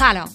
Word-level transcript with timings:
سلام. 0.00 0.28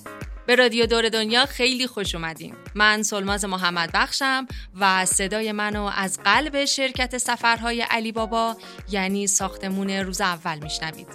به 0.48 0.56
رادیو 0.56 0.86
دور 0.86 1.10
دنیا 1.10 1.46
خیلی 1.46 1.88
خوش 1.88 2.16
اومدین. 2.16 2.56
من 2.76 3.04
سلماز 3.04 3.46
محمد 3.46 3.92
بخشم 3.94 4.48
و 4.80 5.06
صدای 5.06 5.52
منو 5.52 5.92
از 5.96 6.20
قلب 6.24 6.66
شرکت 6.66 7.18
سفرهای 7.18 7.82
علی 7.82 8.12
بابا 8.12 8.58
یعنی 8.90 9.28
ساختمون 9.28 9.90
روز 9.90 10.22
اول 10.22 10.60
میشنوید. 10.60 11.08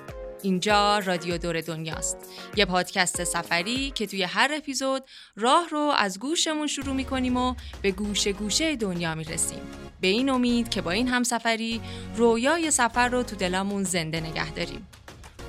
اینجا 0.43 0.99
رادیو 0.99 1.39
دور 1.39 1.61
دنیاست. 1.61 2.17
یه 2.57 2.65
پادکست 2.65 3.25
سفری 3.25 3.91
که 3.91 4.07
توی 4.07 4.23
هر 4.23 4.51
اپیزود 4.57 5.05
راه 5.37 5.69
رو 5.69 5.93
از 5.97 6.19
گوشمون 6.19 6.67
شروع 6.67 6.95
می‌کنیم 6.95 7.37
و 7.37 7.55
به 7.83 7.91
گوش 7.91 8.29
گوشه 8.29 8.77
دنیا 8.77 9.15
می‌رسیم. 9.15 9.61
به 10.01 10.09
این 10.09 10.31
امید 10.31 10.69
که 10.69 10.83
با 10.83 10.91
این 10.91 11.09
همسفری 11.09 11.81
رویای 12.17 12.71
سفر 12.71 13.09
رو 13.09 13.23
تو 13.23 13.37
دلمون 13.37 13.85
زنده 13.85 14.21
نگه 14.21 14.51
داریم. 14.51 14.89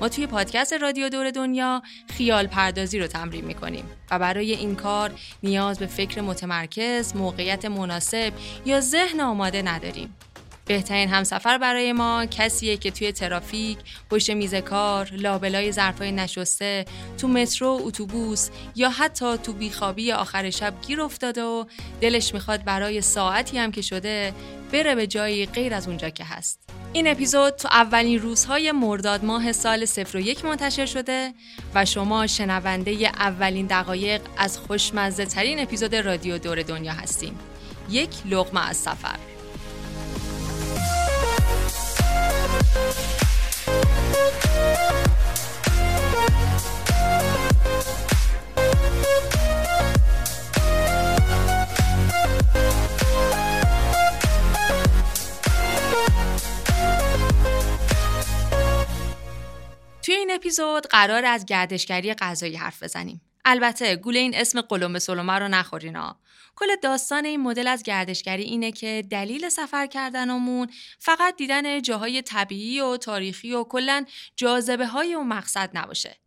ما 0.02 0.10
توی 0.10 0.28
پادکست 0.28 0.74
رادیو 0.74 1.10
دور 1.10 1.32
دنیا 1.32 1.82
خیال 2.10 2.48
پردازی 2.48 3.00
رو 3.00 3.08
تمرین 3.08 3.46
می‌کنیم 3.46 3.86
و 4.12 4.20
برای 4.20 4.52
این 4.54 4.76
کار 4.76 5.12
نیاز 5.44 5.80
به 5.80 5.86
فکر 5.86 6.22
متمرکز، 6.22 7.16
موقعیت 7.16 7.66
مناسب 7.66 8.34
یا 8.66 8.80
ذهن 8.80 9.20
آماده 9.20 9.62
نداریم. 9.62 10.16
بهترین 10.66 11.10
همسفر 11.10 11.58
برای 11.58 11.94
ما 11.94 12.26
کسیه 12.26 12.78
که 12.78 12.92
توی 12.92 13.12
ترافیک، 13.12 13.78
پشت 14.10 14.30
میز 14.30 14.56
کار، 14.56 15.10
لابلای 15.12 15.72
ظرفای 15.72 16.12
نشسته، 16.12 16.86
تو 17.18 17.28
مترو، 17.28 17.80
اتوبوس 17.84 18.50
یا 18.76 18.90
حتی 18.90 19.38
تو 19.38 19.54
بیخوابی 19.54 20.12
آخر 20.12 20.50
شب 20.50 20.74
گیر 20.88 21.02
افتاده 21.02 21.44
و 21.44 21.66
دلش 22.02 22.34
می‌خواد 22.34 22.64
برای 22.64 23.02
ساعتی 23.02 23.58
هم 23.58 23.72
که 23.72 23.82
شده 23.82 24.34
بره 24.72 24.96
به 24.96 25.08
جایی 25.08 25.46
غیر 25.46 25.74
از 25.74 25.88
اونجا 25.88 26.10
که 26.10 26.24
هست. 26.24 26.60
این 26.94 27.08
اپیزود 27.08 27.56
تو 27.56 27.68
اولین 27.72 28.20
روزهای 28.20 28.72
مرداد 28.72 29.26
ماه 29.26 29.52
سال 29.52 29.86
01 29.86 30.46
منتشر 30.46 30.86
شده 30.86 31.34
و 31.76 31.86
شما 31.86 32.28
شنونده 32.28 32.92
اولین 32.92 33.66
دقایق 33.66 34.22
از 34.38 34.58
خوشمزه 34.58 35.26
ترین 35.26 35.60
اپیزود 35.60 35.96
رادیو 35.96 36.38
دور 36.38 36.62
دنیا 36.62 36.94
هستیم. 36.94 37.40
یک 37.90 38.10
لغمه 38.26 38.70
از 38.70 38.78
سفر. 38.78 39.31
توی 60.04 60.28
اپیزود 60.32 60.88
قرار 60.88 61.26
از 61.26 61.46
گردشگری 61.46 62.14
غذایی 62.14 62.56
حرف 62.56 62.84
بزنیم. 62.84 63.22
البته 63.46 63.96
گول 63.96 64.18
این 64.18 64.36
اسم 64.36 64.62
قلم 64.62 65.00
سلومه 65.00 65.34
رو 65.34 65.48
نخورینا. 65.48 66.20
کل 66.56 66.76
داستان 66.82 67.26
این 67.26 67.42
مدل 67.42 67.68
از 67.68 67.84
گردشگری 67.84 68.44
اینه 68.44 68.72
که 68.72 69.04
دلیل 69.10 69.50
سفر 69.50 69.88
کردنمون 69.88 70.68
فقط 71.00 71.36
دیدن 71.36 71.82
جاهای 71.82 72.22
طبیعی 72.22 72.82
و 72.82 72.98
تاریخی 72.98 73.54
و 73.54 73.64
کلا 73.64 74.06
جاذبه 74.36 74.88
های 74.88 75.14
اون 75.14 75.28
مقصد 75.28 75.70
نباشه. 75.74 76.18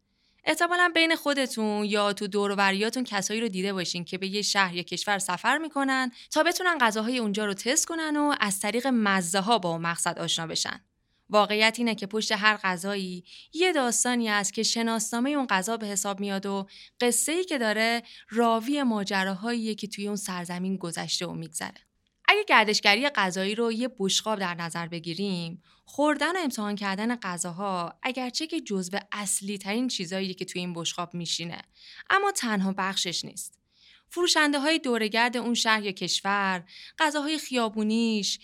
احتمالا 0.45 0.91
بین 0.95 1.17
خودتون 1.17 1.85
یا 1.85 2.13
تو 2.13 2.27
دوروبریاتون 2.27 3.05
کسایی 3.05 3.41
رو 3.41 3.49
دیده 3.49 3.73
باشین 3.73 4.05
که 4.05 4.19
به 4.19 4.27
یه 4.27 4.43
شهر 4.43 4.75
یا 4.75 4.83
کشور 4.83 5.19
سفر 5.19 5.59
می‌کنن 5.59 6.13
تا 6.31 6.43
بتونن 6.43 6.79
غذاهای 6.81 7.19
اونجا 7.19 7.45
رو 7.45 7.55
تست 7.55 7.87
کنن 7.87 8.17
و 8.17 8.35
از 8.41 8.61
طریق 8.61 8.87
مزه 8.87 9.41
ها 9.41 9.59
با 9.59 9.71
اون 9.71 9.81
مقصد 9.81 10.19
آشنا 10.19 10.47
بشن. 10.47 10.81
واقعیت 11.31 11.75
اینه 11.79 11.95
که 11.95 12.07
پشت 12.07 12.33
هر 12.33 12.57
غذایی 12.57 13.25
یه 13.53 13.73
داستانی 13.73 14.29
است 14.29 14.55
که 14.55 14.63
شناسنامه 14.63 15.31
اون 15.31 15.47
غذا 15.47 15.77
به 15.77 15.87
حساب 15.87 16.21
میاد 16.21 16.47
و 16.47 16.67
قصه 17.01 17.33
ای 17.33 17.45
که 17.45 17.59
داره 17.59 18.03
راوی 18.29 18.83
ماجراهاییه 18.83 19.75
که 19.75 19.87
توی 19.87 20.07
اون 20.07 20.17
سرزمین 20.17 20.77
گذشته 20.77 21.27
و 21.27 21.33
میگذره. 21.33 21.81
اگه 22.29 22.45
گردشگری 22.49 23.09
غذایی 23.09 23.55
رو 23.55 23.73
یه 23.73 23.91
بشقاب 23.99 24.39
در 24.39 24.55
نظر 24.55 24.89
بگیریم، 24.89 25.63
خوردن 25.85 26.37
و 26.37 26.39
امتحان 26.39 26.77
کردن 26.77 27.17
غذاها 27.17 27.99
اگرچه 28.03 28.47
که 28.47 28.61
جزو 28.61 28.99
اصلی 29.13 29.59
ترین 29.59 29.89
چیزایی 29.89 30.35
که 30.35 30.45
توی 30.45 30.61
این 30.61 30.73
بشقاب 30.75 31.15
میشینه، 31.15 31.63
اما 32.11 32.33
تنها 32.33 32.75
بخشش 32.79 33.25
نیست. 33.25 33.64
فروشنده 34.11 34.59
های 34.59 34.79
دورگرد 34.79 35.37
اون 35.37 35.55
شهر 35.55 35.83
یا 35.83 35.93
کشور، 35.93 36.65
غذاهای 36.99 37.39
خیابونیش، 37.39 38.39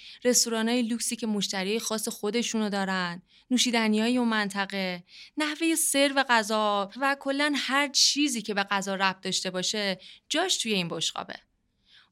های 0.52 0.82
لوکسی 0.82 1.16
که 1.16 1.26
مشتری 1.26 1.78
خاص 1.78 2.08
خودشونو 2.08 2.68
دارن، 2.68 3.22
نوشیدنی 3.50 4.00
های 4.00 4.18
اون 4.18 4.28
منطقه، 4.28 5.04
نحوه 5.36 5.74
سرو 5.74 6.24
غذا 6.28 6.90
و 7.00 7.16
کلا 7.20 7.52
هر 7.56 7.88
چیزی 7.88 8.42
که 8.42 8.54
به 8.54 8.62
غذا 8.62 8.94
ربط 8.94 9.20
داشته 9.20 9.50
باشه 9.50 9.98
جاش 10.28 10.56
توی 10.56 10.72
این 10.72 10.88
بشقابه. 10.88 11.49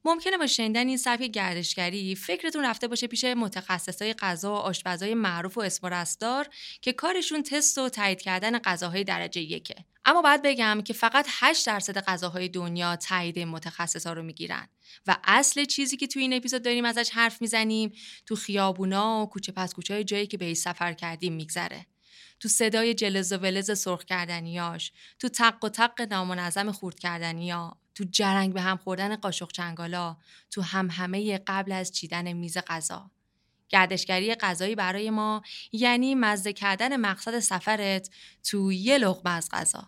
ممکنه 0.05 0.37
با 0.37 0.47
شنیدن 0.47 0.87
این 0.87 0.97
سبک 0.97 1.23
گردشگری 1.23 2.15
فکرتون 2.15 2.65
رفته 2.65 2.87
باشه 2.87 3.07
پیش 3.07 3.23
متخصصای 3.23 4.13
غذا 4.13 4.53
و 4.53 4.55
آشپزای 4.55 5.13
معروف 5.13 5.57
و 5.57 5.61
اسمرستدار 5.61 6.47
که 6.81 6.93
کارشون 6.93 7.43
تست 7.43 7.77
و 7.77 7.89
تایید 7.89 8.21
کردن 8.21 8.59
غذاهای 8.59 9.03
درجه 9.03 9.41
یکه. 9.41 9.75
اما 10.05 10.21
باید 10.21 10.41
بگم 10.41 10.81
که 10.85 10.93
فقط 10.93 11.27
8 11.29 11.67
درصد 11.67 11.97
غذاهای 11.97 12.49
دنیا 12.49 12.95
تایید 12.95 13.39
متخصصا 13.39 14.13
رو 14.13 14.23
می‌گیرن. 14.23 14.67
و 15.07 15.17
اصل 15.23 15.65
چیزی 15.65 15.97
که 15.97 16.07
تو 16.07 16.19
این 16.19 16.33
اپیزود 16.33 16.63
داریم 16.63 16.85
ازش 16.85 17.09
حرف 17.09 17.41
می‌زنیم 17.41 17.91
تو 18.25 18.35
خیابونا 18.35 19.23
و 19.23 19.29
کوچه 19.29 19.51
پس 19.51 19.73
کوچه 19.73 19.93
های 19.93 20.03
جایی 20.03 20.27
که 20.27 20.37
به 20.37 20.53
سفر 20.53 20.93
کردیم 20.93 21.33
میگذره. 21.33 21.85
تو 22.39 22.49
صدای 22.49 22.93
جلز 22.93 23.33
و 23.33 23.37
ولز 23.37 23.79
سرخ 23.79 24.05
کردنیاش 24.05 24.91
تو 25.19 25.29
تق 25.29 25.63
و 25.63 25.69
تق 25.69 26.01
نامنظم 26.01 26.71
خورد 26.71 26.99
کردنیا 26.99 27.77
تو 27.99 28.05
جرنگ 28.11 28.53
به 28.53 28.61
هم 28.61 28.77
خوردن 28.77 29.15
قاشق 29.15 29.51
چنگالا 29.51 30.17
تو 30.51 30.61
هم 30.61 30.89
همه 30.89 31.37
قبل 31.37 31.71
از 31.71 31.91
چیدن 31.91 32.33
میز 32.33 32.57
غذا. 32.57 33.11
گردشگری 33.69 34.35
غذایی 34.35 34.75
برای 34.75 35.09
ما 35.09 35.41
یعنی 35.71 36.15
مزه 36.15 36.53
کردن 36.53 36.97
مقصد 36.97 37.39
سفرت 37.39 38.09
تو 38.43 38.71
یه 38.71 38.97
لغمه 38.97 39.31
از 39.33 39.49
غذا. 39.51 39.87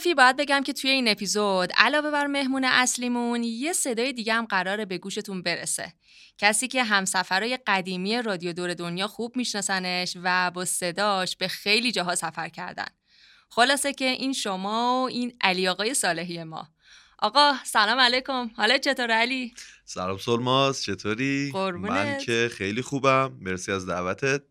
حرفی 0.00 0.14
باید 0.14 0.36
بگم 0.36 0.62
که 0.62 0.72
توی 0.72 0.90
این 0.90 1.08
اپیزود 1.08 1.72
علاوه 1.76 2.10
بر 2.10 2.26
مهمون 2.26 2.64
اصلیمون 2.64 3.44
یه 3.44 3.72
صدای 3.72 4.12
دیگه 4.12 4.34
هم 4.34 4.44
قراره 4.44 4.84
به 4.84 4.98
گوشتون 4.98 5.42
برسه. 5.42 5.92
کسی 6.38 6.68
که 6.68 6.84
همسفرهای 6.84 7.58
قدیمی 7.66 8.22
رادیو 8.22 8.52
دور 8.52 8.74
دنیا 8.74 9.06
خوب 9.06 9.36
میشناسنش 9.36 10.16
و 10.22 10.50
با 10.50 10.64
صداش 10.64 11.36
به 11.36 11.48
خیلی 11.48 11.92
جاها 11.92 12.14
سفر 12.14 12.48
کردن. 12.48 12.86
خلاصه 13.48 13.92
که 13.92 14.04
این 14.04 14.32
شما 14.32 15.02
و 15.02 15.08
این 15.08 15.36
علی 15.40 15.68
آقای 15.68 15.94
صالحی 15.94 16.44
ما. 16.44 16.68
آقا 17.18 17.52
سلام 17.64 17.98
علیکم. 17.98 18.50
حالا 18.56 18.78
چطور 18.78 19.10
علی؟ 19.10 19.54
سلام 19.84 20.18
سلماز 20.18 20.82
چطوری؟ 20.82 21.52
من 21.78 22.18
که 22.18 22.50
خیلی 22.52 22.82
خوبم. 22.82 23.32
مرسی 23.40 23.72
از 23.72 23.86
دعوتت. 23.86 24.42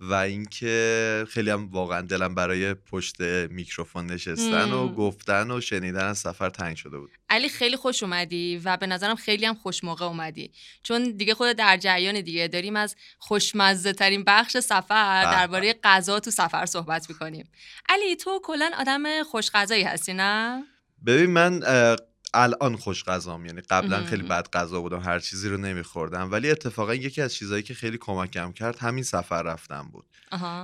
و 0.00 0.14
اینکه 0.14 1.26
خیلی 1.30 1.50
هم 1.50 1.68
واقعا 1.70 2.00
دلم 2.00 2.34
برای 2.34 2.74
پشت 2.74 3.20
میکروفون 3.50 4.06
نشستن 4.06 4.72
و 4.72 4.88
گفتن 4.94 5.50
و 5.50 5.60
شنیدن 5.60 6.04
از 6.04 6.18
سفر 6.18 6.50
تنگ 6.50 6.76
شده 6.76 6.98
بود. 6.98 7.10
علی 7.28 7.48
خیلی 7.48 7.76
خوش 7.76 8.02
اومدی 8.02 8.60
و 8.64 8.76
به 8.76 8.86
نظرم 8.86 9.16
خیلی 9.16 9.46
هم 9.46 9.54
خوش 9.54 9.84
موقع 9.84 10.06
اومدی. 10.06 10.52
چون 10.82 11.02
دیگه 11.02 11.34
خود 11.34 11.56
در 11.56 11.76
جریان 11.76 12.20
دیگه 12.20 12.48
داریم 12.48 12.76
از 12.76 12.96
خوشمزه 13.18 13.92
ترین 13.92 14.24
بخش 14.24 14.56
سفر. 14.58 15.24
درباره 15.24 15.74
غذا 15.84 16.20
تو 16.20 16.30
سفر 16.30 16.66
صحبت 16.66 17.10
می‌کنیم. 17.10 17.50
علی 17.88 18.16
تو 18.16 18.40
کلا 18.42 18.70
آدم 18.78 19.22
خوش 19.22 19.50
غذایی 19.50 19.82
هستی 19.82 20.12
نه؟ 20.14 20.62
ببین 21.06 21.30
من 21.30 21.62
الان 22.34 22.76
خوش 22.76 23.04
غذام. 23.04 23.46
یعنی 23.46 23.60
قبلا 23.60 24.04
خیلی 24.04 24.22
بد 24.22 24.50
غذا 24.50 24.80
بودم 24.80 25.00
هر 25.00 25.18
چیزی 25.18 25.48
رو 25.48 25.56
نمیخوردم. 25.56 26.32
ولی 26.32 26.50
اتفاقا 26.50 26.94
یکی 26.94 27.22
از 27.22 27.34
چیزهایی 27.34 27.62
که 27.62 27.74
خیلی 27.74 27.98
کمکم 27.98 28.52
کرد 28.52 28.78
همین 28.78 29.04
سفر 29.04 29.42
رفتن 29.42 29.82
بود. 29.82 30.06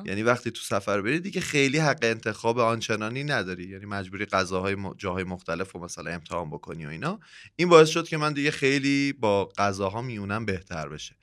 یعنی 0.07 0.23
وقتی 0.23 0.51
تو 0.51 0.61
سفر 0.61 1.01
بری 1.01 1.21
دیگه 1.21 1.41
خیلی 1.41 1.79
حق 1.79 1.99
انتخاب 2.03 2.59
آنچنانی 2.59 3.25
نداری. 3.25 3.69
یعنی 3.69 3.87
مجبوری 3.87 4.27
غذاهای 4.27 4.77
جاهای 4.99 5.25
مختلف 5.25 5.73
رو 5.73 5.85
مثلا 5.85 6.11
امتحان 6.11 6.51
بکنی 6.51 6.87
و 6.87 6.89
اینا. 6.89 7.21
این 7.57 7.69
باعث 7.69 7.89
شد 7.89 8.09
که 8.09 8.17
من 8.17 8.33
دیگه 8.33 8.51
خیلی 8.51 9.13
با 9.13 9.45
غذاها 9.59 10.03
میونم 10.03 10.45
بهتر 10.45 10.89
بشه. 10.89 11.17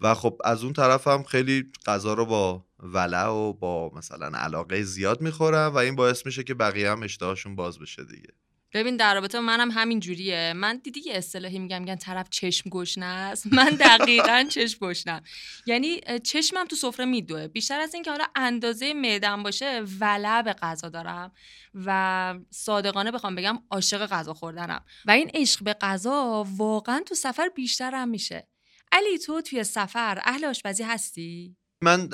و 0.00 0.14
خب 0.14 0.38
از 0.44 0.64
اون 0.64 0.72
طرف 0.72 1.06
هم 1.06 1.22
خیلی 1.22 1.72
غذا 1.86 2.14
رو 2.14 2.26
با 2.26 2.66
ولع 2.78 3.26
و 3.26 3.52
با 3.52 3.92
مثلا 3.96 4.38
علاقه 4.38 4.82
زیاد 4.82 5.20
می‌خورم 5.20 5.74
و 5.74 5.76
این 5.76 5.96
باعث 5.96 6.26
میشه 6.26 6.44
که 6.44 6.54
بقیه 6.54 6.90
هم 6.90 7.02
اشتهاشون 7.02 7.56
باز 7.56 7.78
بشه 7.78 8.04
دیگه. 8.04 8.28
ببین 8.72 8.96
در 8.96 9.14
رابطه 9.14 9.40
منم 9.40 9.70
همین 9.70 10.00
جوریه. 10.00 10.52
من 10.56 10.80
دیدی 10.84 11.00
یه 11.00 11.14
اصطلاحی 11.16 11.58
میگم 11.58 11.80
میگن 11.80 11.96
طرف 11.96 12.28
چشم 12.30 12.70
گشنه 12.70 13.04
است؟ 13.06 13.46
من 13.56 13.68
دقیقا 13.68 14.46
چشم 14.50 14.78
گشنم. 14.86 15.22
یعنی 15.66 16.00
چشمم 16.24 16.64
تو 16.64 16.76
سفره 16.76 17.04
میدوه. 17.04 17.48
بیشتر 17.48 17.80
از 17.80 17.94
اینکه 17.94 18.10
حالا 18.10 18.24
اندازه 18.34 18.94
معدم 18.94 19.42
باشه 19.42 19.82
ولع 20.00 20.42
به 20.42 20.52
غذا 20.52 20.88
دارم 20.88 21.32
و 21.74 22.34
صادقانه 22.50 23.10
بخوام 23.10 23.34
بگم 23.34 23.58
عاشق 23.70 24.06
غذا 24.06 24.34
خوردنم. 24.34 24.84
و 25.06 25.10
این 25.10 25.30
عشق 25.34 25.64
به 25.64 25.74
غذا 25.80 26.46
واقعا 26.56 27.00
تو 27.06 27.14
سفر 27.14 27.48
بیشتر 27.48 27.94
هم 27.94 28.08
میشه. 28.08 28.48
علی 28.92 29.18
تو 29.18 29.40
توی 29.40 29.64
سفر 29.64 30.20
اهل 30.24 30.44
آشپزی 30.44 30.82
هستی؟ 30.82 31.56
من 31.82 32.08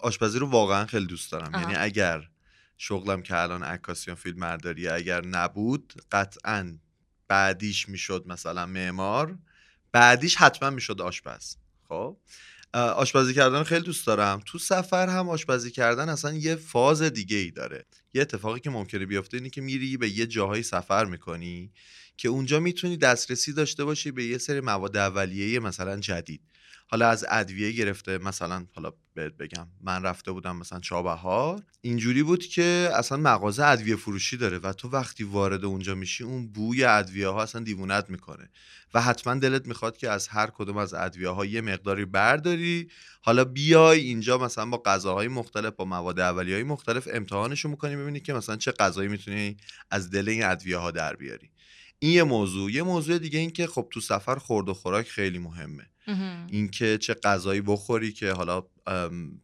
آشپزی 0.00 0.38
رو 0.38 0.46
واقعا 0.46 0.86
خیلی 0.86 1.06
دوست 1.06 1.32
دارم. 1.32 1.60
یعنی 1.60 1.74
اگر 1.74 2.20
شغلم 2.78 3.22
که 3.22 3.36
الان 3.36 3.62
عکاسی 3.62 4.14
فیلم 4.14 4.38
مرداری 4.38 4.88
اگر 4.88 5.26
نبود 5.26 5.94
قطعا 6.12 6.78
بعدیش 7.28 7.88
می‌شد 7.88 8.24
مثلا 8.26 8.66
معمار 8.66 9.38
بعدیش 9.92 10.36
حتما 10.36 10.70
می‌شد 10.70 11.00
آشپز. 11.00 11.56
خب؟ 11.88 12.16
آشپزی 12.74 13.34
کردن 13.34 13.62
خیلی 13.62 13.84
دوست 13.84 14.06
دارم. 14.06 14.42
تو 14.46 14.58
سفر 14.58 15.08
هم 15.08 15.28
آشپزی 15.28 15.70
کردن 15.70 16.08
اصلا 16.08 16.32
یه 16.32 16.56
فاز 16.56 17.02
دیگه 17.02 17.36
ای 17.36 17.50
داره. 17.50 17.86
یه 18.14 18.22
اتفاقی 18.22 18.60
که 18.60 18.70
ممکنه 18.70 19.06
بیفته 19.06 19.36
اینه 19.36 19.50
که 19.50 19.60
میری 19.60 19.96
به 19.96 20.08
یه 20.08 20.26
جاهایی 20.26 20.62
سفر 20.62 21.04
می‌کنی 21.04 21.72
که 22.16 22.28
اونجا 22.28 22.60
می‌تونی 22.60 22.96
دسترسی 22.96 23.52
داشته 23.52 23.84
باشی 23.84 24.10
به 24.10 24.24
یه 24.24 24.38
سری 24.38 24.60
مواد 24.60 24.96
اولیه 24.96 25.60
مثلا 25.60 25.96
جدید. 25.96 26.40
حالا 26.90 27.08
از 27.08 27.26
ادویه 27.28 27.72
گرفته 27.72 28.18
مثلا 28.18 28.66
حالا 28.74 28.92
بهت 29.14 29.32
بگم 29.32 29.66
من 29.80 30.02
رفته 30.02 30.32
بودم 30.32 30.56
مثلا 30.56 30.80
چابهار 30.80 31.62
اینجوری 31.80 32.22
بود 32.22 32.44
که 32.44 32.90
اصلا 32.94 33.18
مغازه 33.18 33.64
ادویه 33.64 33.96
فروشی 33.96 34.36
داره 34.36 34.58
و 34.58 34.72
تو 34.72 34.88
وقتی 34.88 35.24
وارد 35.24 35.64
اونجا 35.64 35.94
میشی 35.94 36.24
اون 36.24 36.48
بوی 36.52 36.84
ادویه 36.84 37.28
ها 37.28 37.42
اصلا 37.42 37.62
دیوونت 37.62 38.10
می‌کنه. 38.10 38.50
و 38.94 39.02
حتما 39.02 39.34
دلت 39.34 39.66
می‌خواد 39.66 39.96
که 39.96 40.10
از 40.10 40.28
هر 40.28 40.46
کدوم 40.46 40.76
از 40.76 40.94
ادویه 40.94 41.28
ها 41.28 41.44
یه 41.44 41.60
مقداری 41.60 42.04
برداری. 42.04 42.88
حالا 43.22 43.44
بیای 43.44 44.00
اینجا 44.00 44.38
مثلا 44.38 44.66
با 44.66 44.82
غذاهای 44.84 45.28
مختلف 45.28 45.74
با 45.74 45.84
مواد 45.84 46.20
اولیه 46.20 46.54
های 46.54 46.64
مختلف 46.64 47.08
امتحانشو 47.12 47.68
می‌کنی 47.68 47.96
ببینی 47.96 48.20
که 48.20 48.32
مثلا 48.32 48.56
چه 48.56 48.72
غذایی 48.72 49.08
می‌تونی 49.08 49.56
از 49.90 50.10
دل 50.10 50.28
این 50.28 50.44
ادویه 50.44 50.76
ها 50.76 50.90
در 50.90 51.16
بیاری. 51.16 51.50
این 51.98 52.12
یه 52.12 52.22
موضوع. 52.22 52.72
یه 52.72 52.82
موضوع 52.82 53.18
دیگه 53.18 53.38
این 53.38 53.50
که 53.50 53.66
خب 53.66 53.88
تو 53.90 54.00
سفر 54.00 54.36
خورد 54.36 54.68
و 54.68 54.74
خوراک 54.74 55.08
خیلی 55.08 55.38
مهمه. 55.38 55.86
اینکه 56.48 56.98
چه 56.98 57.14
غذایی 57.14 57.60
بخوری 57.60 58.12
که 58.12 58.32
حالا 58.32 58.62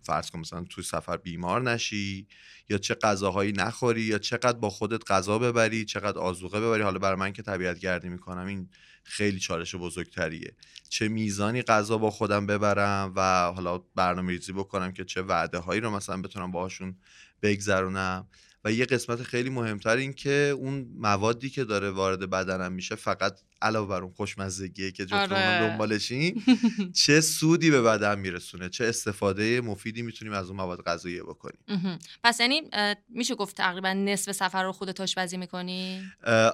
فرض 0.02 0.31
کن 0.31 0.38
مثلا 0.38 0.64
تو 0.70 0.82
سفر 0.82 1.16
بیمار 1.16 1.62
نشی 1.62 2.26
یا 2.69 2.78
چه 2.78 2.94
غذاهایی 2.94 3.52
نخوری 3.52 4.00
یا 4.00 4.19
چقدر 4.19 4.58
با 4.58 4.70
خودت 4.70 5.11
غذا 5.11 5.38
ببری 5.38 5.84
چقدر 5.84 6.19
آزوقه 6.19 6.61
ببری. 6.61 6.82
حالا 6.82 6.99
برای 6.99 7.19
من 7.19 7.32
که 7.32 7.43
طبیعت 7.43 7.78
گردی 7.78 8.08
می‌کنم 8.08 8.46
این 8.46 8.69
خیلی 9.05 9.38
چالش 9.38 9.75
بزرگتریه. 9.75 10.56
چه 10.88 11.08
میزانی 11.08 11.62
غذا 11.62 11.99
با 11.99 12.11
خودم 12.11 12.46
ببرم 12.46 13.12
و 13.17 13.52
حالا 13.52 13.78
برنامه 13.78 14.32
ریزی 14.32 14.52
بکنم 14.52 14.93
که 14.93 15.05
چه 15.05 15.22
وعده 15.22 15.58
هایی 15.58 15.81
رو 15.81 15.90
مثلا 15.90 16.22
بتونم 16.22 16.50
باهاشون 16.52 16.96
بگذرونم. 17.43 18.28
و 18.64 18.72
یه 18.72 18.84
قسمت 18.84 19.22
خیلی 19.22 19.50
مهمتر 19.50 19.96
این 19.96 20.12
که 20.12 20.55
اون 20.58 20.87
موادی 20.99 21.50
که 21.50 21.64
داره 21.64 21.90
وارد 21.90 22.31
بدنم 22.31 22.72
میشه 22.72 22.94
فقط 22.94 23.40
علاوه 23.62 23.88
بر 23.88 24.02
اون 24.02 24.12
خوشمزگیه 24.12 24.90
که 24.90 25.06
جفتمون 25.06 25.43
آره. 25.43 25.69
دنبالشیم 25.69 26.44
چه 27.05 27.20
سودی 27.20 27.70
به 27.70 27.82
بدن 27.82 28.19
میرسونه 28.19 28.69
چه 28.69 28.84
استفاده 28.84 29.61
مفیدی 29.61 30.02
می‌تونیم 30.02 30.34
از 30.34 30.49
اون 30.49 30.56
مواد 30.56 30.82
غذایی 30.82 31.20
بکنیم. 31.20 31.99
پس 32.25 32.40
یعنی 32.40 32.62
میشه 33.08 33.34
گفت 33.34 33.56
تقریبا 33.56 33.93
نصف 33.93 34.32
سفر 34.32 34.62
رو 34.64 34.72
خودت 34.72 35.00
آشپزی 35.00 35.37
می‌کنی؟ 35.37 36.02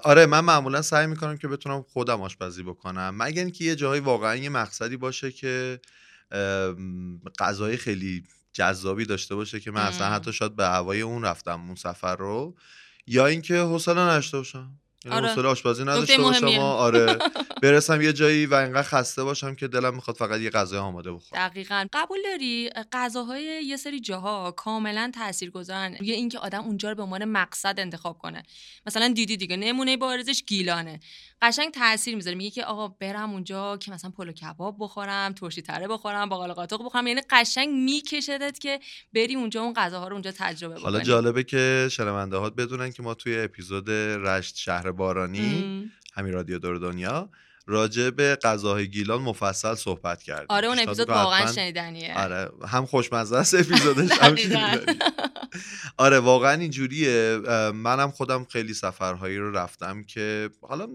آره 0.02 0.26
من 0.26 0.40
معمولا 0.40 0.82
سعی 0.82 1.06
می‌کنم 1.06 1.36
که 1.36 1.48
بتونم 1.48 1.82
خودم 1.82 2.22
آشپزی 2.22 2.62
بکنم. 2.62 3.14
مگر 3.18 3.42
اینکه 3.42 3.64
یه 3.64 3.76
جایی 3.76 4.00
واقعا 4.00 4.36
یه 4.36 4.48
مقصدی 4.48 4.96
باشه 4.96 5.32
که 5.32 5.80
غذای 7.38 7.76
خیلی 7.76 8.24
جذابی 8.52 9.04
داشته 9.04 9.34
باشه 9.34 9.60
که 9.60 9.70
من 9.70 9.80
اصلا 9.80 10.06
حتی 10.06 10.32
شاید 10.32 10.56
به 10.56 10.66
هوای 10.66 11.00
اون 11.00 11.24
رفتم 11.24 11.60
اون 11.66 11.74
سفر 11.74 12.16
رو. 12.16 12.56
یا 13.06 13.26
اینکه 13.26 13.54
حوصله 13.54 14.00
نداشته 14.00 14.36
باشم. 14.36 14.80
یعنی 15.04 15.16
آره. 15.16 15.28
حوصله 15.28 15.48
آشپزی 15.48 15.82
نداشته 15.82 16.18
باشم 16.18 16.46
آره. 16.58 17.18
برسم 17.62 18.00
یه 18.00 18.12
جایی 18.12 18.46
و 18.46 18.54
اینقدر 18.54 18.82
خسته 18.82 19.24
باشم 19.24 19.54
که 19.54 19.68
دلم 19.68 19.94
می‌خواد 19.94 20.16
فقط 20.16 20.40
یه 20.40 20.50
غذای 20.50 20.78
آماده 20.78 21.12
بخورم. 21.12 21.48
دقیقا. 21.48 21.86
قبول 21.92 22.18
داری؟ 22.24 22.70
غذاهای 22.92 23.42
یه 23.42 23.76
سری 23.76 24.00
جاها 24.00 24.50
کاملا 24.50 25.10
تاثیرگذارن. 25.14 25.96
یه 26.00 26.14
اینکه 26.14 26.38
آدم 26.38 26.60
اونجا 26.60 26.88
رو 26.88 26.94
به 26.94 27.02
عنوان 27.02 27.24
مقصد 27.24 27.74
انتخاب 27.78 28.18
کنه. 28.18 28.42
مثلا 28.86 29.08
دیدی 29.08 29.36
دیگه 29.36 29.56
نمونه 29.56 29.96
بارزش 29.96 30.42
گیلانه. 30.46 31.00
قشنگ 31.42 31.70
تاثیر 31.72 32.16
می‌ذاره. 32.16 32.36
میگه 32.36 32.50
که 32.50 32.64
آقا 32.64 32.88
برم 32.88 33.30
اونجا 33.30 33.76
که 33.76 33.92
مثلا 33.92 34.10
پلو 34.10 34.32
کباب 34.32 34.76
بخورم 34.78 35.32
ترشی 35.32 35.62
تره 35.62 35.88
بخورم 35.88 36.28
باقالا 36.28 36.54
قاطق 36.54 36.84
بخورم. 36.84 37.06
یعنی 37.06 37.20
قشنگ 37.30 37.68
میکشدت 37.68 38.58
که 38.58 38.80
بری 39.14 39.34
اونجا 39.34 39.62
اون 39.62 39.72
غذاها 39.72 40.08
رو 40.08 40.12
اونجا 40.12 40.32
تجربه 40.32 40.74
بکنی 40.74 40.84
حالا 40.84 41.00
جالبه 41.00 41.44
که 41.44 41.88
شنونده 41.90 42.36
ها 42.36 42.50
بدونن 42.50 42.92
که 42.92 43.02
ما 43.02 43.14
توی 43.14 43.40
اپیزود 43.40 43.90
رشت 43.90 44.56
شهر 44.56 44.90
بارانی 44.92 45.90
همین 46.14 46.32
رادیو 46.32 46.58
دور 46.58 46.78
دنیا 46.78 47.30
راجع 47.70 48.10
به 48.10 48.38
غذاهای 48.42 48.88
گیلان 48.88 49.22
مفصل 49.22 49.74
صحبت 49.74 50.22
کردیم. 50.22 50.46
آره 50.48 50.68
اون 50.68 50.78
اپیزود 50.78 51.08
واقعا 51.08 51.52
شنیدنیه. 51.52 52.18
آره 52.18 52.50
هم 52.68 52.86
خوشمزه 52.86 53.36
است 53.36 53.54
اپیزودش 53.54 54.10
هم 54.22 54.36
آره 55.96 56.18
واقعا 56.18 56.52
اینجوریه. 56.52 57.40
منم 57.74 58.10
خودم 58.10 58.44
خیلی 58.44 58.74
سفرهایی 58.74 59.36
رو 59.36 59.52
رفتم 59.52 60.02
که 60.02 60.50
حالا 60.62 60.86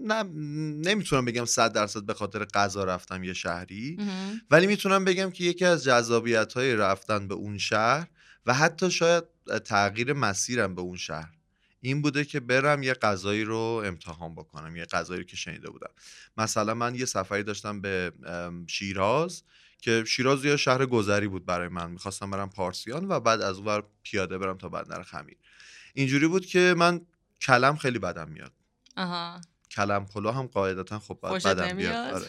نمی‌تونم 0.86 1.24
بگم 1.24 1.44
صد 1.44 1.72
درصد 1.72 2.02
به 2.02 2.14
خاطر 2.14 2.44
غذا 2.44 2.84
رفتم 2.84 3.24
یه 3.24 3.32
شهری 3.32 3.98
ولی 4.50 4.66
می‌تونم 4.66 5.04
بگم 5.04 5.30
که 5.30 5.44
یکی 5.44 5.64
از 5.64 5.84
جذابیت 5.84 6.52
های 6.52 6.76
رفتن 6.76 7.28
به 7.28 7.34
اون 7.34 7.58
شهر 7.58 8.06
و 8.46 8.54
حتی 8.54 8.90
شاید 8.90 9.24
تغییر 9.64 10.12
مسیرم 10.12 10.74
به 10.74 10.80
اون 10.82 10.96
شهر. 10.96 11.35
این 11.86 12.02
بوده 12.02 12.24
که 12.24 12.40
برم 12.40 12.82
یه 12.82 12.94
غذایی 12.94 13.44
رو 13.44 13.82
امتحان 13.84 14.34
بکنم 14.34 14.76
یه 14.76 14.84
غذایی 14.84 15.24
که 15.24 15.36
شنیده 15.36 15.70
بودم. 15.70 15.90
مثلا 16.36 16.74
من 16.74 16.94
یه 16.94 17.04
سفری 17.04 17.42
داشتم 17.42 17.80
به 17.80 18.12
شیراز 18.66 19.42
که 19.80 20.04
شیراز 20.06 20.44
یه 20.44 20.56
شهر 20.56 20.86
گذری 20.86 21.28
بود 21.28 21.46
برای 21.46 21.68
من. 21.68 21.90
می‌خواستم 21.90 22.30
برم 22.30 22.50
پارسیان 22.50 23.08
و 23.08 23.20
بعد 23.20 23.40
از 23.40 23.58
اون 23.58 23.82
پیاده 24.02 24.38
برم 24.38 24.58
تا 24.58 24.68
بندر 24.68 25.02
خمیر. 25.02 25.36
اینجوری 25.94 26.26
بود 26.26 26.46
که 26.46 26.74
من 26.76 27.00
کلم 27.40 27.76
خیلی 27.76 27.98
بدم 27.98 28.28
میاد. 28.28 28.52
آها. 28.96 29.40
کلم 29.70 30.06
پلو 30.06 30.30
هم 30.30 30.46
قاعدتا 30.46 30.98
خب 30.98 31.18
بدم 31.44 31.76
میاد. 31.76 32.14
آره. 32.14 32.26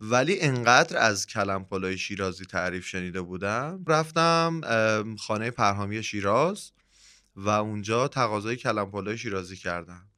ولی 0.00 0.40
انقدر 0.40 0.98
از 0.98 1.26
کلم 1.26 1.64
پلوی 1.64 1.98
شیرازی 1.98 2.44
تعریف 2.44 2.86
شنیده 2.86 3.20
بودم 3.20 3.84
رفتم 3.86 4.60
خانه 5.18 5.50
پرهامی 5.50 6.02
شیراز. 6.02 6.70
و 7.36 7.48
اونجا 7.48 8.08
تقاضای 8.08 8.56
کلم 8.56 9.16
شیرازی 9.16 9.56
کردم 9.56 10.08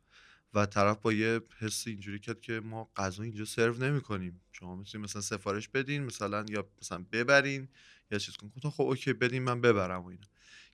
و 0.55 0.67
طرف 0.67 0.99
با 0.99 1.13
یه 1.13 1.41
حس 1.59 1.87
اینجوری 1.87 2.19
کرد 2.19 2.41
که 2.41 2.61
ما 2.61 2.91
غذا 2.97 3.23
اینجا 3.23 3.45
سرو 3.45 3.85
نمی 3.85 4.01
کنیم 4.01 4.41
شما 4.53 4.77
می‌تونید 4.77 5.05
مثلا 5.05 5.23
سفارش 5.23 5.69
بدین 5.69 6.05
مثلا 6.05 6.45
یا 6.49 6.69
مثلا 6.83 7.05
ببرین 7.13 7.69
یا 8.11 8.19
چیز 8.19 8.37
کن 8.37 8.71
خب 8.71 8.83
اوکی 8.83 9.13
بدین 9.13 9.43
من 9.43 9.61
ببرم 9.61 10.03
و 10.03 10.07
اینا. 10.07 10.27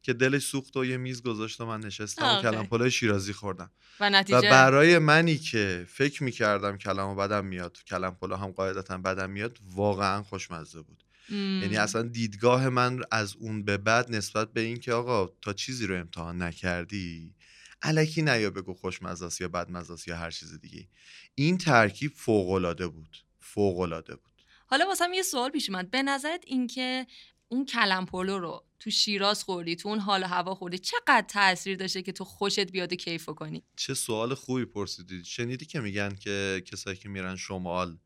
که 0.02 0.12
دلش 0.12 0.42
سوخت 0.42 0.76
و 0.76 0.84
یه 0.84 0.96
میز 0.96 1.22
گذاشت 1.22 1.60
و 1.60 1.66
من 1.66 1.80
نشستم 1.80 2.38
و 2.38 2.42
کلم 2.42 2.88
شیرازی 2.88 3.32
خوردم. 3.32 3.70
و 4.00 4.10
نتیجه؟ 4.10 4.38
و 4.38 4.42
برای 4.42 4.98
منی 4.98 5.38
که 5.38 5.86
فکر 5.88 6.22
می‌کردم 6.22 6.76
کلم 6.76 7.08
و 7.08 7.14
بدم 7.14 7.44
میاد 7.44 7.78
کلم 7.86 8.14
پلو 8.14 8.36
هم 8.36 8.50
قاعدتا 8.50 8.98
بدم 8.98 9.30
میاد 9.30 9.58
واقعا 9.74 10.22
خوشمزه 10.22 10.82
بود. 10.82 11.01
یعنی 11.32 11.76
اصلا 11.76 12.02
دیدگاه 12.02 12.68
من 12.68 13.00
از 13.10 13.36
اون 13.36 13.64
به 13.64 13.76
بعد 13.76 14.14
نسبت 14.14 14.52
به 14.52 14.60
این 14.60 14.76
که 14.76 14.92
آقا 14.92 15.26
تا 15.42 15.52
چیزی 15.52 15.86
رو 15.86 15.96
امتحان 15.96 16.42
نکردی 16.42 17.34
علکی 17.82 18.22
نیا 18.22 18.50
بگو 18.50 18.74
خوشمزه 18.74 19.28
یا 19.40 19.48
بدمزه 19.48 19.94
یا 20.06 20.16
هر 20.16 20.30
چیز 20.30 20.60
دیگه. 20.60 20.88
این 21.34 21.58
ترکیب 21.58 22.12
فوق 22.14 22.50
العاده 22.50 22.88
بود 22.88 23.16
فوق 23.40 23.80
العاده 23.80 24.16
بود. 24.16 24.32
حالا 24.66 24.86
واسم 24.86 25.12
یه 25.12 25.22
سوال 25.22 25.50
پیش 25.50 25.70
اومد. 25.70 25.90
به 25.90 26.02
نظرت 26.02 26.44
اینکه 26.46 27.06
اون 27.48 27.64
کلم 27.64 28.06
پلو 28.06 28.38
رو 28.38 28.64
تو 28.78 28.90
شیراز 28.90 29.44
خوردی 29.44 29.76
تو 29.76 29.88
اون 29.88 29.98
حال 29.98 30.24
هوا 30.24 30.54
خوردی 30.54 30.78
چقدر 30.78 31.24
تاثیر 31.28 31.76
داشته 31.76 32.02
که 32.02 32.12
تو 32.12 32.24
خوشت 32.24 32.70
بیاد 32.72 32.94
کیف 32.94 33.26
کنی؟ 33.26 33.62
چه 33.76 33.94
سوال 33.94 34.34
خوبی 34.34 34.64
پرسیدی. 34.64 35.24
شنیدی 35.24 35.66
که 35.66 35.80
میگن 35.80 36.14
که 36.14 36.62
کسایی 36.66 36.96
که 36.96 37.08
میرن 37.08 37.36
شمال 37.36 37.98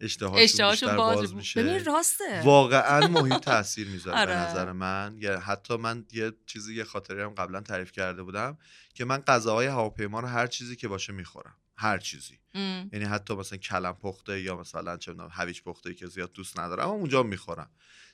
اشتهاشون 0.00 0.96
باز, 0.96 1.34
میشه. 1.34 1.62
ببین 1.62 1.84
راسته. 1.84 2.42
واقعا 2.44 3.08
محیط 3.08 3.40
تاثیر 3.42 3.88
می‌ذاره 3.88 4.26
به 4.26 4.32
آره. 4.40 4.50
نظر 4.50 4.72
من. 4.72 5.16
یا 5.18 5.40
حتی 5.40 5.76
من 5.76 6.04
یه 6.12 6.32
چیزی 6.46 6.74
یه 6.74 6.84
خاطری 6.84 7.20
هم 7.20 7.28
قبلا 7.30 7.60
تعریف 7.60 7.92
کرده 7.92 8.22
بودم 8.22 8.58
که 8.94 9.04
من 9.04 9.18
غذاهای 9.18 9.66
هواپیما 9.66 10.20
رو 10.20 10.28
هر 10.28 10.46
چیزی 10.46 10.76
که 10.76 10.88
باشه 10.88 11.12
می‌خورم. 11.12 11.54
هر 11.76 11.98
چیزی. 11.98 12.38
یعنی 12.92 13.04
حتی 13.04 13.34
مثلا 13.34 13.58
کلم 13.58 13.92
پخته 13.92 14.40
یا 14.40 14.56
مثلا 14.56 14.96
چه 14.96 15.14
هویج 15.30 15.62
پخته 15.62 15.94
که 15.94 16.06
زیاد 16.06 16.32
دوست 16.32 16.58
ندارم 16.58 16.88
اونجا 16.88 17.22
می‌خورم. 17.22 17.70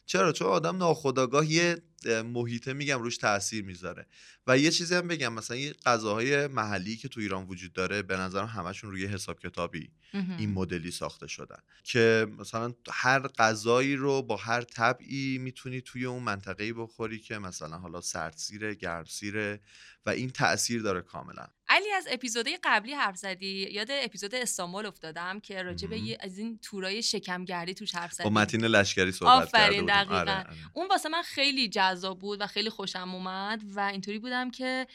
چرا؟ 0.06 0.32
چون 0.32 0.48
آدم 0.48 0.76
ناخداگاه 0.76 1.46
یه 1.46 1.82
محیطه 2.06 2.72
میگم 2.72 3.02
روش 3.02 3.16
تاثیر 3.16 3.64
می‌ذاره. 3.64 4.06
و 4.46 4.58
یه 4.58 4.70
چیزی 4.70 4.94
هم 4.94 5.08
بگم 5.08 5.32
مثلا 5.32 5.56
یه 5.56 5.72
غذاهای 5.86 6.46
محلی 6.46 6.96
که 6.96 7.08
تو 7.08 7.20
ایران 7.20 7.46
وجود 7.46 7.72
داره 7.72 8.02
به 8.02 8.16
نظرم 8.16 8.46
همشون 8.46 8.90
روی 8.90 9.06
حساب 9.06 9.40
کتابی 9.40 9.90
این 10.12 10.50
مدلی 10.52 10.90
ساخته 10.90 11.26
شدن. 11.26 11.58
که 11.84 12.26
مثلا 12.38 12.74
هر 12.90 13.28
غذایی 13.28 13.96
رو 13.96 14.22
با 14.22 14.36
هر 14.36 14.60
طبعی 14.60 15.38
می‌تونی 15.38 15.80
توی 15.80 16.04
اون 16.04 16.22
منطقه‌ای 16.22 16.72
بخوری 16.72 17.18
که 17.18 17.38
مثلا 17.38 17.78
حالا 17.78 18.00
سردسیره 18.00 18.74
گرمسیره 18.74 19.60
و 20.06 20.10
این 20.10 20.30
تاثیر 20.30 20.82
داره 20.82 21.00
کاملا. 21.00 21.46
علی 21.68 21.90
از 21.90 22.06
اپیزودهای 22.10 22.58
قبلی 22.64 22.92
حرف 22.92 23.16
زدی. 23.16 23.70
یاد 23.72 23.88
اپیزود 23.90 24.34
استانبول 24.34 24.86
افتادم 24.86 25.40
که 25.40 25.62
راجع 25.62 25.88
به 25.88 26.16
از 26.20 26.38
این 26.38 26.58
تورای 26.62 27.02
شکمگردی 27.02 27.74
توش 27.74 27.94
حرف 27.94 28.12
زدی 28.12 28.24
با 28.24 28.30
متین 28.30 28.64
لشکری 28.64 29.12
صحبت 29.12 29.42
آفرین 29.42 29.86
دقیقا. 29.86 30.14
آره، 30.14 30.30
آره. 30.30 30.46
اون 30.72 30.88
واسه 30.88 31.08
من 31.08 31.22
خیلی 31.22 31.68
جذاب 31.68 31.93
بود 31.94 32.40
و 32.40 32.46
خیلی 32.46 32.70
خوشم 32.70 33.14
اومد 33.14 33.62
و 33.76 33.80
اینطوری 33.80 34.18
بودم 34.18 34.50
که 34.50 34.86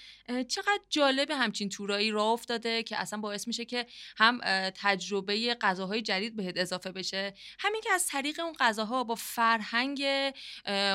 چقدر 0.48 0.80
جالب 0.90 1.32
همچین 1.32 1.70
تورایی 1.70 2.12
راه 2.12 2.28
افتاده 2.28 2.84
که 2.84 3.02
اصلا 3.02 3.20
باعث 3.20 3.48
میشه 3.48 3.66
که 3.66 3.86
هم 4.18 4.40
تجربه 4.76 5.58
غذاهای 5.62 6.02
جدید 6.02 6.36
بهت 6.36 6.58
اضافه 6.58 6.92
بشه. 6.92 7.34
همین 7.60 7.82
که 7.82 7.94
از 7.94 8.08
طریق 8.08 8.40
اون 8.40 8.54
غذاها 8.60 9.04
با 9.04 9.16
فرهنگ 9.16 10.04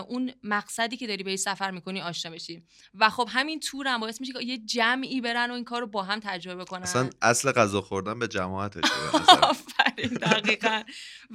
اون 0.08 0.32
مقصدی 0.42 0.96
که 0.96 1.06
داری 1.06 1.22
به 1.22 1.36
سفر 1.36 1.70
می‌کنی 1.70 2.00
آشنا 2.00 2.32
بشی. 2.32 2.62
و 2.94 3.10
خب 3.10 3.28
همین 3.32 3.60
تور 3.60 3.86
هم 3.86 4.00
باعث 4.00 4.20
میشه 4.20 4.32
که 4.32 4.44
یه 4.44 4.58
جمعی 4.58 5.20
برن 5.20 5.50
و 5.50 5.54
این 5.54 5.64
کار 5.64 5.80
رو 5.80 5.86
با 5.86 6.02
هم 6.02 6.20
تجربه 6.20 6.64
کنن. 6.64 6.82
اصلا 6.82 7.10
اصل 7.22 7.52
غذا 7.52 7.80
خوردن 7.80 8.18
به 8.18 8.28
جماعتش 8.28 8.84
آفرین 9.42 10.14
دقیقا. 10.14 10.82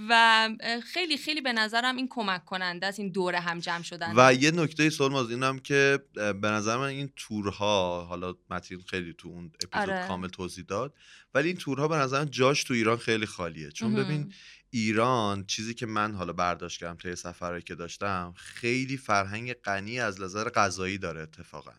و 0.09 0.49
خیلی 0.83 1.17
خیلی 1.17 1.41
به 1.41 1.53
نظرم 1.53 1.95
این 1.95 2.07
کمک 2.09 2.45
کننده 2.45 2.87
است 2.87 2.99
این 2.99 3.11
دوره 3.11 3.39
هم 3.39 3.59
جمع 3.59 3.83
شدن. 3.83 4.13
و 4.17 4.33
یه 4.33 4.48
نکته 4.51 4.89
سرماز 4.89 5.29
اینم 5.29 5.59
که 5.59 5.99
به 6.13 6.47
نظر 6.47 6.77
من 6.77 6.87
این 6.87 7.09
تورها 7.15 8.05
حالا 8.05 8.35
متین 8.49 8.81
خیلی 8.87 9.13
تو 9.13 9.29
اون 9.29 9.45
اپیزود 9.45 9.89
آره. 9.89 10.07
کامل 10.07 10.27
توضیح 10.27 10.65
داد 10.67 10.93
ولی 11.33 11.47
این 11.47 11.57
تورها 11.57 11.87
به 11.87 11.95
نظر 11.95 12.19
من 12.19 12.29
جاش 12.31 12.63
تو 12.63 12.73
ایران 12.73 12.97
خیلی 12.97 13.25
خالیه. 13.25 13.71
چون 13.71 13.95
ببین 13.95 14.33
ایران 14.69 15.45
چیزی 15.45 15.73
که 15.73 15.85
من 15.85 16.15
حالا 16.15 16.33
برداشت 16.33 16.79
کردم 16.79 16.95
طی 16.95 17.15
سفرهایی 17.15 17.61
که 17.61 17.75
داشتم 17.75 18.33
خیلی 18.37 18.97
فرهنگ 18.97 19.53
غنی 19.53 19.99
از 19.99 20.21
نظر 20.21 20.49
غذایی 20.49 20.97
داره 20.97 21.21
اتفاقا. 21.21 21.71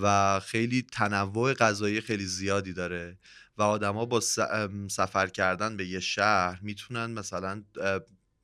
و 0.00 0.40
خیلی 0.40 0.82
تنوع 0.82 1.54
غذایی 1.54 2.00
خیلی 2.00 2.24
زیادی 2.24 2.72
داره 2.72 3.18
و 3.58 3.62
آدما 3.62 4.06
با 4.06 4.20
سفر 4.90 5.26
کردن 5.26 5.76
به 5.76 5.86
یه 5.86 6.00
شهر 6.00 6.58
می‌تونن 6.62 7.06
مثلا 7.06 7.62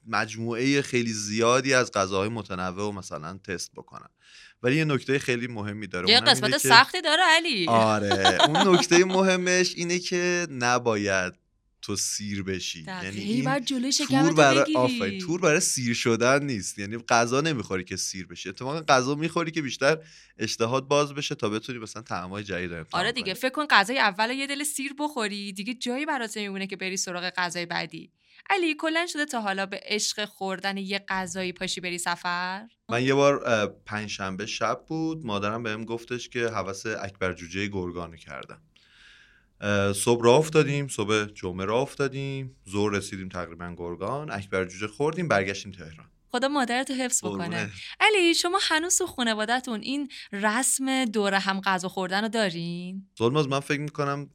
مجموعه 0.08 0.82
خیلی 0.82 1.12
زیادی 1.12 1.74
از 1.74 1.92
غذاهای 1.92 2.28
متنوع 2.28 2.88
و 2.88 2.92
مثلا 2.92 3.38
تست 3.44 3.72
بکنن. 3.72 4.08
ولی 4.62 4.76
یه 4.76 4.84
نکته 4.84 5.18
خیلی 5.18 5.46
مهمی 5.46 5.86
داره. 5.86 6.10
یه 6.10 6.20
قسمت 6.20 6.58
سختی 6.58 7.00
داره 7.00 7.22
علی. 7.22 7.66
آره. 7.68 8.38
اون 8.48 8.74
نکته 8.74 9.04
مهمش 9.04 9.74
اینه 9.76 9.98
که 9.98 10.46
نباید 10.50 11.34
تو 11.82 11.96
سیر 11.96 12.42
بشی. 12.42 12.84
یعنی 12.86 13.20
این 13.20 13.64
جلوی 13.64 13.92
تور 13.92 14.34
برای 14.34 15.18
تور 15.20 15.40
برای 15.40 15.60
سیر 15.60 15.94
شدن 15.94 16.44
نیست. 16.44 16.78
یعنی 16.78 16.98
غذا 16.98 17.40
نمی‌خوری 17.40 17.84
که 17.84 17.96
سیر 17.96 18.26
بشی. 18.26 18.48
اتفاقا 18.48 18.80
غذا 18.80 19.14
می‌خوری 19.14 19.50
که 19.50 19.62
بیشتر 19.62 19.98
اشتهات 20.38 20.88
باز 20.88 21.14
بشه 21.14 21.34
تا 21.34 21.48
بتونی 21.48 21.78
مثلا 21.78 22.02
طعمای 22.02 22.44
جدید 22.44 22.74
رو 22.74 22.84
آره 22.92 23.12
دیگه. 23.12 23.34
فکر 23.34 23.50
کن 23.50 23.66
غذای 23.70 23.98
اول 23.98 24.30
یه 24.30 24.46
دل 24.46 24.64
سیر 24.64 24.94
بخوری. 24.98 25.52
دیگه 25.52 25.74
جایی 25.74 26.06
برات 26.06 26.36
نمیمونه 26.36 26.66
که 26.66 26.76
بری 26.76 26.96
سراغ 26.96 27.30
غذای 27.30 27.66
بعدی. 27.66 28.10
علی 28.50 28.74
کلا 28.78 29.06
شده 29.06 29.24
تا 29.24 29.40
حالا 29.40 29.66
به 29.66 29.80
عشق 29.84 30.24
خوردن 30.24 30.76
یه 30.76 31.04
غذایی 31.08 31.52
پاشی 31.52 31.80
بری 31.80 31.98
سفر؟ 31.98 32.68
من 32.90 33.02
یه 33.02 33.14
بار 33.14 33.66
پنجشنبه 33.86 34.46
شب 34.46 34.84
بود 34.86 35.26
مادرم 35.26 35.62
بهم 35.62 35.84
گفتش 35.84 36.28
که 36.28 36.48
حوس 36.48 36.86
اکبر 36.86 37.32
جوجه 37.32 37.66
گرگانو 37.66 38.16
کردم. 38.16 38.62
صبح 39.94 40.24
راه 40.24 40.38
افتادیم 40.38 40.88
صبح 40.88 41.24
جمعه 41.24 41.64
راه 41.64 41.82
افتادیم 41.82 42.56
زور 42.64 42.92
رسیدیم 42.96 43.28
تقریبا 43.28 43.74
گرگان 43.76 44.30
اکبر 44.30 44.64
جوجه 44.64 44.86
خوردیم 44.86 45.28
برگشتیم 45.28 45.72
تهران. 45.72 46.10
خدا 46.30 46.48
مادرتو 46.48 46.94
حفظ 46.94 47.24
بکنه. 47.24 47.70
علی 48.00 48.34
شما 48.34 48.58
هنوز 48.62 48.98
تو 48.98 49.06
خانوادهتون 49.06 49.80
این 49.80 50.08
رسم 50.32 51.04
دور 51.04 51.34
هم 51.34 51.60
غذا 51.60 51.88
خوردن 51.88 52.22
رو 52.22 52.28
دارین؟ 52.28 53.06
ظلماز 53.18 53.48
من 53.48 53.60
فکر 53.60 53.80
می‌کنم 53.80 54.30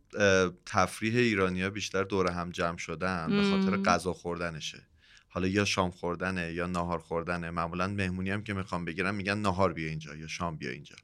تفریح 0.65 1.15
ایرانیا 1.15 1.69
بیشتر 1.69 2.03
دور 2.03 2.31
هم 2.31 2.49
جمع 2.49 2.77
شدن 2.77 3.27
به 3.27 3.43
خاطر 3.43 3.81
غذا 3.81 4.13
خوردنشه. 4.13 4.87
حالا 5.27 5.47
یا 5.47 5.65
شام 5.65 5.91
خوردنه 5.91 6.53
یا 6.53 6.67
ناهار 6.67 6.99
خوردنه. 6.99 7.49
معمولا 7.49 7.87
مهمونی 7.87 8.29
هم 8.29 8.43
که 8.43 8.53
می‌خوام 8.53 8.85
بگیرم 8.85 9.15
میگن 9.15 9.37
ناهار 9.37 9.73
بیا 9.73 9.89
اینجا 9.89 10.15
یا 10.15 10.27
شام 10.27 10.57
بیا 10.57 10.71
اینجا. 10.71 10.95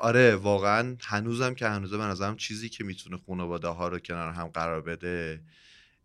آره 0.00 0.36
واقعا 0.36 0.96
هنوزم 1.02 1.54
که 1.54 1.68
هنوزه 1.68 1.96
به 1.98 2.04
نظرم 2.04 2.36
چیزی 2.36 2.68
که 2.68 2.84
می‌تونه 2.84 3.18
خانواده 3.26 3.68
ها 3.68 3.88
رو 3.88 3.98
کنار 3.98 4.32
هم 4.32 4.48
قرار 4.48 4.80
بده 4.80 5.40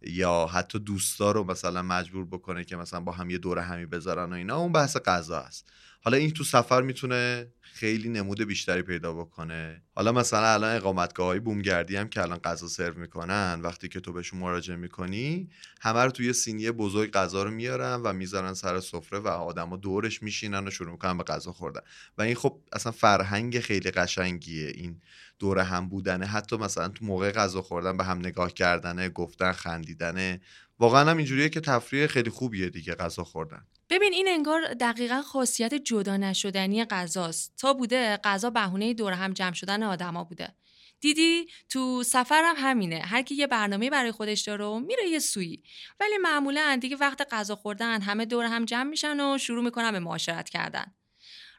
یا 0.04 0.46
حتی 0.46 0.80
دوستا 0.80 1.32
رو 1.32 1.44
مثلا 1.44 1.82
مجبور 1.82 2.26
بکنه 2.26 2.64
که 2.64 2.76
مثلا 2.76 3.00
با 3.00 3.12
هم 3.12 3.30
یه 3.30 3.38
دوره 3.38 3.62
همی 3.62 3.86
بذارن 3.86 4.34
و 4.34 4.36
اینا 4.36 4.58
اون 4.58 4.72
بحث 4.72 4.98
غذا 4.98 5.40
است. 5.40 5.72
حالا 6.06 6.18
این 6.18 6.32
تو 6.32 6.44
سفر 6.44 6.82
می‌تونه 6.82 7.48
خیلی 7.62 8.10
نمود 8.10 8.42
بیشتری 8.42 8.82
پیدا 8.82 9.14
بکنه. 9.14 9.82
حالا 9.96 10.12
مثلا 10.12 10.54
الان 10.54 10.76
اقامتگاه 10.76 11.28
های 11.28 11.40
بومگردی 11.40 11.96
هم 11.96 12.10
که 12.10 12.22
الان 12.22 12.38
غذا 12.38 12.68
سرو 12.68 13.00
می‌کنن 13.00 13.60
وقتی 13.64 13.88
که 13.88 14.00
تو 14.00 14.14
بهشون 14.14 14.40
مراجعه 14.40 14.76
می‌کنی 14.76 15.50
همه 15.82 16.00
رو 16.00 16.12
توی 16.12 16.34
سینی 16.34 16.72
بزرگ 16.72 17.12
غذا 17.12 17.44
رو 17.44 17.52
میارن 17.52 17.96
و 17.96 18.14
می‌ذارن 18.14 18.54
سر 18.54 18.80
سفره 18.80 19.20
و 19.20 19.28
آدما 19.28 19.78
دورش 19.78 20.24
میشینن 20.24 20.68
و 20.68 20.72
شروع 20.72 20.92
می‌کنن 20.92 21.18
به 21.18 21.24
غذا 21.24 21.52
خوردن. 21.52 21.82
و 22.18 22.22
این 22.22 22.36
خب 22.36 22.60
اصلا 22.74 22.92
فرهنگ 22.92 23.60
خیلی 23.60 23.92
قشنگیه. 23.92 24.68
این 24.68 25.02
دور 25.40 25.60
هم 25.60 25.90
بودنه. 25.90 26.26
حتی 26.26 26.58
مثلا 26.58 26.88
تو 26.88 27.06
موقع 27.06 27.32
غذا 27.32 27.62
خوردن 27.62 27.98
به 27.98 28.04
هم 28.04 28.20
نگاه 28.20 28.54
کردنه 28.54 29.10
گفتن 29.10 29.52
خندیدنه. 29.52 30.42
واقعا 30.80 31.10
هم 31.10 31.18
اینجوریه 31.18 31.50
که 31.50 31.60
تفریح 31.60 32.08
خیلی 32.08 32.30
خوبیه 32.30 32.70
دیگه 32.70 32.96
غذا 32.96 33.24
خوردن. 33.24 33.66
ببین 33.94 34.14
این 34.14 34.28
انگار 34.28 34.74
دقیقا 34.74 35.22
خاصیت 35.22 35.74
جدا 35.74 36.18
نشدنی 36.18 36.86
غذاست. 36.86 37.54
تا 37.58 37.74
بوده 37.74 38.18
غذا 38.24 38.50
بهونه 38.50 38.94
دور 38.94 39.14
هم 39.14 39.34
جمع 39.34 39.54
شدن 39.54 39.84
آدما 39.84 40.24
بوده. 40.24 40.56
دیدی؟ 41.00 41.48
تو 41.70 42.04
سفرم 42.04 42.46
هم 42.46 42.70
همینه. 42.70 43.00
هر 43.00 43.22
کی 43.22 43.36
یه 43.36 43.48
برنامه 43.48 43.90
برای 43.90 44.12
خودش 44.12 44.42
داره 44.42 44.66
و 44.66 44.80
میره 44.80 45.08
یه 45.10 45.20
سویی. 45.20 45.64
ولی 46.00 46.18
معمولا 46.18 46.78
دیگه 46.82 46.96
وقت 46.96 47.28
غذا 47.32 47.56
خوردن 47.56 48.02
همه 48.02 48.26
دور 48.26 48.46
هم 48.46 48.66
جمع 48.66 48.90
میشن 48.90 49.20
و 49.20 49.38
شروع 49.38 49.64
می‌کنن 49.64 49.92
به 49.92 50.00
معاشرت 50.00 50.50
کردن. 50.50 50.96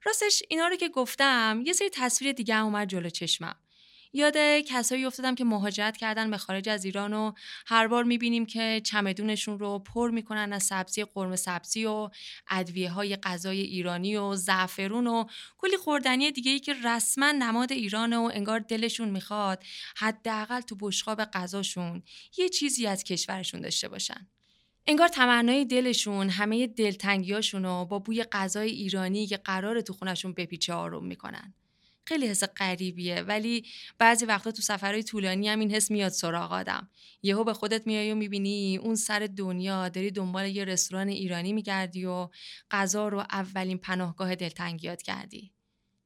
راستش 0.04 0.42
اینا 0.48 0.68
رو 0.68 0.76
که 0.76 0.88
گفتم 0.88 1.62
یه 1.66 1.72
سری 1.72 1.90
تصویر 1.92 2.32
دیگه 2.32 2.54
هم 2.54 2.64
اومد 2.64 2.88
جلو 2.88 3.10
چشمم. 3.10 3.56
یاد 4.16 4.36
کسایی 4.66 5.04
افتادم 5.04 5.34
که 5.34 5.44
مهاجرت 5.44 5.96
کردن 5.96 6.30
به 6.30 6.38
خارج 6.38 6.68
از 6.68 6.84
ایران 6.84 7.12
و 7.12 7.32
هر 7.66 7.86
بار 7.86 8.04
می‌بینیم 8.04 8.46
که 8.46 8.80
چمدونشون 8.84 9.58
رو 9.58 9.78
پر 9.78 10.10
می‌کنن 10.10 10.52
از 10.52 10.62
سبزی 10.62 11.04
قرمه 11.04 11.36
سبزی 11.36 11.86
و 11.86 12.08
ادویه 12.50 12.90
های 12.90 13.16
غذای 13.16 13.60
ایرانی 13.60 14.16
و 14.16 14.36
زعفرون 14.36 15.06
و 15.06 15.24
کلی 15.58 15.76
خوردنی 15.76 16.32
دیگه 16.32 16.50
ای 16.50 16.60
که 16.60 16.74
رسما 16.84 17.32
نماد 17.32 17.72
ایران 17.72 18.12
و 18.12 18.30
انگار 18.34 18.58
دلشون 18.58 19.08
می‌خواد 19.08 19.64
حداقل 19.96 20.60
تو 20.60 20.76
بشقاب 20.80 21.24
غذاشون 21.24 22.02
یه 22.38 22.48
چیزی 22.48 22.86
از 22.86 23.04
کشورشون 23.04 23.60
داشته 23.60 23.88
باشن. 23.88 24.28
انگار 24.86 25.08
تمنای 25.08 25.64
دلشون 25.64 26.28
همه 26.28 26.66
دلتنگیاشون 26.66 27.64
رو 27.64 27.84
با 27.84 27.98
بوی 27.98 28.24
غذای 28.24 28.70
ایرانی 28.70 29.26
که 29.26 29.36
قرار 29.36 29.80
تو 29.80 29.92
خونشون 29.92 30.32
بپیچه 30.32 30.72
آروم 30.72 31.06
می‌کنن. 31.06 31.54
خیلی 32.06 32.26
حس 32.26 32.44
غریبیه 32.44 33.20
ولی 33.20 33.66
بعضی 33.98 34.24
وقتا 34.24 34.50
تو 34.50 34.62
سفرهای 34.62 35.02
طولانی 35.02 35.48
هم 35.48 35.60
این 35.60 35.74
حس 35.74 35.90
میاد 35.90 36.12
سراغ 36.12 36.52
آدم. 36.52 36.88
یهو 37.22 37.44
به 37.44 37.54
خودت 37.54 37.86
میای 37.86 38.12
و 38.12 38.14
می‌بینی 38.14 38.76
اون 38.76 38.94
سر 38.94 39.28
دنیا 39.36 39.88
داری 39.88 40.10
دنبال 40.10 40.46
یه 40.46 40.64
رستوران 40.64 41.08
ایرانی 41.08 41.52
میگردی 41.52 42.04
و 42.04 42.28
غذا 42.70 43.08
رو 43.08 43.18
اولین 43.18 43.78
پناهگاه 43.78 44.34
دلتنگیات 44.34 45.02
کردی. 45.02 45.52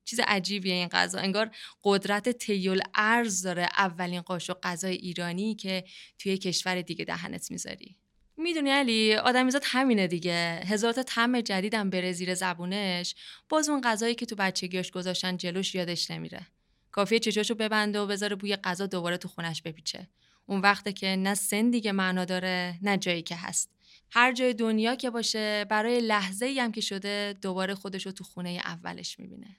چیز 0.04 0.20
عجیبیه 0.26 0.74
این 0.74 0.88
غذا. 0.88 1.18
انگار 1.18 1.50
قدرت 1.84 2.28
تیول 2.28 2.80
ارز 2.94 3.42
داره 3.42 3.68
اولین 3.76 4.20
قاشق 4.20 4.58
غذای 4.62 4.94
ایرانی 4.94 5.54
که 5.54 5.84
توی 6.18 6.38
کشور 6.38 6.82
دیگه 6.82 7.04
دهنت 7.04 7.50
می‌ذاری. 7.50 7.96
می‌دونی 8.38 8.70
علی 8.70 9.14
آدمیزاد 9.14 9.62
همینه 9.66 10.06
دیگه. 10.06 10.60
هزار 10.66 10.92
تا 10.92 11.02
طعم 11.02 11.40
جدیدم 11.40 11.90
بره 11.90 12.12
زیر 12.12 12.34
زبونش. 12.34 13.14
باز 13.48 13.68
اون 13.68 13.80
غذایی 13.80 14.14
که 14.14 14.26
تو 14.26 14.36
بچگیاش 14.36 14.90
گذاشتن 14.90 15.36
جلوش 15.36 15.74
یادش 15.74 16.10
نمیره. 16.10 16.46
کافیه 16.92 17.18
چشاشو 17.18 17.54
ببنده 17.54 18.00
و 18.00 18.06
بذاره 18.06 18.36
بوی 18.36 18.56
غذا 18.56 18.86
دوباره 18.86 19.16
تو 19.16 19.28
خونش 19.28 19.62
بپیچه. 19.62 20.08
اون 20.46 20.60
وقته 20.60 20.92
که 20.92 21.06
نه 21.06 21.34
سن 21.34 21.70
دیگه 21.70 21.92
معنا 21.92 22.24
داره 22.24 22.78
نه 22.82 22.98
جایی 22.98 23.22
که 23.22 23.36
هست. 23.36 23.70
هر 24.10 24.32
جای 24.32 24.54
دنیا 24.54 24.94
که 24.94 25.10
باشه 25.10 25.64
برای 25.64 26.00
لحظه 26.00 26.46
ای 26.46 26.60
هم 26.60 26.72
که 26.72 26.80
شده 26.80 27.38
دوباره 27.42 27.74
خودش 27.74 28.06
رو 28.06 28.12
تو 28.12 28.24
خونه 28.24 28.60
اولش 28.64 29.18
می‌بینه. 29.18 29.56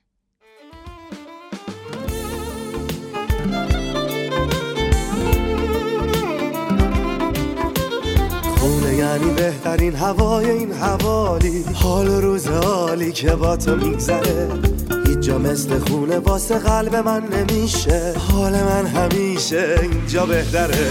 یعنی 9.00 9.32
بهترین 9.34 9.96
هوای 9.96 10.50
این 10.50 10.74
حوالی. 10.74 11.66
حال 11.74 12.08
روز 12.08 12.48
حالی 12.48 13.12
که 13.12 13.36
با 13.36 13.58
تو 13.58 13.76
میگذره. 13.76 14.48
هیچ 15.08 15.20
جا 15.20 15.38
مثل 15.38 15.80
خونه 15.80 16.20
واسه 16.20 16.56
قلب 16.56 16.96
من 16.96 17.24
نمیشه. 17.24 18.14
حال 18.32 18.52
من 18.52 18.86
همیشه 18.86 19.80
اینجا 19.82 20.26
بهتره. 20.26 20.88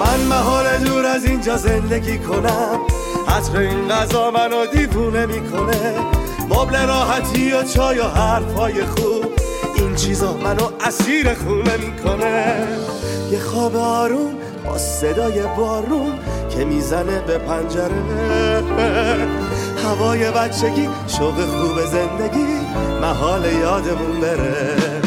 من 0.00 0.20
محال 0.20 0.64
دور 0.84 1.06
از 1.06 1.24
اینجا 1.24 1.56
زندگی 1.56 2.18
کنم. 2.18 2.78
حتی 3.26 3.58
این 3.58 3.88
غذا 3.88 4.30
منو 4.30 4.66
دیوونه 4.66 5.26
می‌کنه. 5.26 5.94
مبل 6.48 6.86
راحتی 6.86 7.52
و 7.52 7.62
چای 7.62 7.98
و 7.98 8.04
حرفای 8.04 8.84
خوب. 8.84 9.24
این 9.76 9.94
چیزا 9.94 10.32
منو 10.36 10.68
اسیر 10.86 11.34
خونه 11.34 11.76
می‌کنه. 11.76 12.68
یه 13.32 13.38
خواب 13.38 13.76
آروم 13.76 14.34
با 14.66 14.78
صدای 14.78 15.42
بارون. 15.56 16.12
که 16.56 16.64
می‌زنه 16.64 17.20
به 17.20 17.38
پنجره. 17.38 18.02
هوای 19.84 20.30
بچگی 20.30 20.88
شوق 21.18 21.44
خوب 21.44 21.84
زندگی 21.84 22.60
محال 23.00 23.52
یادمون 23.52 24.20
بره. 24.20 25.00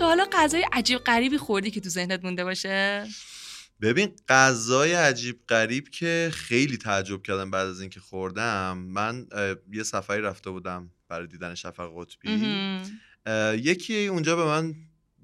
حالا 0.00 0.26
غذای 0.32 0.66
عجیب 0.72 0.98
غریبی 0.98 1.38
خوردی 1.38 1.70
که 1.70 1.80
تو 1.80 1.88
ذهنت 1.88 2.24
مونده 2.24 2.44
باشه؟ 2.44 3.06
ببین 3.80 4.12
غذای 4.28 4.92
عجیب 4.92 5.40
غریب 5.48 5.88
که 5.88 6.30
خیلی 6.32 6.76
تعجب 6.76 7.22
کردم 7.22 7.50
بعد 7.50 7.66
از 7.66 7.80
اینکه 7.80 8.00
خوردم 8.00 8.78
من 8.78 9.26
یه 9.72 9.82
سفری 9.82 10.22
رفته 10.22 10.50
بودم 10.50 10.90
برای 11.08 11.26
دیدن 11.26 11.54
شفق 11.54 11.90
قطبی. 11.96 12.30
یکی 13.62 14.06
اونجا 14.06 14.36
به 14.36 14.44
من 14.44 14.74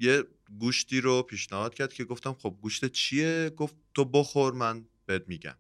یه 0.00 0.24
گوشتی 0.58 1.00
رو 1.00 1.22
پیشنهاد 1.22 1.74
کرد 1.74 1.92
که 1.92 2.04
گفتم 2.04 2.32
خب 2.32 2.58
گوشت 2.60 2.86
چیه؟ 2.86 3.50
گفت 3.50 3.76
تو 3.94 4.04
بخور 4.04 4.52
من 4.52 4.84
بهت 5.06 5.24
میگم. 5.28 5.56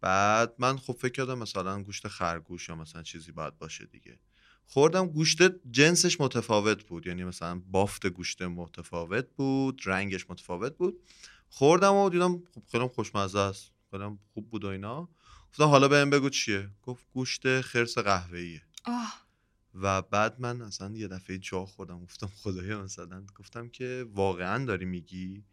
بعد 0.00 0.54
من 0.58 0.76
خب 0.76 0.92
فکر 0.92 1.12
کردم 1.12 1.38
مثلا 1.38 1.82
گوشت 1.82 2.08
خرگوش 2.08 2.68
یا 2.68 2.74
مثلا 2.74 3.02
چیزی 3.02 3.32
باید 3.32 3.58
باشه 3.58 3.86
دیگه. 3.86 4.18
خوردم 4.66 5.06
گوشت 5.06 5.38
جنسش 5.70 6.20
متفاوت 6.20 6.84
بود 6.84 7.06
یعنی 7.06 7.24
مثلا 7.24 7.62
بافت 7.70 8.06
گوشت 8.06 8.42
متفاوت 8.42 9.26
بود 9.36 9.82
رنگش 9.84 10.30
متفاوت 10.30 10.76
بود. 10.76 11.00
خوردم 11.48 11.94
و 11.94 12.10
دیدم 12.10 12.42
خب 12.54 12.62
خیلی 12.72 12.88
خوشمزه 12.88 13.38
است 13.38 13.72
خیلی 13.90 14.18
خوب 14.34 14.50
بود 14.50 14.64
و 14.64 14.68
اینا. 14.68 15.08
گفتم 15.50 15.64
حالا 15.64 15.88
بهم 15.88 16.10
بگو 16.10 16.28
چیه؟ 16.28 16.70
گفت 16.82 17.06
گوشت 17.10 17.60
خرس 17.60 17.98
قهوه‌ایه. 17.98 18.62
و 19.74 20.02
بعد 20.02 20.40
من 20.40 20.62
اصلا 20.62 20.96
یه 20.96 21.08
دفعه 21.08 21.38
جا 21.38 21.64
خوردم 21.64 22.00
گفتم 22.00 22.26
خدایا 22.26 22.82
مثلا 22.82 23.24
گفتم 23.36 23.68
که 23.68 24.06
واقعا 24.14 24.64
داری 24.64 24.84
میگی؟ 24.84 25.44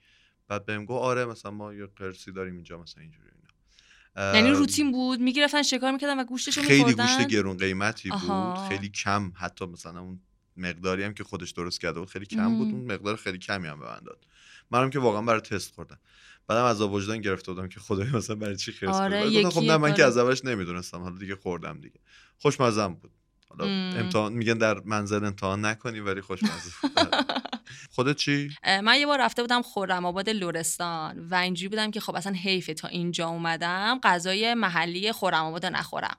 بعد 0.47 0.65
بهم 0.65 0.85
گفت 0.85 1.03
آره 1.03 1.25
مثلا 1.25 1.51
ما 1.51 1.73
یه 1.73 1.85
قرصی 1.85 2.31
داریم 2.31 2.55
اینجا 2.55 2.81
مثلا 2.81 3.01
اینجوری 3.01 3.29
اینا. 3.29 4.35
یعنی 4.35 4.49
روتین 4.49 4.91
بود؟ 4.91 5.19
می‌گرفتن 5.19 5.63
شکار 5.63 5.91
می‌کردن 5.91 6.19
و 6.19 6.23
گوشتشو 6.23 6.61
خیلی 6.61 6.93
گوشت 6.93 7.27
گرون 7.27 7.57
قیمتی 7.57 8.09
بود 8.09 8.57
خیلی 8.69 8.89
کم 8.89 9.31
حتی 9.35 9.65
مثلا 9.65 9.99
اون 9.99 10.19
مقداری 10.57 11.03
هم 11.03 11.13
که 11.13 11.23
خودش 11.23 11.51
درست 11.51 11.81
کرده 11.81 11.99
بود 11.99 12.09
خیلی 12.09 12.25
کم 12.25 12.57
بود 12.57 12.67
اون 12.67 12.91
مقدار 12.91 13.15
خیلی 13.15 13.37
کمی 13.37 13.67
هم 13.67 13.79
به 13.79 13.85
من 13.85 13.99
داد. 14.05 14.27
منم 14.71 14.89
که 14.89 14.99
واقعا 14.99 15.21
برای 15.21 15.41
تست 15.41 15.73
خوردم. 15.73 15.99
بعدم 16.47 16.63
از 16.63 16.81
وجدان 16.81 17.21
گرفته 17.21 17.51
بودم 17.51 17.67
که 17.67 17.79
خدای 17.79 18.09
مثلا 18.09 18.35
برای 18.35 18.55
چی 18.55 18.71
خرس 18.71 18.95
آره 18.95 19.49
خب 19.49 19.61
نه 19.61 19.77
من 19.77 19.93
که 19.93 20.03
از 20.03 20.17
اولش 20.17 20.45
نمی‌دونستم 20.45 21.01
حالا 21.01 21.17
دیگه 21.17 21.35
خوردم 21.35 21.79
دیگه. 21.81 21.99
خوشمزم 22.37 22.93
بود. 22.93 23.11
حالا 23.59 23.99
امتحان 23.99 24.33
میگن 24.33 24.57
در 24.57 24.79
منزل 24.85 25.25
امتحان 25.25 25.65
نکنی 25.65 25.99
ولی 25.99 26.21
خوشمزه. 26.21 26.71
خودت 27.95 28.15
چی؟ 28.15 28.49
من 28.83 28.99
یه 28.99 29.05
بار 29.05 29.21
رفته 29.21 29.41
بودم 29.41 29.61
خورم 29.61 30.05
آباد 30.05 30.29
لورستان 30.29 31.27
و 31.27 31.35
اینجوری 31.35 31.69
بودم 31.69 31.91
که 31.91 31.99
خب 31.99 32.15
اصلا 32.15 32.33
حیفه 32.33 32.73
تا 32.73 32.87
اینجا 32.87 33.27
اومدم 33.27 33.99
غذای 34.03 34.53
محلی 34.53 35.11
خورم 35.11 35.45
آباد 35.45 35.65
نخورم. 35.65 36.17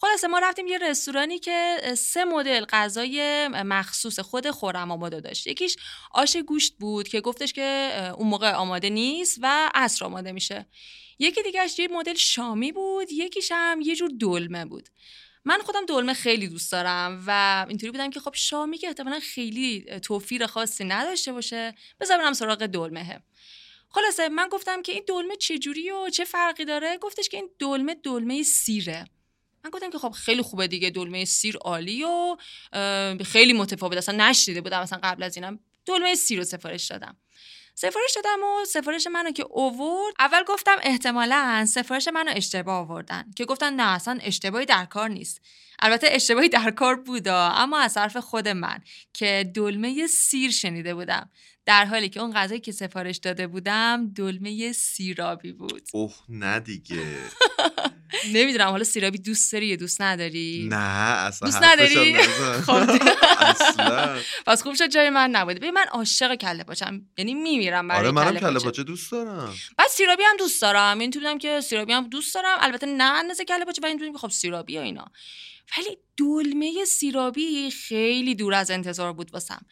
خلاصه 0.00 0.28
ما 0.28 0.38
رفتیم 0.38 0.66
یه 0.66 0.78
رستورانی 0.78 1.38
که 1.38 1.78
سه 1.98 2.24
مدل 2.24 2.64
غذای 2.64 3.48
مخصوص 3.48 4.20
خود 4.20 4.50
خورم 4.50 4.90
آماده 4.90 5.20
داشت. 5.20 5.46
یکیش 5.46 5.76
آش 6.10 6.36
گوشت 6.36 6.74
بود 6.78 7.08
که 7.08 7.20
گفتش 7.20 7.52
که 7.52 7.90
اون 8.18 8.28
موقع 8.28 8.52
آماده 8.52 8.90
نیست 8.90 9.38
و 9.42 9.70
عصر 9.74 10.04
آماده 10.04 10.32
میشه. 10.32 10.66
یکی 11.18 11.42
دیگهش 11.42 11.78
یه 11.78 11.88
مدل 11.88 12.14
شامی 12.14 12.72
بود 12.72 13.12
یکیش 13.12 13.52
هم 13.54 13.80
یه 13.80 13.96
جور 13.96 14.10
دلمه 14.20 14.64
بود. 14.64 14.88
من 15.46 15.58
خودم 15.58 15.86
دلمه 15.86 16.14
خیلی 16.14 16.48
دوست 16.48 16.72
دارم 16.72 17.24
و 17.26 17.66
اینطوری 17.68 17.92
بودم 17.92 18.10
که 18.10 18.20
خب 18.20 18.34
شامی 18.34 18.78
که 18.78 18.86
احتمالا 18.86 19.20
خیلی 19.20 19.80
توفیر 20.02 20.46
خاصی 20.46 20.84
نداشته 20.84 21.32
باشه 21.32 21.74
بذار 22.00 22.18
برم 22.18 22.32
سراغ 22.32 22.66
دلمه 22.66 23.22
خلاصه 23.90 24.28
من 24.28 24.48
گفتم 24.48 24.82
که 24.82 24.92
این 24.92 25.04
دلمه 25.08 25.36
چجوری 25.36 25.90
و 25.90 26.10
چه 26.10 26.24
فرقی 26.24 26.64
داره؟ 26.64 26.98
گفتش 26.98 27.28
که 27.28 27.36
این 27.36 27.50
دلمه 27.58 27.94
دلمه 27.94 28.42
سیره. 28.42 29.04
من 29.64 29.70
گفتم 29.70 29.90
که 29.90 29.98
خب 29.98 30.10
خیلی 30.10 30.42
خوبه 30.42 30.66
دیگه 30.68 30.90
دلمه 30.90 31.24
سیر 31.24 31.56
عالی 31.56 32.04
و 32.04 32.36
خیلی 33.24 33.52
متفاوت. 33.52 33.96
اصلا 33.96 34.28
نشدیده 34.28 34.60
بودم 34.60 34.82
مثلا 34.82 35.00
قبل 35.02 35.22
از 35.22 35.36
اینم. 35.36 35.60
دلمه 35.86 36.14
سیر 36.14 36.38
رو 36.38 36.44
سفارش 36.44 36.86
دادم. 36.86 37.16
سفارش 37.78 38.12
دادم 38.14 38.42
و 38.42 38.64
سفارش 38.64 39.06
منو 39.06 39.30
که 39.30 39.44
اوورد. 39.50 40.14
اول 40.18 40.42
گفتم 40.48 40.76
احتمالا 40.82 41.66
سفارش 41.68 42.08
منو 42.08 42.30
اشتباه 42.34 42.74
آوردن. 42.76 43.24
که 43.36 43.44
گفتن 43.44 43.72
نه 43.72 43.82
اصلا 43.82 44.18
اشتباهی 44.22 44.66
در 44.66 44.84
کار 44.84 45.08
نیست. 45.08 45.40
البته 45.78 46.08
اشتباهی 46.10 46.48
در 46.48 46.70
کار 46.70 46.94
بودا 46.94 47.48
اما 47.48 47.78
از 47.78 47.96
حرف 47.96 48.16
خود 48.16 48.48
من 48.48 48.78
که 49.12 49.52
دلمه 49.54 50.06
سیر 50.06 50.50
شنیده 50.50 50.94
بودم. 50.94 51.30
در 51.66 51.84
حالی 51.84 52.08
که 52.08 52.20
اون 52.20 52.32
غذایی 52.32 52.60
که 52.60 52.72
سفارش 52.72 53.16
داده 53.16 53.46
بودم 53.46 54.12
دلمه 54.14 54.72
سیرابی 54.72 55.52
بود. 55.52 55.88
اوه 55.92 56.14
نه 56.28 56.60
دیگه. 56.60 57.04
نمی‌دونم 58.32 58.68
حالا 58.68 58.84
سیرابی 58.84 59.18
دوست 59.18 59.52
داری 59.52 59.66
یا 59.66 59.76
دوست 59.76 60.02
نداری؟ 60.02 60.68
نه 60.70 60.76
اصلا 60.76 61.48
دوست 61.48 61.62
نداری؟ 61.62 62.14
خب. 62.62 62.72
اصلا. 63.38 64.18
پس 64.46 64.62
خوب 64.62 64.74
شد 64.74 64.86
جای 64.86 65.10
من 65.10 65.30
نبوده 65.30 65.58
ببین 65.58 65.70
من 65.70 65.86
عاشق 65.90 66.34
کله 66.34 66.64
پاچم. 66.64 67.00
یعنی 67.18 67.34
میمیرم 67.34 67.88
برای 67.88 68.00
آره 68.00 68.10
منم 68.10 68.38
کله 68.38 68.58
پاچه. 68.58 68.82
دوست 68.82 69.12
دارم. 69.12 69.54
بعد 69.78 69.88
سیرابی 69.88 70.22
هم 70.22 70.36
دوست 70.36 70.62
دارم. 70.62 70.98
این 70.98 71.10
بودم 71.10 71.38
که 71.38 71.60
سیرابی 71.60 71.92
هم 71.92 72.08
دوست 72.08 72.34
دارم. 72.34 72.58
البته 72.60 72.86
نه 72.86 73.04
اندازه 73.04 73.44
کله 73.44 73.64
پاچه 73.64 73.82
و 73.82 73.86
این 73.86 74.12
که 74.12 74.18
خب 74.18 74.30
سیرابی 74.30 74.78
و 74.78 74.80
اینا. 74.80 75.04
ولی 75.78 75.98
دلمه 76.16 76.84
سیرابی 76.84 77.70
خیلی 77.70 78.34
دور 78.34 78.54
از 78.54 78.70
انتظار 78.70 79.12
بود 79.12 79.30
واسم. 79.32 79.66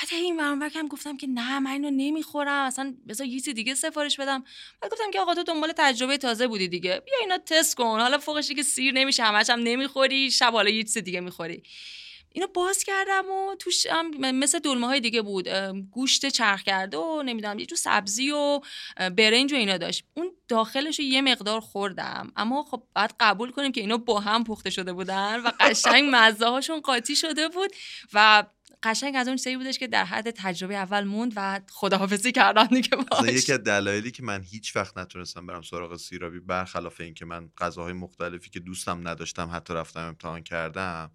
بعد 0.00 0.08
این 0.12 0.36
ورانور 0.36 0.70
هم 0.74 0.88
گفتم 0.88 1.16
که 1.16 1.26
نه 1.26 1.58
من 1.58 1.70
اینو 1.70 1.90
نمی‌خورم 1.90 2.64
اصلا 2.66 2.94
بذار 3.08 3.26
یه 3.26 3.40
چیز 3.40 3.54
دیگه 3.54 3.74
سفارش 3.74 4.20
بدم. 4.20 4.44
بعد 4.80 4.92
گفتم 4.92 5.10
که 5.10 5.20
آقا 5.20 5.34
تو 5.34 5.42
دنبال 5.42 5.72
تجربه 5.76 6.18
تازه 6.18 6.46
بودی 6.46 6.68
دیگه. 6.68 7.02
بیا 7.04 7.14
اینا 7.20 7.38
تست 7.38 7.76
کن. 7.76 8.00
حالا 8.00 8.18
فوقش 8.18 8.52
که 8.52 8.62
سیر 8.62 8.94
نمیشه 8.94 9.22
همش 9.22 9.50
هم 9.50 9.60
نمی‌خوری 9.60 10.30
شب 10.30 10.52
حالا 10.52 10.70
یه 10.70 10.82
چیز 10.82 10.98
دیگه 10.98 11.20
می‌خوری. 11.20 11.62
اینو 12.32 12.46
باز 12.46 12.84
کردم 12.84 13.30
و 13.30 13.54
توش 13.54 13.86
هم 13.86 14.10
مثل 14.34 14.58
دلمه 14.58 14.86
های 14.86 15.00
دیگه 15.00 15.22
بود. 15.22 15.48
گوشت 15.90 16.26
چرخ 16.26 16.62
کرده 16.62 16.96
و 16.96 17.22
نمی‌دونم 17.22 17.58
یه 17.58 17.66
جو 17.66 17.76
سبزی 17.76 18.30
و 18.30 18.60
برنج 18.96 19.52
و 19.52 19.56
اینا 19.56 19.76
داشت. 19.76 20.04
اون 20.14 20.30
داخلش 20.48 20.98
رو 20.98 21.04
یه 21.04 21.22
مقدار 21.22 21.60
خوردم. 21.60 22.32
اما 22.36 22.62
خب 22.62 22.82
باید 22.94 23.14
قبول 23.20 23.50
کنیم 23.50 23.72
که 23.72 23.80
اینا 23.80 23.96
با 23.96 24.20
هم 24.20 24.44
پخته 24.44 24.70
شده 24.70 24.92
بودن 24.92 25.40
و 25.40 25.50
قشنگ 25.60 26.08
مزه 26.12 26.46
هاشون 26.46 26.80
قاطی 26.80 27.16
شده 27.16 27.48
بود 27.48 27.70
و 28.12 28.44
قشنگ 28.82 29.16
از 29.16 29.28
اون 29.28 29.36
چیزی 29.36 29.56
بودش 29.56 29.78
که 29.78 29.86
در 29.86 30.04
حد 30.04 30.30
تجربه 30.30 30.76
اول 30.76 31.04
موند 31.04 31.32
و 31.36 31.60
خداحافظی 31.70 32.32
کردن 32.32 32.66
دیگه 32.66 32.96
باش 32.96 33.28
یکی 33.28 33.52
از 33.52 33.58
دلایلی 33.58 34.10
که 34.10 34.22
من 34.22 34.42
هیچ 34.42 34.76
وقت 34.76 34.98
نتونستم 34.98 35.46
برم 35.46 35.62
سراغ 35.62 35.96
سیرابی 35.96 36.40
برخلاف 36.40 37.00
اینکه 37.00 37.24
من 37.24 37.48
غذاهای 37.58 37.92
مختلفی 37.92 38.50
که 38.50 38.60
دوستم 38.60 39.08
نداشتم 39.08 39.50
حتی 39.52 39.74
رفتم 39.74 40.00
امتحان 40.00 40.42
کردم 40.42 41.10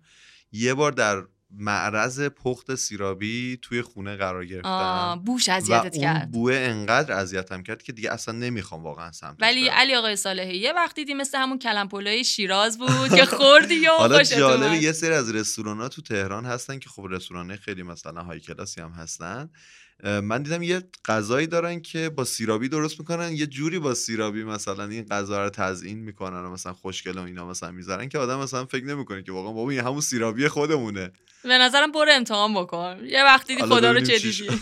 یه 0.52 0.74
بار 0.74 0.92
در 0.92 1.24
معرض 1.58 2.22
پخت 2.22 2.76
سیرابی 2.76 3.60
توی 3.62 3.82
خونه 3.82 4.16
قرار 4.16 4.46
گرفتم. 4.46 5.22
بوش 5.26 5.50
اذیتت 5.50 5.98
کرد. 5.98 6.32
بوه 6.32 6.54
انقدر 6.54 7.20
اذیتم 7.20 7.64
کرد 7.64 7.84
که 7.84 7.92
دیگه 7.92 8.12
اصلا 8.12 8.36
نمی‌خوام 8.36 8.84
واقعا 8.84 9.12
سمت 9.12 9.36
ولی 9.40 9.68
علی 9.68 9.96
آقای 9.96 10.16
صالحی 10.16 10.58
یه 10.58 10.74
وقتی 10.74 11.06
دیدی 11.06 11.14
مثل 11.14 11.38
همون 11.38 11.60
کلم 11.60 11.88
پلوی 11.88 12.24
شیراز 12.24 12.78
بود 12.78 13.16
که 13.16 13.26
خوردی 13.38 13.88
و 13.88 13.92
حالا 13.92 14.24
جالب 14.24 14.82
یه 14.82 14.92
سری 14.92 15.14
از 15.14 15.36
رستوران 15.36 15.82
ها 15.82 15.90
تو 15.90 16.02
تهران 16.02 16.46
هستن 16.46 16.80
که 16.80 16.90
خب 16.90 17.08
رستوران 17.10 17.56
خیلی 17.56 17.84
مثلا 17.84 18.24
های 18.24 18.40
کلاسی 18.40 18.82
هم 18.82 18.92
هستن. 18.92 19.50
من 20.04 20.44
دیدم 20.44 20.64
یه 20.64 20.84
غذایی 21.06 21.48
دارن 21.48 21.82
که 21.82 22.10
با 22.10 22.24
سیرابی 22.24 22.70
درست 22.70 23.00
می‌کنن 23.00 23.32
یه 23.32 23.48
جوری 23.48 23.80
با 23.80 23.94
سیرابی 23.94 24.44
مثلا 24.44 24.84
این 24.84 25.04
غذا 25.04 25.44
رو 25.44 25.50
تزیین 25.50 26.00
می‌کنن 26.00 26.46
و 26.46 26.50
مثلا 26.50 26.74
خوشگل 26.74 27.18
و 27.18 27.22
اینا 27.22 27.46
مثلا 27.46 27.72
می‌ذارن 27.72 28.10
که 28.10 28.18
آدم 28.18 28.40
مثلا 28.40 28.66
فکر 28.66 28.86
نمی‌کنه 28.86 29.24
که 29.24 29.32
واقعا 29.32 29.52
بابا 29.52 29.70
این 29.70 29.80
همون 29.80 30.02
سیرابی 30.02 30.48
خودمونه. 30.48 31.12
به 31.44 31.58
نظرم 31.58 31.92
برو 31.92 32.12
امتحان 32.12 32.54
بکن. 32.54 32.98
یه 33.06 33.24
وقتی 33.24 33.56
دیدی 33.56 33.68
خدا 33.68 33.92
رو 33.92 34.00
چه 34.00 34.20
دیدی 34.20 34.48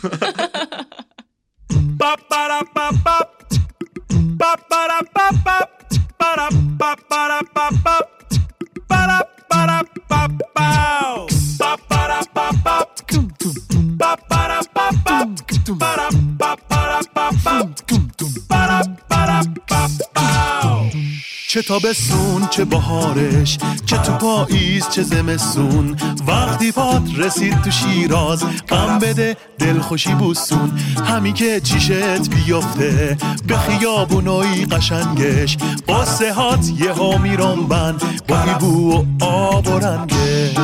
چه 21.52 21.62
تابستون 21.62 22.47
چه 22.50 22.65
بهارش 22.65 23.58
چه 23.86 23.97
تو 23.97 24.12
پاییز 24.12 24.89
چه 24.89 25.04
زمستون. 25.04 25.97
وقتی 26.28 26.71
پات 26.71 27.02
رسید 27.17 27.62
تو 27.62 27.71
شیراز 27.71 28.43
غم 28.69 29.00
بده 29.00 29.38
دلخوشی 29.60 30.15
بوسون. 30.15 30.80
همین 31.06 31.34
که 31.34 31.60
چیشت 31.60 32.30
بیفته 32.30 33.17
به 33.47 33.58
خیابونایی 33.58 34.65
قشنگش. 34.65 35.58
با 35.88 36.06
سهات 36.06 36.71
یه 36.80 36.93
ها 36.93 37.17
میرم 37.17 37.67
بند 37.67 38.26
با 38.28 38.58
بو 38.60 38.91
و 38.91 39.26
آب 39.26 39.67
و 39.67 39.80
رنگش. 39.80 40.58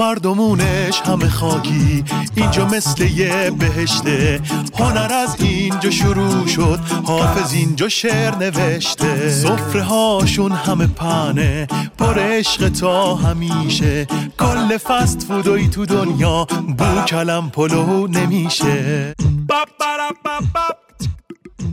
مردمونش 0.00 1.00
همه 1.00 1.28
خاکی. 1.28 2.04
اینجا 2.34 2.66
مثل 2.66 3.02
یه 3.02 3.50
بهشته. 3.50 4.40
هنر 4.78 5.12
از 5.12 5.36
اینجا 5.40 5.90
شروع 5.90 6.46
شد. 6.46 6.80
حافظ 7.04 7.52
اینجا 7.52 7.88
شعر 7.88 8.34
نوشته. 8.34 9.30
صفره 9.30 9.82
هاشون 9.82 10.52
همه 10.52 10.86
پنه 10.86 11.66
پر 11.98 12.18
عشق 12.18 12.68
تا 12.68 13.14
همیشه. 13.14 14.06
کل 14.38 14.76
فست 14.76 15.22
فودوی 15.22 15.68
تو 15.68 15.86
دنیا. 15.86 16.44
بو 16.78 17.00
کلم 17.06 17.50
پلو 17.50 18.06
نمیشه. 18.06 19.14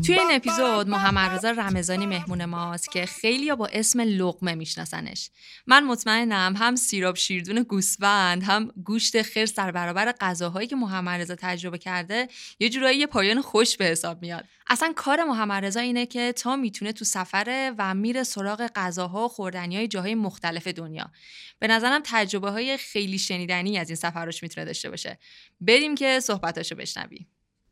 توی 0.08 0.20
این 0.20 0.32
اپیزود 0.32 0.90
محمد 0.90 1.32
رضا 1.32 1.52
رمضانی 1.52 2.06
مهمون 2.06 2.46
ماست 2.46 2.92
که 2.92 3.06
خیلی 3.06 3.56
با 3.56 3.68
اسم 3.68 4.02
لقمه 4.02 4.56
میشناسنش. 4.56 5.30
من 5.68 5.84
مطمئنم 5.84 6.56
هم 6.58 6.76
سیراب 6.76 7.16
شیردون 7.16 7.64
گوسفند 7.64 8.44
هم 8.44 8.72
گوشت 8.84 9.22
خرس 9.22 9.54
در 9.56 9.72
برابر 9.72 10.12
غذاهایی 10.12 10.68
که 10.68 10.76
محمد 10.76 11.22
رضا 11.22 11.36
تجربه 11.36 11.78
کرده 11.78 12.28
یه 12.60 12.70
جورایی 12.70 13.00
یه 13.00 13.08
پایان 13.08 13.42
خوش 13.42 13.78
به 13.78 13.86
حساب 13.86 14.22
میاد. 14.22 14.46
اصلا 14.70 14.94
کار 14.96 15.24
محمد 15.24 15.66
رضا 15.66 15.80
اینه 15.80 16.06
که 16.06 16.32
تا 16.32 16.56
می‌تونه 16.56 16.92
تو 16.92 17.06
سفره 17.06 17.72
و 17.78 17.94
میره 17.94 18.24
سراغ 18.24 18.68
غذاها 18.76 19.26
و 19.26 19.28
خوردنی 19.28 19.76
های 19.76 19.88
جاهای 19.88 20.16
مختلف 20.16 20.68
دنیا. 20.68 21.12
به 21.60 21.68
نظرم 21.68 22.02
تجربه 22.06 22.52
های 22.52 22.78
خیلی 22.78 23.20
شنیدنی 23.20 23.78
از 23.78 23.90
این 23.90 23.96
سفرش 23.96 24.44
می‌تونه 24.44 24.66
داشته 24.66 24.90
باشه. 24.90 25.20
بریم 25.62 25.96
که 25.96 26.20
صحبتاشو 26.20 26.76
بشنویم. 26.76 27.28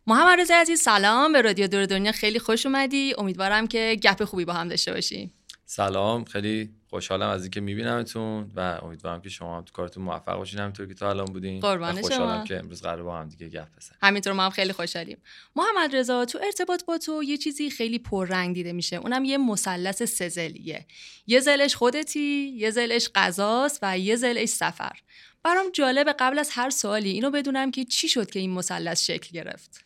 محمد 0.08 0.40
رضا 0.42 0.56
عزیز 0.56 0.82
سلام. 0.82 1.34
به 1.34 1.42
رادیو 1.42 1.68
دور 1.68 1.86
دنیا 1.86 2.12
خیلی 2.12 2.40
خوش 2.40 2.66
اومدی. 2.66 3.14
امیدوارم 3.18 3.68
که 3.68 4.00
گپ 4.04 4.24
خوبی 4.24 4.46
با 4.46 4.54
هم 4.54 4.68
داشته 4.68 4.94
باشیم 4.94 5.34
سلام. 5.66 6.26
خیلی 6.26 6.70
خوشحالم 6.90 7.30
از 7.30 7.42
اینکه 7.42 7.62
میبینمتون 7.62 8.52
و 8.56 8.80
امیدوارم 8.84 9.22
که 9.22 9.30
شما 9.30 9.58
هم 9.58 9.64
تو 9.64 9.74
کارتون 9.74 10.04
موفق 10.04 10.36
باشین. 10.36 10.60
همینطور 10.60 10.88
که 10.88 10.94
تا 10.94 11.10
الان 11.10 11.26
بودین. 11.26 11.60
قربان 11.60 12.02
خوشحالم 12.02 12.44
که 12.44 12.58
امروز 12.58 12.82
قرار 12.82 13.04
با 13.04 13.18
هم 13.18 13.30
دیگه 13.30 13.50
گپ 13.50 13.68
بزنیم. 13.78 14.00
همینطور 14.02 14.34
ما 14.34 14.44
هم 14.44 14.50
خیلی 14.50 14.74
خوشحالیم. 14.74 15.18
محمد 15.56 15.96
رضا 15.96 16.26
تو 16.26 16.40
ارتباط 16.44 16.86
با 16.86 16.98
تو 16.98 17.24
یه 17.24 17.38
چیزی 17.38 17.70
خیلی 17.70 18.00
پررنگ 18.00 18.56
دیده 18.56 18.74
میشه. 18.74 18.96
اونم 18.96 19.26
یه 19.26 19.38
مثلث 19.38 20.04
سزلیه. 20.04 20.86
یه 21.28 21.40
زلش 21.40 21.76
خودتی 21.76 22.54
یه 22.58 22.72
زلش 22.72 23.10
غذاست 23.16 23.80
و 23.82 24.00
یه 24.00 24.16
زلش 24.16 24.50
سفر. 24.50 25.00
برام 25.44 25.66
جالب 25.74 26.16
قبل 26.20 26.40
از 26.40 26.50
هر 26.54 26.70
سوالی 26.70 27.10
اینو 27.10 27.32
بدونم 27.32 27.72
که 27.72 27.86
چی 27.86 28.08
شد 28.08 28.32
که 28.32 28.40
این 28.40 28.52
مثلث 28.52 29.04
شکل 29.04 29.30
گرفت. 29.34 29.85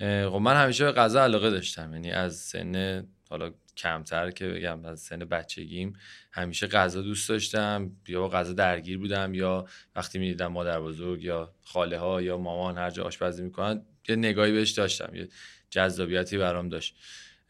خب 0.00 0.38
من 0.42 0.62
همیشه 0.62 0.84
به 0.84 0.92
غذا 0.92 1.22
علاقه 1.22 1.50
داشتم. 1.50 1.92
یعنی 1.92 2.10
از 2.10 2.36
سن 2.36 3.06
حالا 3.30 3.50
کمتر 3.76 4.30
که 4.30 4.48
بگم 4.48 4.84
از 4.84 5.00
سن 5.00 5.18
بچگیم 5.18 5.92
همیشه 6.32 6.66
غذا 6.66 7.02
دوست 7.02 7.28
داشتم. 7.28 7.90
یا 8.08 8.20
با 8.20 8.28
غذا 8.28 8.52
درگیر 8.52 8.98
بودم 8.98 9.34
یا 9.34 9.66
وقتی 9.96 10.18
می‌دیدم 10.18 10.46
مادر 10.46 10.80
بزرگ 10.80 11.24
یا 11.24 11.54
خاله 11.64 11.98
ها 11.98 12.22
یا 12.22 12.38
مامان 12.38 12.78
هر 12.78 12.90
جا 12.90 13.04
آشپزی 13.04 13.42
می‌کنن 13.42 13.82
یه 14.08 14.16
نگاهی 14.16 14.52
بهش 14.52 14.70
داشتم 14.70 15.14
یه 15.14 15.28
جذابیتی 15.70 16.38
برام 16.38 16.68
داشت. 16.68 16.96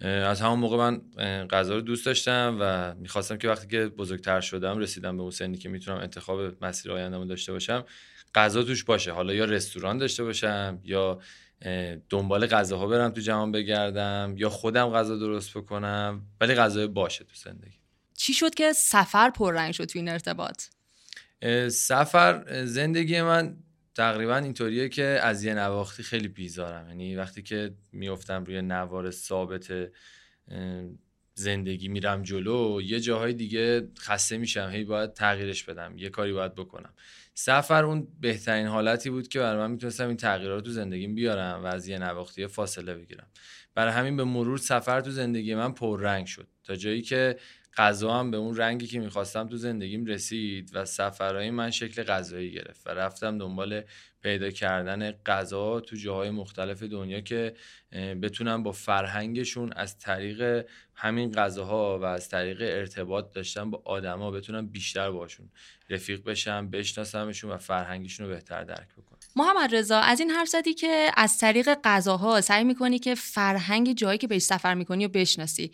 از 0.00 0.40
همون 0.40 0.58
موقع 0.58 0.76
من 0.76 1.00
غذا 1.48 1.74
رو 1.74 1.80
دوست 1.80 2.06
داشتم 2.06 2.56
و 2.60 2.94
می‌خواستم 2.94 3.36
که 3.36 3.48
وقتی 3.48 3.66
که 3.66 3.86
بزرگتر 3.86 4.40
شدم 4.40 4.78
رسیدم 4.78 5.16
به 5.16 5.22
اون 5.22 5.30
سنی 5.30 5.58
که 5.58 5.68
می‌تونم 5.68 5.98
انتخاب 5.98 6.64
مسیر 6.64 6.92
آیندهمو 6.92 7.24
داشته 7.24 7.52
باشم 7.52 7.84
غذا 8.34 8.62
توش 8.62 8.84
باشه. 8.84 9.12
حالا 9.12 9.34
یا 9.34 9.44
رستوران 9.44 9.98
داشته 9.98 10.24
باشم 10.24 10.80
یا 10.84 11.20
دنبال 12.08 12.46
غذاها 12.46 12.86
برم 12.86 13.10
تو 13.10 13.20
جهان 13.20 13.52
بگردم 13.52 14.34
یا 14.36 14.50
خودم 14.50 14.90
غذا 14.90 15.16
درست 15.16 15.58
بکنم 15.58 16.22
ولی 16.40 16.54
غذای 16.54 16.86
باشه 16.86 17.24
تو 17.24 17.34
زندگی. 17.34 17.78
چی 18.14 18.34
شد 18.34 18.54
که 18.54 18.72
سفر 18.72 19.30
پررنگ 19.30 19.72
شد 19.74 19.84
تو 19.84 19.98
این 19.98 20.08
ارتباط؟ 20.08 20.62
سفر 21.70 22.64
زندگی 22.64 23.22
من 23.22 23.56
تقریبا 23.94 24.36
اینطوریه 24.36 24.88
که 24.88 25.20
از 25.22 25.44
یه 25.44 25.54
نواختی 25.54 26.02
خیلی 26.02 26.28
بیزارم. 26.28 26.88
یعنی 26.88 27.16
وقتی 27.16 27.42
که 27.42 27.74
میفتم 27.92 28.44
روی 28.44 28.62
نوار 28.62 29.10
ثابت 29.10 29.72
زندگی 31.38 31.88
میرم 31.88 32.22
جلو 32.22 32.80
یه 32.82 33.00
جاهای 33.00 33.32
دیگه 33.32 33.88
خسته 33.98 34.38
میشم 34.38 34.70
هی 34.72 34.84
باید 34.84 35.12
تغییرش 35.12 35.64
بدم 35.64 35.98
یه 35.98 36.08
کاری 36.08 36.32
باید 36.32 36.54
بکنم. 36.54 36.94
سفر 37.34 37.84
اون 37.84 38.08
بهترین 38.20 38.66
حالتی 38.66 39.10
بود 39.10 39.28
که 39.28 39.38
برای 39.38 39.58
من 39.58 39.70
می‌تونستم 39.70 40.08
این 40.08 40.16
تغییرات 40.16 40.64
تو 40.64 40.70
زندگیم 40.70 41.14
بیارم 41.14 41.64
و 41.64 41.66
از 41.66 41.88
یه 41.88 41.98
نواختی 41.98 42.46
فاصله 42.46 42.94
بگیرم. 42.94 43.26
برای 43.74 43.92
همین 43.92 44.16
به 44.16 44.24
مرور 44.24 44.58
سفر 44.58 45.00
تو 45.00 45.10
زندگی 45.10 45.54
من 45.54 45.72
پررنگ 45.72 46.26
شد. 46.26 46.48
تا 46.64 46.76
جایی 46.76 47.02
که 47.02 47.36
غذا 47.76 48.14
هم 48.14 48.30
به 48.30 48.36
اون 48.36 48.56
رنگی 48.56 48.86
که 48.86 49.00
می‌خواستم 49.00 49.48
تو 49.48 49.56
زندگیم 49.56 50.06
رسید 50.06 50.70
و 50.74 50.84
سفرهای 50.84 51.50
من 51.50 51.70
شکل 51.70 52.02
غذایی 52.02 52.52
گرفت 52.52 52.86
و 52.86 52.90
رفتم 52.90 53.38
دنبال 53.38 53.82
پیدا 54.22 54.50
کردن 54.50 55.12
غذا 55.12 55.80
تو 55.80 55.96
جاهای 55.96 56.30
مختلف 56.30 56.82
دنیا 56.82 57.20
که 57.20 57.54
بتونم 58.22 58.62
با 58.62 58.72
فرهنگشون 58.72 59.72
از 59.72 59.98
طریق 59.98 60.66
همین 60.94 61.32
غذاها 61.32 61.98
و 61.98 62.04
از 62.04 62.28
طریق 62.28 62.56
ارتباط 62.60 63.32
داشتن 63.32 63.70
با 63.70 63.82
آدما 63.84 64.30
بتونم 64.30 64.66
بیشتر 64.66 65.10
باشون 65.10 65.48
رفیق 65.90 66.24
بشم 66.24 66.70
بشناسمشون 66.70 67.50
و 67.50 67.56
فرهنگشون 67.56 68.26
رو 68.26 68.32
بهتر 68.32 68.64
درک 68.64 68.88
بکنم. 68.92 69.18
محمد 69.36 69.74
رضا 69.74 69.98
از 69.98 70.20
این 70.20 70.30
حرف 70.30 70.48
زدی 70.48 70.74
که 70.74 71.10
از 71.16 71.38
طریق 71.38 71.74
غذاها 71.84 72.40
سعی 72.40 72.64
می‌کنی 72.64 72.98
که 72.98 73.14
فرهنگ 73.14 73.92
جایی 73.92 74.18
که 74.18 74.26
بهش 74.26 74.42
سفر 74.42 74.74
می‌کنی 74.74 75.06
و 75.06 75.08
بشناسی. 75.08 75.70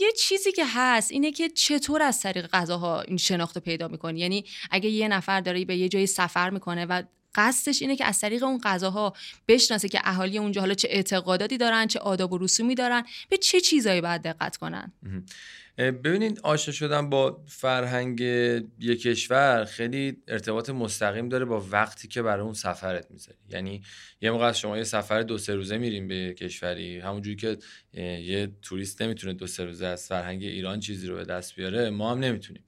یه 0.00 0.12
چیزی 0.12 0.52
که 0.52 0.64
هست 0.66 1.12
اینه 1.12 1.32
که 1.32 1.48
چطور 1.48 2.02
از 2.02 2.20
طریق 2.20 2.46
غذاها 2.46 3.00
این 3.00 3.16
شناخت 3.16 3.58
پیدا 3.58 3.88
می‌کنی. 3.88 4.20
یعنی 4.20 4.44
اگه 4.70 4.88
یه 4.88 5.08
نفر 5.08 5.40
داره 5.40 5.64
به 5.64 5.76
یه 5.76 5.88
جایی 5.88 6.06
سفر 6.06 6.50
می‌کنه 6.50 6.86
و 6.86 7.02
قصدش 7.34 7.82
اینه 7.82 7.96
که 7.96 8.04
از 8.04 8.20
طریق 8.20 8.44
اون 8.44 8.58
غذاها 8.58 9.14
بشناسه 9.48 9.88
که 9.88 10.00
اهالی 10.04 10.38
اونجا 10.38 10.60
حالا 10.60 10.74
چه 10.74 10.88
اعتقاداتی 10.90 11.58
دارن 11.58 11.86
چه 11.86 11.98
آداب 11.98 12.32
و 12.32 12.38
رسومی 12.38 12.74
دارن 12.74 13.04
به 13.28 13.36
چه 13.36 13.60
چیزایی 13.60 14.00
باید 14.00 14.22
دقت 14.22 14.56
کنن. 14.56 14.92
ببینید 15.80 16.40
آشنا 16.42 16.74
شدن 16.74 17.10
با 17.10 17.44
فرهنگ 17.46 18.20
یک 18.78 19.02
کشور 19.02 19.64
خیلی 19.64 20.16
ارتباط 20.28 20.70
مستقیم 20.70 21.28
داره 21.28 21.44
با 21.44 21.66
وقتی 21.70 22.08
که 22.08 22.22
برای 22.22 22.42
اون 22.44 22.54
سفرت 22.54 23.10
می‌ذاری. 23.10 23.38
یعنی 23.48 23.82
یه 24.20 24.30
موقع 24.30 24.46
از 24.46 24.58
شما 24.58 24.76
یه 24.76 24.84
سفر 24.84 25.22
دو 25.22 25.38
سه 25.38 25.54
روزه 25.54 25.78
میریم 25.78 26.08
به 26.08 26.34
کشوری 26.34 26.98
همونجوری 26.98 27.36
که 27.36 27.56
یه 27.94 28.48
توریست 28.62 29.02
نمی‌تونه 29.02 29.32
دو 29.32 29.46
سه 29.46 29.64
روزه 29.64 29.86
از 29.86 30.06
فرهنگ 30.06 30.42
ایران 30.42 30.80
چیزی 30.80 31.06
رو 31.06 31.16
به 31.16 31.24
دست 31.24 31.56
بیاره 31.56 31.90
ما 31.90 32.10
هم 32.10 32.18
نمی‌تونیم. 32.18 32.64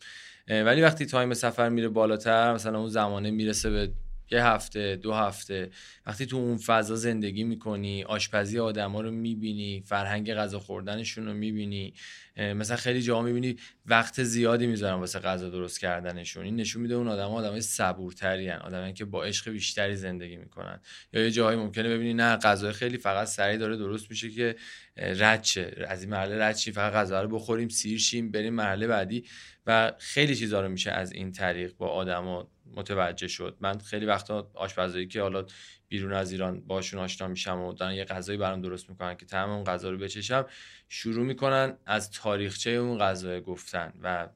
ولی 0.48 0.82
وقتی 0.82 1.06
تایم 1.06 1.34
سفر 1.34 1.68
میره 1.68 1.88
بالاتر 1.88 2.54
مثلا 2.54 2.78
اون 2.78 2.88
زمانه 2.88 3.30
می‌رسه 3.30 3.70
به 3.70 3.92
یه 4.30 4.44
هفته 4.44 4.96
دو 4.96 5.12
هفته. 5.12 5.70
وقتی 6.06 6.26
تو 6.26 6.36
اون 6.36 6.56
فضا 6.56 6.96
زندگی 6.96 7.44
می‌کنی 7.44 8.04
آشپزی 8.04 8.58
آدما 8.58 9.00
رو 9.00 9.10
می‌بینی 9.10 9.82
فرهنگ 9.86 10.34
غذا 10.34 10.58
خوردنشون 10.58 11.26
رو 11.26 11.34
می‌بینی 11.34 11.94
مثلا 12.36 12.76
خیلی 12.76 13.02
جاها 13.02 13.22
می‌بینی 13.22 13.56
وقت 13.86 14.22
زیادی 14.22 14.66
می‌ذارن 14.66 14.94
واسه 14.94 15.18
غذا 15.18 15.50
درست 15.50 15.80
کردنشون. 15.80 16.44
این 16.44 16.56
نشون 16.56 16.82
میده 16.82 16.94
اون 16.94 17.08
آدم 17.08 17.28
آدمای 17.28 17.60
صبورتری 17.60 18.50
ان 18.50 18.58
آدمایی 18.58 18.92
که 18.92 19.04
با 19.04 19.24
عشق 19.24 19.50
بیشتری 19.50 19.96
زندگی 19.96 20.36
می‌کنن. 20.36 20.80
یا 21.12 21.22
یه 21.22 21.30
جاهایی 21.30 21.58
ممکنه 21.58 21.88
ببینی 21.88 22.14
نه 22.14 22.36
غذا 22.36 22.72
خیلی 22.72 22.98
فقط 22.98 23.28
سریع 23.28 23.56
داره 23.56 23.76
درست 23.76 24.10
میشه 24.10 24.30
که 24.30 24.56
رد 24.96 25.46
از 25.88 26.02
این 26.02 26.10
مرحله 26.10 26.38
رد 26.38 26.56
فقط 26.56 26.92
غذا 26.92 27.22
رو 27.22 27.28
بخوریم 27.28 27.68
سیر 27.68 27.98
شیم 27.98 28.30
بریم 28.30 28.54
مرحله 28.54 28.86
بعدی. 28.86 29.24
و 29.66 29.92
خیلی 29.98 30.36
چیزا 30.36 30.60
رو 30.60 30.68
میشه 30.68 30.90
از 30.90 31.12
این 31.12 31.32
طریق 31.32 31.76
با 31.76 31.88
آدما 31.88 32.50
متوجه 32.76 33.28
شد. 33.28 33.56
من 33.60 33.78
خیلی 33.78 34.06
وقتا 34.06 34.50
آشپزایی 34.54 35.06
که 35.06 35.22
حالا 35.22 35.44
بیرون 35.88 36.12
از 36.12 36.32
ایران 36.32 36.60
باشون 36.60 37.00
آشنا 37.00 37.28
میشم 37.28 37.60
و 37.60 37.72
دارن 37.72 37.94
یه 37.94 38.04
غذایی 38.04 38.38
برام 38.38 38.62
درست 38.62 38.90
می‌کنن 38.90 39.16
که 39.16 39.26
تمام 39.26 39.50
اون 39.50 39.64
غذا 39.64 39.90
رو 39.90 39.98
بچشم 39.98 40.46
شروع 40.88 41.26
می‌کنن 41.26 41.76
از 41.86 42.10
تاریخچه 42.10 42.70
اون 42.70 42.98
غذا 42.98 43.40
گفتن 43.40 43.92
و 44.02 44.28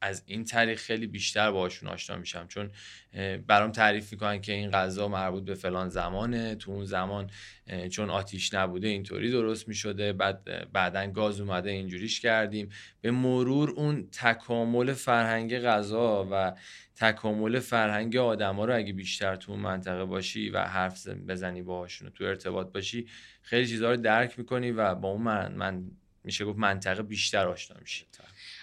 از 0.00 0.22
این 0.26 0.44
طریق 0.44 0.78
خیلی 0.78 1.06
بیشتر 1.06 1.50
باهاشون 1.50 1.88
آشنا 1.88 2.16
میشم. 2.16 2.46
چون 2.46 2.70
برام 3.46 3.72
تعریف 3.72 4.12
می‌کنن 4.12 4.40
که 4.40 4.52
این 4.52 4.70
غذا 4.70 5.08
مربوط 5.08 5.44
به 5.44 5.54
فلان 5.54 5.88
زمانه 5.88 6.54
تو 6.54 6.70
اون 6.70 6.84
زمان 6.84 7.30
چون 7.90 8.10
آتیش 8.10 8.54
نبوده 8.54 8.88
اینطوری 8.88 9.30
درست 9.30 9.68
می‌شده. 9.68 10.12
بعد 10.12 10.72
بعدا 10.72 11.06
گاز 11.06 11.40
اومده 11.40 11.70
اینجوریش 11.70 12.20
کردیم. 12.20 12.68
به 13.00 13.10
مرور 13.10 13.70
اون 13.70 14.08
تکامل 14.10 14.92
فرهنگ 14.92 15.58
غذا 15.58 16.28
و 16.30 16.54
تکامل 17.00 17.58
فرهنگ 17.58 18.16
آدما 18.16 18.64
رو 18.64 18.76
اگه 18.76 18.92
بیشتر 18.92 19.36
تو 19.36 19.52
اون 19.52 19.60
منطقه 19.60 20.04
باشی 20.04 20.50
و 20.50 20.58
حرف 20.58 21.08
بزنی 21.08 21.62
باهاشون 21.62 22.10
تو 22.10 22.24
ارتباط 22.24 22.72
باشی 22.72 23.08
خیلی 23.42 23.66
چیزها 23.66 23.90
رو 23.90 23.96
درک 23.96 24.38
می‌کنی 24.38 24.70
و 24.70 24.94
با 24.94 25.08
اون 25.08 25.22
من, 25.22 25.52
من 25.52 25.90
میشه 26.24 26.44
گفت 26.44 26.58
منطقه 26.58 27.02
بیشتر 27.02 27.48
آشنا 27.48 27.76
میشی. 27.80 28.06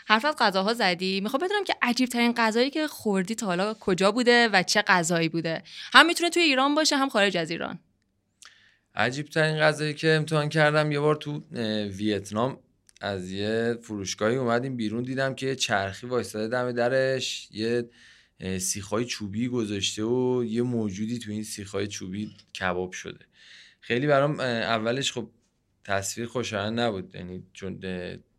حرف 0.08 0.26
از 0.26 0.36
غذاها 0.40 0.74
زدی. 0.74 1.22
می‌خوام 1.22 1.44
بدونم 1.44 1.64
که 1.64 1.76
عجیب 1.82 2.10
ترین 2.10 2.34
غذایی 2.38 2.70
که 2.70 2.88
خوردی 2.88 3.36
تا 3.36 3.46
حالا 3.46 3.74
کجا 3.74 4.12
بوده 4.12 4.50
و 4.54 4.64
چه 4.64 4.82
غذایی 4.82 5.30
بوده؟ 5.30 5.64
هم 5.94 6.06
می‌تونه 6.06 6.30
توی 6.30 6.44
ایران 6.44 6.76
باشه 6.76 6.98
هم 6.98 7.10
خارج 7.10 7.38
از 7.38 7.50
ایران. 7.50 7.80
عجیب 8.96 9.26
ترین 9.26 9.60
غذایی 9.60 9.94
که 9.94 10.10
امتحان 10.10 10.50
کردم 10.50 10.92
یه 10.92 11.00
بار 11.00 11.16
تو 11.16 11.44
ویتنام 11.98 12.60
از 13.02 13.32
یه 13.32 13.78
فروشگاهی 13.82 14.36
اومدیم 14.36 14.76
بیرون 14.76 15.04
دیدم 15.04 15.36
که 15.36 15.56
چرخی 15.56 16.08
وایستاده 16.08 16.48
دم 16.48 16.72
درش 16.72 17.50
یه 17.52 17.90
سیخای 18.60 19.06
چوبی 19.06 19.48
گذاشته 19.48 20.04
و 20.04 20.44
یه 20.48 20.62
موجودی 20.62 21.20
تو 21.20 21.32
این 21.32 21.44
سیخای 21.44 21.88
چوبی 21.88 22.32
کباب 22.60 22.92
شده. 22.92 23.26
خیلی 23.80 24.08
برام 24.08 24.40
اولش 24.40 25.12
خب 25.12 25.30
تصویر 25.84 26.28
خوشایند 26.28 26.80
نبود. 26.80 27.16
یعنی 27.16 27.44
چون 27.54 27.80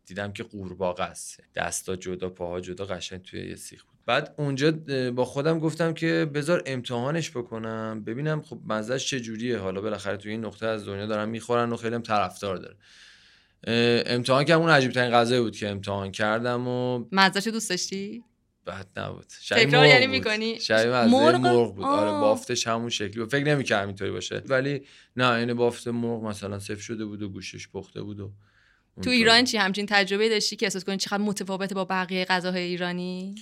دیدم 0.05 0.33
که 0.33 0.43
قورباغه 0.43 1.03
است. 1.03 1.43
دستا 1.55 1.95
جدا 1.95 2.29
پاها 2.29 2.59
جدا 2.59 2.85
قشنگ 2.85 3.21
توی 3.21 3.47
یه 3.47 3.55
سیخ 3.55 3.83
بود. 3.83 3.97
بعد 4.05 4.35
اونجا 4.37 4.71
با 5.11 5.25
خودم 5.25 5.59
گفتم 5.59 5.93
که 5.93 6.29
بذار 6.33 6.63
امتحانش 6.65 7.31
بکنم. 7.31 8.03
ببینم 8.03 8.41
خب 8.41 8.59
مزهش 8.67 9.09
چجوریه 9.09 9.57
حالا 9.57 9.81
بالاخره 9.81 10.17
توی 10.17 10.31
این 10.31 10.45
نقطه 10.45 10.65
از 10.65 10.85
دنیا 10.85 11.05
دارن 11.05 11.29
می‌خورن 11.29 11.73
و 11.73 11.77
خیلی 11.77 11.95
هم 11.95 12.01
طرفدار 12.01 12.57
داره. 12.57 12.75
امتحان 14.05 14.45
که 14.45 14.53
اون 14.53 14.69
عجیب 14.69 14.91
ترین 14.91 15.11
غذایی 15.11 15.41
بود 15.41 15.55
که 15.55 15.69
امتحان 15.69 16.11
کردم 16.11 16.67
و 16.67 17.05
مزهش 17.11 17.47
دوست 17.47 17.69
داشتی؟ 17.69 18.23
بد 18.67 18.87
نبود. 18.97 19.25
تکرار 19.49 19.85
یعنی 19.85 20.07
می‌کنی؟ 20.07 20.57
مرغ؟ 20.69 21.35
مرغ 21.35 21.75
بود. 21.75 21.85
آره 21.85 22.11
بافتش 22.11 22.67
همون 22.67 22.89
شکلی. 22.89 23.19
بود 23.19 23.31
فکر 23.31 23.43
نمی‌کردم 23.43 23.87
اینطوری 23.87 24.11
باشه. 24.11 24.41
ولی 24.45 24.81
نه 25.15 25.31
این 25.31 25.53
بافت 25.53 25.87
مرغ 25.87 26.23
مثلا 26.23 26.59
سفت 26.59 26.81
شده 26.81 27.05
بود 27.05 27.21
و 27.21 27.29
گوشش 27.29 27.67
پخته 27.67 28.01
بود 28.01 28.19
و 28.19 28.31
تو 29.01 29.09
ایران 29.09 29.43
چی 29.43 29.57
همچین 29.57 29.85
تجربه 29.89 30.29
داشتی 30.29 30.55
که 30.55 30.65
احساس 30.65 30.83
کنی 30.83 30.97
چقدر 30.97 31.17
متفاوته 31.23 31.75
با 31.75 31.85
بقیه 31.85 32.25
غذاهای 32.25 32.61
ایرانی؟ 32.61 33.35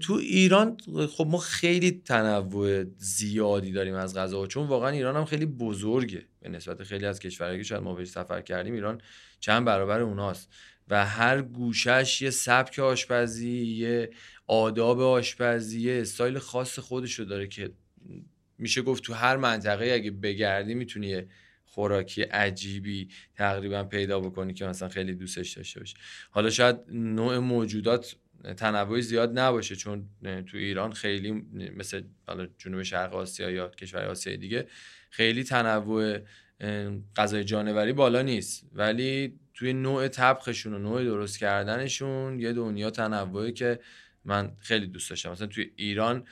تو 0.00 0.12
ایران 0.12 0.76
خب 1.16 1.26
ما 1.26 1.38
خیلی 1.38 2.02
تنوع 2.04 2.84
زیادی 2.98 3.72
داریم 3.72 3.94
از 3.94 4.16
غذاها. 4.16 4.46
چون 4.46 4.66
واقعا 4.66 4.90
ایران 4.90 5.16
هم 5.16 5.24
خیلی 5.24 5.46
بزرگه. 5.46 6.26
به 6.40 6.48
نسبت 6.48 6.82
خیلی 6.82 7.06
از 7.06 7.18
کشورهایی 7.18 7.58
که 7.58 7.64
شاید 7.64 7.82
ما 7.82 7.94
بهش 7.94 8.08
سفر 8.08 8.40
کردیم 8.40 8.74
ایران 8.74 9.00
چند 9.40 9.64
برابر 9.64 10.00
اوناست. 10.00 10.48
و 10.88 11.06
هر 11.06 11.42
گوشش 11.42 12.22
یه 12.22 12.30
سبک 12.30 12.78
آشپزی 12.78 13.64
یه 13.64 14.10
آداب 14.52 15.00
آشپزی 15.00 15.80
یه 15.80 16.00
استایل 16.00 16.38
خاص 16.38 16.78
خودشو 16.78 17.24
داره 17.24 17.46
که 17.46 17.70
میشه 18.58 18.82
گفت 18.82 19.02
تو 19.02 19.14
هر 19.14 19.36
منطقه 19.36 19.90
اگه 19.92 20.10
بگردی 20.10 20.74
می‌تونی 20.74 21.22
خوراکی 21.64 22.22
عجیبی 22.22 23.08
تقریبا 23.34 23.84
پیدا 23.84 24.20
بکنی 24.20 24.54
که 24.54 24.64
مثلا 24.64 24.88
خیلی 24.88 25.14
دوستش 25.14 25.52
داشته 25.52 25.80
باشی. 25.80 25.94
حالا 26.30 26.50
شاید 26.50 26.76
نوع 26.88 27.38
موجودات 27.38 28.16
تنوع 28.56 29.00
زیاد 29.00 29.38
نباشه 29.38 29.76
چون 29.76 30.08
تو 30.22 30.56
ایران 30.56 30.92
خیلی 30.92 31.30
مثل 31.76 32.02
جنوب 32.58 32.82
شرق 32.82 33.14
آسیا 33.14 33.50
یا 33.50 33.68
کشور 33.68 34.04
آسیای 34.04 34.36
دیگه 34.36 34.66
خیلی 35.10 35.44
تنوع 35.44 36.18
غذای 37.16 37.44
جانوری 37.44 37.92
بالا 37.92 38.22
نیست. 38.22 38.66
ولی 38.72 39.38
توی 39.54 39.72
نوع 39.72 40.08
طبخشون 40.08 40.74
و 40.74 40.78
نوع 40.78 41.04
درست 41.04 41.38
کردنشون 41.38 42.40
یه 42.40 42.52
دنیا 42.52 42.90
تنوعی 42.90 43.52
که 43.52 43.78
من 44.24 44.52
خیلی 44.58 44.86
دوست 44.86 45.10
داشتم. 45.10 45.30
مثلا 45.30 45.46
توی 45.46 45.70
ایران 45.76 46.24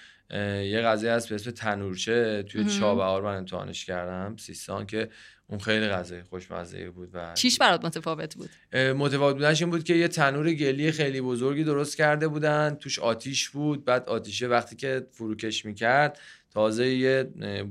یه 0.65 0.81
غذای 0.85 1.11
هست 1.11 1.29
به 1.29 1.35
اسم 1.35 1.51
تنورچه. 1.51 2.43
توی 2.43 2.65
چابهار 2.65 3.23
من 3.23 3.37
امتحانش 3.37 3.85
کردم 3.85 4.37
سیستان 4.37 4.87
که 4.87 5.09
اون 5.47 5.59
خیلی 5.59 5.89
غذای 5.89 6.23
خوشمزه 6.23 6.91
بود 6.91 7.11
و 7.13 7.35
چیش 7.35 7.59
برات 7.59 7.85
متفاوت 7.85 8.35
بود؟ 8.35 8.51
متفاوت 8.77 9.35
بودنش 9.35 9.63
این 9.63 9.71
بود 9.71 9.85
که 9.85 9.95
یه 9.95 10.09
تنور 10.09 10.53
گلی 10.53 10.93
خیلی 10.93 11.21
بزرگی 11.21 11.65
درست 11.65 11.97
کرده 11.97 12.29
بودن. 12.29 12.75
توش 12.75 12.99
آتیش 12.99 13.49
بود. 13.49 13.85
بعد 13.85 14.09
آتیشه 14.09 14.47
وقتی 14.47 14.77
که 14.77 15.07
فروکش 15.13 15.65
می‌کرد 15.65 16.19
تازه 16.51 16.89
یه 16.89 17.23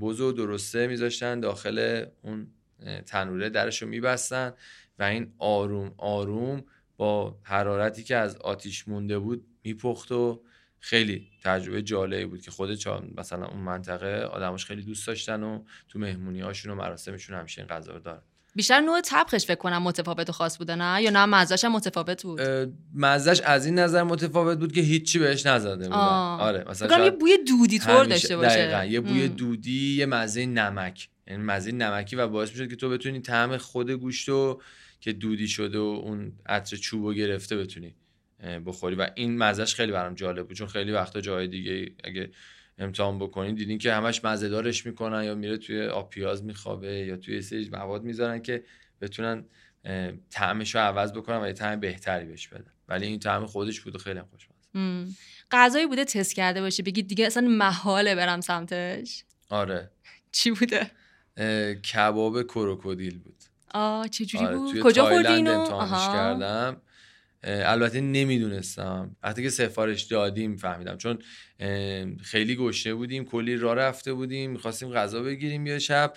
بزو 0.02 0.32
درسته 0.32 0.88
میذاشتن 0.88 1.40
داخل 1.40 2.06
اون 2.22 2.48
تنوره. 3.06 3.50
درشو 3.50 3.86
میبستن 3.86 4.54
و 5.00 5.04
این 5.04 5.34
آروم 5.38 5.94
آروم 5.98 6.64
با 6.98 7.40
حرارتی 7.44 8.04
که 8.04 8.16
از 8.16 8.36
آتیش 8.36 8.88
مونده 8.88 9.20
بود 9.20 9.46
میپخت 9.64 10.12
و 10.12 10.42
خیلی 10.80 11.28
تجربه 11.44 11.82
جالبی 11.82 12.26
بود 12.26 12.42
که 12.42 12.52
خود 12.52 12.70
مثلا 13.18 13.48
اون 13.48 13.60
منطقه 13.60 14.22
آدماش 14.22 14.66
خیلی 14.66 14.82
دوست 14.82 15.08
داشتن 15.08 15.44
و 15.44 15.64
تو 15.90 16.00
مهمونی 16.00 16.42
هاشون 16.42 16.72
و 16.72 16.76
مراسمشون 16.76 17.36
همیشه 17.40 17.62
این 17.62 17.70
غذا 17.70 17.94
رو 17.94 18.00
دارن. 18.00 18.22
بیشتر 18.56 18.80
نوع 18.80 19.02
طبخش 19.02 19.46
فکر 19.46 19.56
کنم 19.56 19.84
متفاوت 19.84 20.30
و 20.30 20.32
خاص 20.32 20.58
بوده 20.58 20.76
نه؟ 20.76 21.04
یا 21.04 21.10
نه 21.10 21.26
مزهش 21.26 21.66
متفاوت 21.66 22.24
بود؟ 22.24 22.42
مزهش 22.94 23.42
از 23.42 23.66
این 23.66 23.80
نظر 23.80 24.04
متفاوت 24.04 24.60
بود 24.60 24.72
که 24.72 24.82
هیچی 24.82 25.20
بهش 25.20 25.46
نزده 25.46 25.84
بودن. 25.88 25.98
آره 26.40 26.66
مثلا 26.70 27.06
یه 27.06 27.12
بوی 27.12 27.38
دودی 27.48 27.80
طور 27.80 28.06
داشته 28.06 28.38
باشه. 28.38 28.68
دقیقا. 28.68 28.86
یه 28.86 29.00
بوی 29.00 29.28
دودی 29.28 29.96
یه 29.96 30.06
مزه 30.06 30.46
نمک. 30.46 31.10
یعنی 31.28 31.44
مزه 31.44 31.72
نمکی 31.72 32.16
و 32.16 32.28
باعث 32.28 32.50
می‌شد 32.50 32.70
که 32.70 32.76
تو 32.76 32.90
بتونی 32.90 33.20
طعم 33.20 33.58
خود 33.58 33.92
گوشت 33.92 34.30
و 34.30 34.62
که 35.02 35.14
دودی 35.14 35.48
شده 35.48 35.80
و 35.80 36.02
اون 36.04 36.34
عطر 36.46 36.78
چوبو 36.78 37.14
گرفته 37.14 37.58
بتونی. 37.58 37.96
بخوری. 38.66 38.96
و 38.96 39.10
این 39.16 39.38
مزهش 39.38 39.76
خیلی 39.76 39.92
برام 39.92 40.14
جالب 40.14 40.48
بود 40.48 40.58
چون 40.58 40.68
خیلی 40.68 40.92
وقتا 40.92 41.22
جای 41.22 41.48
دیگه 41.48 41.92
اگه 42.04 42.32
امتحان 42.78 43.20
بکنین 43.20 43.56
دیدین 43.56 43.78
که 43.78 43.94
همش 43.94 44.26
مزهدارش 44.26 44.86
می‌کنن 44.86 45.24
یا 45.24 45.36
میره 45.36 45.58
توی 45.58 45.86
آب 45.86 46.10
پیاز 46.10 46.44
میخوابه 46.44 46.94
یا 46.94 47.18
توی 47.18 47.42
سری 47.42 47.70
مواد 47.70 48.04
می‌ذارن 48.04 48.42
که 48.42 48.64
بتونن 49.02 49.46
طعمش 50.30 50.76
رو 50.76 50.82
عوض 50.82 51.14
بکنن 51.14 51.42
و 51.42 51.48
یه 51.48 51.54
طعم 51.54 51.80
بهتری 51.80 52.26
بهش 52.26 52.48
بدن. 52.48 52.72
ولی 52.88 53.06
این 53.06 53.20
طعم 53.20 53.46
خودش 53.46 53.82
بود 53.82 53.96
و 53.96 54.00
خیلی 54.00 54.22
خوشمزه 54.22 55.16
غذایی 55.52 55.88
بوده 55.88 56.06
تست 56.06 56.36
کرده 56.36 56.62
باشه 56.62 56.84
بگید 56.84 57.08
دیگه 57.08 57.26
اصلا 57.26 57.48
محاله 57.48 58.16
برم 58.16 58.42
سمتش. 58.42 59.24
آره. 59.50 59.92
چی 60.32 60.52
بوده؟ 60.52 60.92
کباب 61.94 62.44
کروکودیل 62.44 63.20
بود. 63.20 63.44
آه 63.74 64.08
چجوری 64.08 64.46
آره، 64.46 64.58
بود؟ 64.58 64.80
کجا 64.80 65.06
خوردی 65.06 65.34
اینو؟ 65.34 65.68
کردم. 66.14 66.82
البته 67.44 68.02
نمی‌دونستم. 68.02 69.16
وقتی 69.24 69.44
که 69.44 69.50
سفارش 69.50 70.04
دادیم 70.04 70.58
فهمیدم. 70.58 70.98
چون 70.98 71.20
خیلی 72.22 72.56
گشته 72.56 72.94
بودیم 72.94 73.26
کلی 73.26 73.58
راه 73.58 73.76
رفته 73.76 74.14
بودیم 74.14 74.52
می‌خواستیم 74.52 74.90
غذا 74.90 75.24
بگیریم 75.24 75.68
یه 75.68 75.80
شب. 75.80 76.14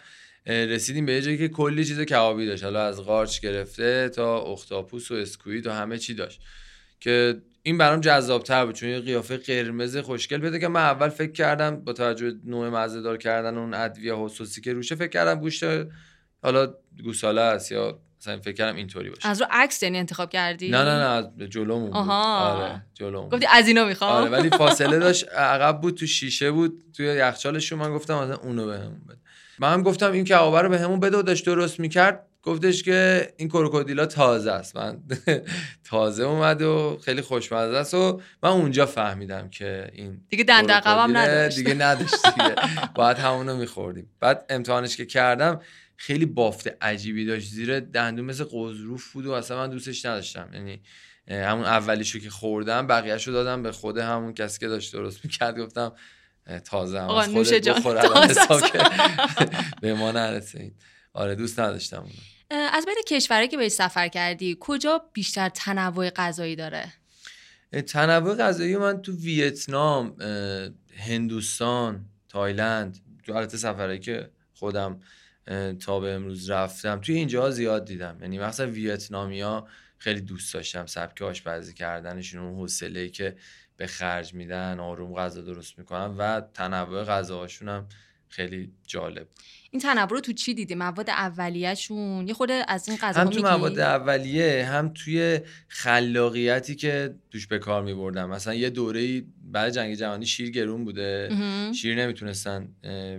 رسیدیم 0.46 1.06
به 1.06 1.22
جایی 1.22 1.38
که 1.38 1.48
کلی 1.48 1.84
چیز 1.84 2.00
کبابی 2.00 2.46
داشت. 2.46 2.64
حالا 2.64 2.86
از 2.86 3.00
قارچ 3.00 3.40
گرفته 3.40 4.08
تا 4.08 4.40
اختاپوس 4.40 5.10
و 5.10 5.14
اسکویت 5.14 5.66
و 5.66 5.70
همه 5.70 5.98
چی 5.98 6.14
داشت. 6.14 6.40
که 7.00 7.42
این 7.62 7.78
برام 7.78 8.00
جذابتر 8.00 8.66
بود 8.66 8.74
چون 8.74 8.88
یه 8.88 9.00
قیافه 9.00 9.36
قرمز 9.36 9.96
خوشگل. 9.96 10.38
بده 10.38 10.58
که 10.58 10.68
من 10.68 10.80
اول 10.80 11.08
فکر 11.08 11.32
کردم 11.32 11.76
با 11.76 11.92
توجه 11.92 12.32
نوع 12.44 12.68
مزه 12.68 13.00
دار 13.00 13.16
کردن 13.16 13.58
اون 13.58 13.74
ادویه 13.74 14.14
حسوسی 14.16 14.60
که 14.60 14.72
روشه 14.72 14.94
فکر 14.94 15.08
کردم 15.08 15.40
گوشت 15.40 15.64
حالا 16.42 16.74
گوساله 17.04 17.40
است 17.40 17.72
یا 17.72 18.00
مثلا 18.22 18.40
فکر 18.40 18.52
کردم 18.52 18.76
اینطوری 18.76 19.10
باشه. 19.10 19.28
از 19.28 19.40
رو 19.40 19.46
عکس 19.50 19.82
یعنی 19.82 19.98
انتخاب 19.98 20.30
کردی؟ 20.30 20.70
نه 20.70 20.78
نه 20.78 20.84
نه 20.84 20.90
از 20.90 21.26
جلومون 21.48 21.92
آها. 21.92 22.50
آره 22.50 22.82
جلومون 22.94 23.28
گفتی 23.28 23.46
از 23.46 23.68
اینو 23.68 23.84
می‌خوام؟ 23.86 24.12
آره 24.12 24.30
ولی 24.30 24.50
فاصله 24.58 24.98
داشت 24.98 25.28
عقب 25.28 25.80
بود 25.80 25.94
تو 25.94 26.06
شیشه 26.06 26.50
بود 26.50 26.84
توی 26.96 27.06
یخچالشون 27.06 27.78
من 27.78 27.92
گفتم 27.94 28.14
مثلا 28.14 28.36
اونو 28.36 28.66
بهمون 28.66 29.00
بده. 29.08 29.18
من 29.58 29.72
هم 29.72 29.82
گفتم 29.82 30.12
این 30.12 30.24
کبابه 30.24 30.60
رو 30.60 30.68
بهمون 30.68 31.00
بده 31.00 31.16
و 31.18 31.22
داشت 31.22 31.46
درست 31.46 31.80
می‌کرد. 31.80 32.26
گفتش 32.42 32.82
که 32.82 33.32
این 33.36 33.48
کروکودیلا 33.48 34.06
تازه 34.06 34.52
است. 34.52 34.76
من 34.76 34.98
تازه 35.90 36.22
اومد 36.24 36.62
و 36.62 36.98
خیلی 37.04 37.22
خوشمزه 37.22 37.76
است 37.76 37.94
و 37.94 38.20
من 38.42 38.50
اونجا 38.50 38.86
فهمیدم 38.86 39.48
که 39.48 39.90
این 39.92 40.20
دیگه 40.28 40.44
دند 40.44 40.70
عقبم 40.70 41.16
نداشت. 41.16 41.56
دیگه 41.56 41.74
نداشت 41.74 42.34
دیگه. 42.34 42.54
باید 42.94 43.18
همونو 43.18 43.56
میخوردیم. 43.56 44.10
بعد 44.20 44.44
امتحانش 44.50 44.96
که 44.96 45.06
کردم 45.06 45.60
خیلی 46.02 46.26
بافت 46.26 46.68
عجیبی 46.80 47.24
داشت. 47.24 47.48
زیر 47.48 47.80
دندون 47.80 48.24
مثل 48.24 48.44
قزروف 48.44 49.12
بود 49.12 49.26
و 49.26 49.32
اصلا 49.32 49.56
من 49.56 49.70
دوستش 49.70 50.04
نداشتم. 50.04 50.50
یعنی 50.54 50.82
همون 51.28 51.64
اولیشو 51.64 52.18
که 52.18 52.30
خوردم 52.30 52.86
بقیهشو 52.86 53.32
دادم 53.32 53.62
به 53.62 53.72
خود 53.72 53.98
همون 53.98 54.34
کسی 54.34 54.58
که 54.58 54.68
داشت 54.68 54.92
درست 54.92 55.24
می‌کرد. 55.24 55.58
گفتم 55.58 55.92
تازه 56.64 57.00
هم 57.00 57.10
از 57.10 57.28
خودت 57.28 57.68
بخور 57.68 57.94
به 59.82 59.94
ما 59.94 60.12
نرسید. 60.12 60.74
آره 61.12 61.34
دوست 61.34 61.60
نداشتم 61.60 62.06
از 62.50 62.86
بین 62.86 63.02
کشورهایی 63.08 63.48
که 63.48 63.56
به 63.56 63.68
سفر 63.68 64.08
کردی 64.08 64.56
کجا 64.60 65.02
بیشتر 65.12 65.48
تنوع 65.48 66.10
غذایی 66.10 66.56
داره؟ 66.56 66.92
تنوع 67.86 68.34
غذایی 68.34 68.76
من 68.76 69.02
تو 69.02 69.12
ویتنام 69.12 70.16
هندوستان 70.96 72.04
تایلند 72.28 72.98
تو 73.26 73.32
البته 73.32 73.56
سفرهایی 73.56 73.98
که 73.98 74.30
خودم 74.54 75.00
تا 75.80 76.00
به 76.00 76.10
امروز 76.10 76.50
رفتم. 76.50 77.00
توی 77.00 77.14
اینجا 77.14 77.50
زیاد 77.50 77.84
دیدم. 77.84 78.18
یعنی 78.20 78.38
مثلا 78.38 78.66
ویتنامیا 78.66 79.66
خیلی 79.98 80.20
دوست 80.20 80.54
داشتم. 80.54 80.86
سبک 80.86 81.22
آشپزی 81.22 81.74
کردنشون 81.74 82.42
اون 82.42 82.54
حوصله 82.54 83.08
که 83.08 83.36
به 83.76 83.86
خرج 83.86 84.34
میدن 84.34 84.80
آروم 84.80 85.14
غذا 85.14 85.42
درست 85.42 85.78
می‌کنن 85.78 86.16
و 86.16 86.40
تنوع 86.54 87.04
غذاهاشون 87.04 87.68
هم 87.68 87.86
خیلی 88.28 88.72
جالب 88.86 89.26
این 89.70 89.82
تنوع 89.82 90.08
رو 90.08 90.20
تو 90.20 90.32
چی 90.32 90.54
دیدی؟ 90.54 90.74
مواد 90.74 91.10
اولیه‌شون؟ 91.10 92.28
یه 92.28 92.34
خود 92.34 92.50
از 92.68 92.88
این 92.88 92.98
غذا 92.98 93.20
هم 93.20 93.30
تو 93.30 93.42
مواد 93.42 93.78
اولیه 93.78 94.66
هم 94.66 94.92
توی 94.94 95.40
خلاقیتی 95.68 96.74
که 96.74 97.14
توش 97.30 97.46
به 97.46 97.58
کار 97.58 97.82
می‌بردن 97.82 98.24
مثلا 98.24 98.54
یه 98.54 98.70
دوره 98.70 99.22
بعد 99.52 99.72
جنگ 99.72 99.94
جهانی 99.94 100.26
شیر 100.26 100.50
گرون 100.50 100.84
بوده. 100.84 101.30
شیر 101.74 101.94
نمی‌تونستن 101.94 102.68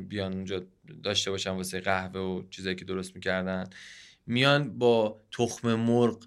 بیان 0.10 0.34
اونجا 0.34 0.64
داشته 1.04 1.32
باشن 1.32 1.50
واسه 1.50 1.80
قهوه 1.80 2.20
و 2.22 2.44
چیزایی 2.50 2.76
که 2.76 2.86
درست 2.86 3.16
می‌کردن. 3.16 3.70
میان 4.26 4.78
با 4.78 5.22
تخم 5.32 5.76
مرغ 5.76 6.24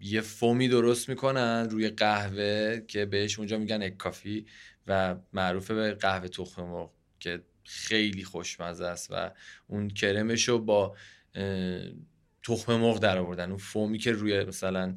یه 0.00 0.20
فومی 0.20 0.68
درست 0.68 1.08
می‌کنن 1.08 1.68
روی 1.70 1.88
قهوه 1.88 2.80
که 2.88 3.06
بهش 3.06 3.38
اونجا 3.38 3.58
میگن 3.58 3.82
اکافی 3.82 4.46
و 4.86 5.16
معروفه 5.32 5.74
به 5.74 5.94
قهوه 5.94 6.28
تخم 6.28 6.62
مرغ 6.62 6.90
که 7.20 7.42
خیلی 7.64 8.24
خوشمزه 8.24 8.84
است 8.84 9.08
و 9.10 9.30
اون 9.66 9.88
کرمش 9.88 10.48
رو 10.48 10.58
با 10.58 10.96
تخم 12.46 12.76
مرغ 12.76 12.98
در 12.98 13.18
آوردن 13.18 13.48
اون 13.48 13.58
فومی 13.58 13.98
که 13.98 14.12
روی 14.12 14.44
مثلا 14.44 14.96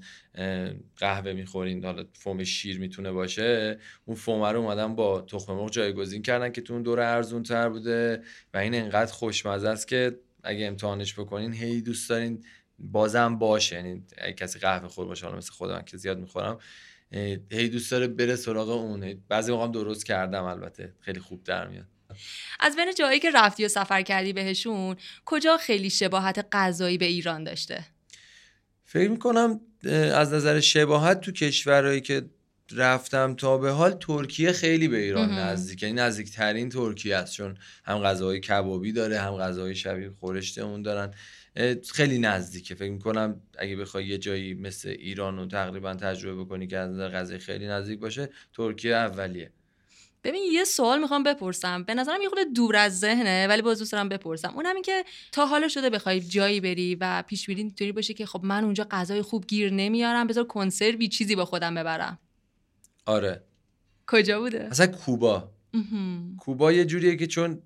قهوه 0.97 1.33
می‌خورین 1.33 1.85
حالا 1.85 2.05
فوم 2.13 2.43
شیر 2.43 2.79
می‌تونه 2.79 3.11
باشه 3.11 3.79
اون 4.05 4.17
فوم 4.17 4.43
رو 4.43 4.59
اومدن 4.59 4.95
با 4.95 5.21
تخم 5.21 5.53
مرغ 5.53 5.71
جایگزین 5.71 6.21
کردن 6.21 6.51
که 6.51 6.61
تو 6.61 6.73
اون 6.73 6.83
دور 6.83 6.99
ارزون 6.99 7.43
تر 7.43 7.69
بوده 7.69 8.23
و 8.53 8.57
این 8.57 8.75
انقدر 8.75 9.13
خوشمزه 9.13 9.69
است 9.69 9.87
که 9.87 10.19
اگه 10.43 10.65
امتحانش 10.65 11.19
بکنین 11.19 11.53
هی 11.53 11.81
دوست 11.81 12.09
دارین 12.09 12.45
بازم 12.79 13.37
باشه. 13.37 13.75
یعنی 13.75 14.03
اگه 14.17 14.33
کسی 14.33 14.59
قهوه 14.59 14.87
خور 14.87 15.05
باشه 15.05 15.25
حالا 15.25 15.37
مثل 15.37 15.51
خودم 15.51 15.81
که 15.81 15.97
زیاد 15.97 16.19
می‌خورم 16.19 16.59
هی 17.51 17.69
دوست 17.69 17.91
داره 17.91 18.07
بره 18.07 18.35
سراغ 18.35 18.69
اون. 18.69 19.23
بعضی 19.29 19.51
موقع 19.51 19.67
درست 19.67 20.05
کردم 20.05 20.43
البته 20.43 20.93
خیلی 20.99 21.19
خوب 21.19 21.43
در 21.43 21.67
میاد. 21.67 21.87
از 22.59 22.75
بین 22.75 22.93
جایی 22.97 23.19
که 23.19 23.31
رفتی 23.31 23.65
و 23.65 23.67
سفر 23.67 24.01
کردی 24.01 24.33
بهشون 24.33 24.95
کجا 25.25 25.57
خیلی 25.57 25.89
شباهت 25.89 26.47
غذایی 26.51 26.97
به 26.97 27.05
ایران 27.05 27.43
داشته؟ 27.43 27.85
فکر 28.85 29.09
می‌کنم 29.09 29.59
از 30.13 30.33
نظر 30.33 30.59
شباهت 30.59 31.21
تو 31.21 31.31
کشورهایی 31.31 32.01
که 32.01 32.29
رفتم 32.71 33.33
تا 33.33 33.57
به 33.57 33.71
حال 33.71 33.91
ترکیه 33.91 34.51
خیلی 34.51 34.87
به 34.87 34.97
ایران 34.97 35.29
نزدیک 35.29 35.83
یعنی 35.83 35.95
نزدیکترین 35.95 36.69
ترکیه 36.69 37.15
است 37.15 37.33
چون 37.33 37.57
هم 37.83 37.99
غذاهای 37.99 38.39
کبابی 38.39 38.91
داره 38.91 39.19
هم 39.19 39.37
غذاهای 39.37 39.75
شبیه 39.75 40.11
خورشته 40.19 40.61
اون 40.61 40.81
دارن 40.81 41.13
خیلی 41.93 42.19
نزدیکه. 42.19 42.75
فکر 42.75 42.91
می‌کنم 42.91 43.41
اگه 43.57 43.75
بخوای 43.75 44.05
یه 44.05 44.17
جایی 44.17 44.53
مثل 44.53 44.89
ایران 44.89 45.37
رو 45.37 45.45
تقریبا 45.45 45.93
تجربه 45.93 46.43
بکنی 46.43 46.67
که 46.67 46.77
از 46.77 46.91
نظر 46.91 47.09
غذای 47.09 47.37
خیلی 47.37 47.67
نزدیک 47.67 47.99
باشه 47.99 48.29
ترکیه 48.53 48.95
اولیه. 48.95 49.51
ببین 50.23 50.43
یه 50.51 50.63
سوال 50.63 50.99
می‌خوام 50.99 51.23
بپرسم. 51.23 51.83
به 51.83 51.93
نظرم 51.93 52.21
یه 52.21 52.29
خورده 52.29 52.43
دور 52.55 52.75
از 52.75 52.99
ذهنه 52.99 53.47
ولی 53.47 53.61
باز 53.61 53.79
دوست 53.79 53.91
دارم 53.91 54.09
بپرسم. 54.09 54.53
اونم 54.55 54.75
این 54.75 54.83
که 54.83 55.05
تا 55.31 55.45
حالا 55.45 55.67
شده 55.67 55.89
بخوای 55.89 56.21
جایی 56.21 56.61
بری 56.61 56.95
و 56.95 57.23
پیش 57.27 57.47
بینی 57.47 57.61
اینطوری 57.61 57.91
باشه 57.91 58.13
که 58.13 58.25
خب 58.25 58.43
من 58.43 58.63
اونجا 58.63 58.87
غذای 58.91 59.21
خوب 59.21 59.47
گیر 59.47 59.73
نمیارم 59.73 60.27
بذار 60.27 60.43
کنسروی 60.43 61.07
چیزی 61.07 61.35
با 61.35 61.45
خودم 61.45 61.75
ببرم. 61.75 62.19
آره. 63.05 63.43
کجا 64.07 64.39
بوده؟ 64.39 64.67
مثلا 64.71 64.87
کوبا. 64.87 65.49
کوبا 66.37 66.71
یه 66.71 66.85
جوریه 66.85 67.15
که 67.15 67.27
چون 67.27 67.61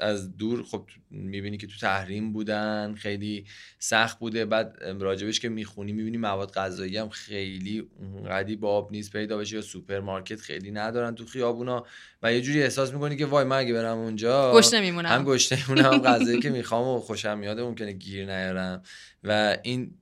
از 0.00 0.36
دور 0.36 0.62
خب 0.62 0.86
می‌بینی 1.10 1.56
که 1.56 1.66
تو 1.66 1.78
تحریم 1.80 2.32
بودن 2.32 2.94
خیلی 2.98 3.44
سخت 3.78 4.18
بوده. 4.18 4.44
بعد 4.44 4.76
راجبش 5.00 5.40
که 5.40 5.48
می‌خونی 5.48 5.92
می‌بینی 5.92 6.16
مواد 6.16 6.52
غذایی 6.52 6.96
هم 6.96 7.08
خیلی 7.08 7.88
اونقدی 7.98 8.56
باب 8.56 8.92
نیست 8.92 9.12
پیدا 9.12 9.38
بشه 9.38 9.56
یا 9.56 9.62
سوپرمارکت 9.62 10.40
خیلی 10.40 10.70
ندارن 10.70 11.14
تو 11.14 11.26
خیابونا. 11.26 11.84
و 12.22 12.32
یه 12.32 12.40
جوری 12.40 12.62
احساس 12.62 12.92
می‌کنی 12.92 13.16
که 13.16 13.26
وای 13.26 13.44
من 13.44 13.58
اگه 13.58 13.72
برم 13.72 13.98
اونجا 13.98 14.52
گشنه 14.54 14.80
میمونم 14.80 15.08
هم 15.08 15.24
گشنه 15.24 15.68
میمونم 15.68 15.98
غذایی 15.98 16.40
که 16.40 16.50
می‌خوام 16.50 16.88
و 16.88 17.00
خوشم 17.00 17.38
میاد 17.38 17.60
ممکنه 17.60 17.92
گیر 17.92 18.26
نیارم. 18.26 18.82
و 19.24 19.56
این 19.62 19.94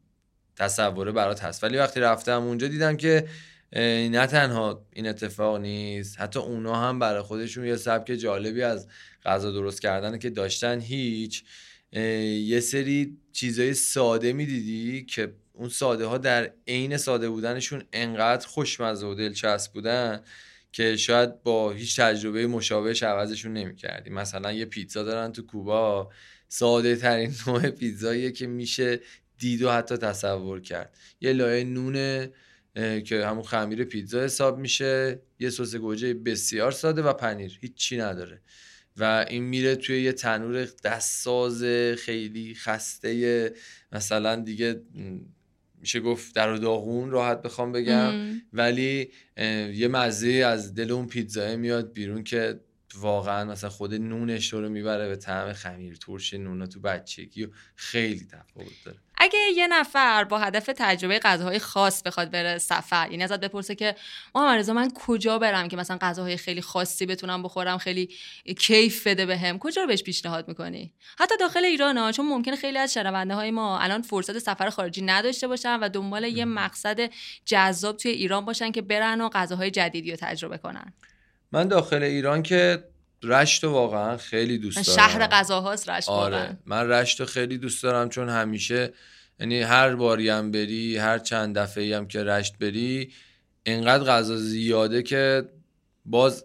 تصوره 0.57 1.13
برات 1.13 1.45
هست. 1.45 1.65
ولی 1.65 1.77
وقتی 1.77 2.01
رفتم 2.01 2.43
اونجا 2.43 2.69
دیدم 2.69 2.97
که 2.97 3.29
نه 3.73 4.27
تنها 4.27 4.87
این 4.93 5.09
اتفاق 5.09 5.61
نیست 5.61 6.21
حتی 6.21 6.39
اونا 6.39 6.75
هم 6.75 6.99
برای 6.99 7.23
خودشون 7.23 7.67
یه 7.67 7.77
سبک 7.77 8.13
جالبی 8.13 8.63
از 8.63 8.89
غذا 9.25 9.51
درست 9.51 9.83
کردن 9.83 10.19
که 10.19 10.31
داشتن 10.31 10.81
هیچ. 10.81 11.45
یه 11.93 12.61
سری 12.61 13.17
چیزای 13.33 13.75
ساده 13.75 14.33
می‌دیدی 14.33 15.05
که 15.05 15.33
اون 15.53 15.69
ساده 15.69 16.07
ها 16.07 16.19
در 16.19 16.51
عین 16.67 16.97
ساده 16.97 17.29
بودنشون 17.29 17.83
انقدر 17.93 18.47
خوشمزه 18.47 19.07
و 19.07 19.15
دلچسب 19.15 19.73
بودن 19.73 20.21
که 20.73 20.97
شاید 20.97 21.43
با 21.43 21.71
هیچ 21.73 22.01
تجربه 22.01 22.47
مشابهش 22.47 23.03
عوضشون 23.03 23.53
نمی‌کردی. 23.53 24.11
مثلا 24.11 24.53
یه 24.53 24.65
پیتزا 24.65 25.03
دارن 25.03 25.33
تو 25.33 25.43
کوبا 25.43 26.11
ساده 26.49 26.97
ترین 26.97 27.35
نوع 27.47 27.71
پیتزاییه 27.71 28.33
که 28.33 28.47
میشه 28.47 29.01
دید 29.39 29.63
و 29.63 29.71
حتی 29.71 29.97
تصور 29.97 30.61
کرد. 30.61 30.97
یه 31.21 31.33
لایه 31.33 31.65
نون 31.65 32.29
که 33.05 33.27
همون 33.27 33.43
خمیر 33.43 33.85
پیتزا 33.85 34.25
حساب 34.25 34.59
میشه. 34.59 35.21
یه 35.39 35.51
سس 35.51 35.75
گوجه 35.75 36.15
بسیار 36.15 36.73
ساده 36.73 37.03
و 37.03 37.13
پنیر. 37.13 37.59
هیچی 37.61 37.97
نداره. 37.97 38.41
و 38.97 39.27
این 39.29 39.43
میره 39.45 39.77
توی 39.77 40.03
یه 40.03 40.13
تنور 40.13 40.69
دستساز 40.85 41.65
خیلی 41.99 42.55
خسته. 42.55 43.55
مثلا 43.93 44.37
دیگه 44.37 44.81
میشه 45.81 46.01
گفت 46.01 46.35
در 46.35 46.53
و 46.53 46.59
داغون 46.59 47.11
راحت 47.11 47.43
بخوام 47.43 47.73
بگم. 47.73 48.13
ولی 48.53 49.11
یه 49.75 49.89
مزه 49.89 50.29
از 50.29 50.75
دل 50.75 50.91
اون 50.91 51.07
پیتزا 51.07 51.57
میاد 51.57 51.93
بیرون 51.93 52.25
که 52.25 52.61
واقعا 52.95 53.45
مثلا 53.45 53.71
خود 53.71 53.95
نونش 53.95 54.53
رو 54.53 54.69
می‌بره 54.69 55.09
به 55.09 55.17
طعم 55.17 55.53
خمیر. 55.53 55.97
ترش 55.97 56.35
نونا 56.35 56.67
تو 56.67 56.81
بچگی 56.81 57.45
و 57.45 57.49
خیلی 57.77 58.27
تفاوت 58.31 58.73
داره. 58.85 58.99
اگه 59.21 59.39
یه 59.57 59.67
نفر 59.67 60.25
با 60.25 60.39
هدف 60.39 60.71
تجربه 60.77 61.19
غذاهای 61.19 61.59
خاص 61.59 62.03
بخواد 62.03 62.31
بره 62.31 62.59
سفر 62.59 63.09
یعنی 63.11 63.25
ازت 63.25 63.41
بپرسه 63.41 63.75
که 63.75 63.95
محمد 64.35 64.59
رضا 64.59 64.73
من 64.73 64.91
کجا 64.91 65.39
برم 65.39 65.69
که 65.69 65.77
مثلا 65.77 65.99
غذاهای 66.01 66.37
خیلی 66.37 66.63
خاصی 66.63 67.07
بتونم 67.07 67.43
بخورم 67.43 67.79
خیلی 67.79 68.09
کیف 68.59 69.07
بده 69.07 69.27
بهم 69.27 69.53
به 69.53 69.59
کجا 69.59 69.83
رو 69.83 69.89
بهش 69.89 70.03
پیشنهاد 70.03 70.49
می‌کنی؟ 70.49 70.93
حتی 71.19 71.35
داخل 71.41 71.65
ایران 71.65 71.99
ها 71.99 72.13
چون 72.13 72.27
ممکنه 72.29 72.57
خیلی 72.57 72.79
از 72.79 72.95
شنونده 72.95 73.35
های 73.35 73.51
ما 73.51 73.79
الان 73.79 74.03
فرصت 74.03 74.39
سفر 74.39 74.71
خارجی 74.71 75.03
نداشته 75.03 75.49
باشن 75.49 75.81
و 75.81 75.89
دنبال 75.89 76.25
یه 76.25 76.45
مقصد 76.45 77.11
جذاب 77.45 77.97
توی 77.97 78.11
ایران 78.11 78.45
باشن 78.45 78.73
که 78.73 78.83
برن 78.83 79.21
و 79.21 79.29
غذاهای 79.29 79.71
جدیدی 79.71 80.11
رو 80.11 80.17
تجربه 80.21 80.59
کنن. 80.59 80.93
من 81.53 81.69
داخل 81.69 82.03
ایران 82.03 82.43
که 82.43 82.85
رشت 83.23 83.65
واقعا 83.65 84.17
خیلی 84.17 84.59
دوست 84.59 84.87
دارم. 84.87 85.09
شهر 85.09 85.27
غذاهاست 85.27 85.89
رشت 85.89 86.09
آره. 86.09 86.57
من 86.67 86.89
رشت 86.89 87.25
خیلی 87.25 87.59
دوست 87.59 87.83
دارم 87.83 88.09
چون 88.09 88.29
همیشه 88.29 88.93
یعنی 89.41 89.63
هر 89.63 89.95
باری 89.95 90.29
هم 90.29 90.51
بری 90.51 90.97
هر 90.97 91.19
چند 91.19 91.59
دفعه 91.59 91.97
هم 91.97 92.09
که 92.09 92.25
رشت 92.25 92.59
بری 92.59 93.13
اینقدر 93.63 94.05
غذا 94.05 94.37
زیاده 94.37 95.03
که 95.03 95.49
باز 96.05 96.45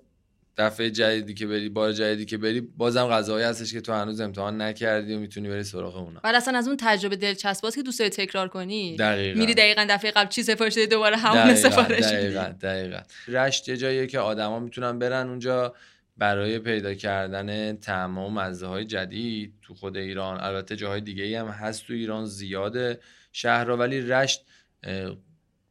دفعه 0.58 0.90
جدیدی 0.90 1.34
که 1.34 1.48
بری 1.48 1.70
بار 1.70 1.92
جدیدی 1.92 2.26
که 2.26 2.38
بری 2.38 2.62
بازم 2.62 3.08
غذاهایی 3.08 3.46
هستش 3.46 3.74
که 3.74 3.82
تو 3.82 3.94
هنوز 3.94 4.22
امتحان 4.22 4.62
نکردی 4.62 5.14
و 5.14 5.20
می‌تونی 5.20 5.50
بری 5.50 5.64
سراغ 5.64 5.98
اونا. 5.98 6.20
ولی 6.24 6.38
اصلا 6.38 6.58
از 6.58 6.68
اون 6.68 6.78
تجربه 6.80 7.16
دلچسباست 7.16 7.76
که 7.76 7.84
دوست 7.84 8.00
داری 8.00 8.12
تکرار 8.12 8.48
کنی. 8.48 8.96
دقیقاً. 8.96 9.40
میری 9.40 9.54
دقیقا 9.54 9.86
دفعه 9.90 10.12
قبل 10.12 10.30
چی 10.30 10.44
سفارش 10.44 10.74
دادی 10.74 10.88
دوباره 10.88 11.18
همون 11.18 11.56
سفارش 11.56 12.04
دقیقاً 12.04 12.54
دقیقاً. 12.62 13.00
رشت 13.28 13.70
یه 13.70 13.78
جاییه 13.78 14.08
که 14.08 14.20
آدما 14.20 14.60
می‌تونن 14.60 15.00
برن 15.00 15.30
اونجا. 15.30 15.76
برای 16.18 16.60
پیدا 16.60 16.94
کردن 16.94 17.78
تمام 17.78 18.34
مزه 18.34 18.68
های 18.68 18.86
جدید 18.86 19.54
تو 19.62 19.74
خود 19.74 19.98
ایران. 19.98 20.40
البته 20.40 20.76
جاهای 20.76 21.02
دیگه 21.02 21.40
هم 21.40 21.48
هست 21.48 21.88
تو 21.88 21.94
ایران 21.94 22.26
زیاده 22.26 23.00
شهر 23.32 23.70
ولی 23.70 24.02
رشت 24.02 24.46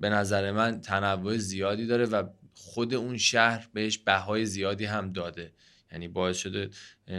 به 0.01 0.09
نظر 0.09 0.53
من 0.53 0.81
تنوع 0.81 1.37
زیادی 1.37 1.87
داره 1.87 2.05
و 2.05 2.29
خود 2.55 2.95
اون 2.95 3.19
شهر 3.19 3.69
بهش 3.73 3.99
بهای 3.99 4.47
زیادی 4.47 4.85
هم 4.85 5.13
داده. 5.13 5.53
یعنی 5.93 6.09
باعث 6.09 6.37
شده 6.37 6.71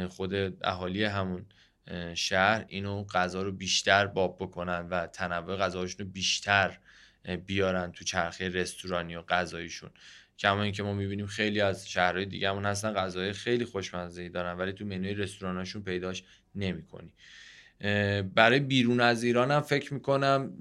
خود 0.09 0.33
اهالی 0.63 1.03
همون 1.03 1.45
شهر 2.15 2.65
اینو 2.67 3.03
غذا 3.03 3.41
رو 3.41 3.51
بیشتر 3.51 4.07
باب 4.07 4.37
بکنن 4.39 4.87
و 4.89 5.07
تنوع 5.07 5.57
غذاهاشون 5.57 6.05
رو 6.05 6.11
بیشتر 6.11 6.79
بیارن 7.45 7.91
تو 7.91 8.03
چرخه 8.03 8.49
رستورانی 8.49 9.15
و 9.15 9.21
غذاییشون 9.21 9.89
کما 10.39 10.63
اینکه 10.63 10.83
ما 10.83 10.93
می‌بینیم 10.93 11.25
خیلی 11.25 11.61
از 11.61 11.89
شهرهای 11.89 12.25
دیگه 12.25 12.49
همون 12.49 12.65
هستن 12.65 12.93
غذای 12.93 13.33
خیلی 13.33 13.65
خوشمزه 13.65 14.29
دارن 14.29 14.57
ولی 14.57 14.73
تو 14.73 14.85
منوی 14.85 15.13
رستوراناشون 15.13 15.83
پیداش 15.83 16.23
نمی‌کنی. 16.55 17.13
برای 18.35 18.59
بیرون 18.59 18.99
از 18.99 19.23
ایران 19.23 19.51
هم 19.51 19.61
فکر 19.61 19.93
می‌کنم 19.93 20.53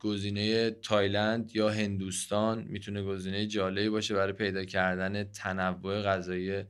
گزینه 0.00 0.70
تایلند 0.70 1.56
یا 1.56 1.70
هندوستان 1.70 2.62
می‌تونه 2.68 3.02
گزینه 3.02 3.46
جالبی 3.46 3.88
باشه 3.88 4.14
برای 4.14 4.32
پیدا 4.32 4.64
کردن 4.64 5.24
تنوع 5.24 6.02
غذایی 6.02 6.64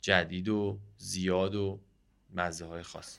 جدید 0.00 0.48
و 0.48 0.78
زیاد 0.98 1.54
و 1.54 1.80
مزه 2.34 2.64
های 2.64 2.82
خاص 2.82 3.18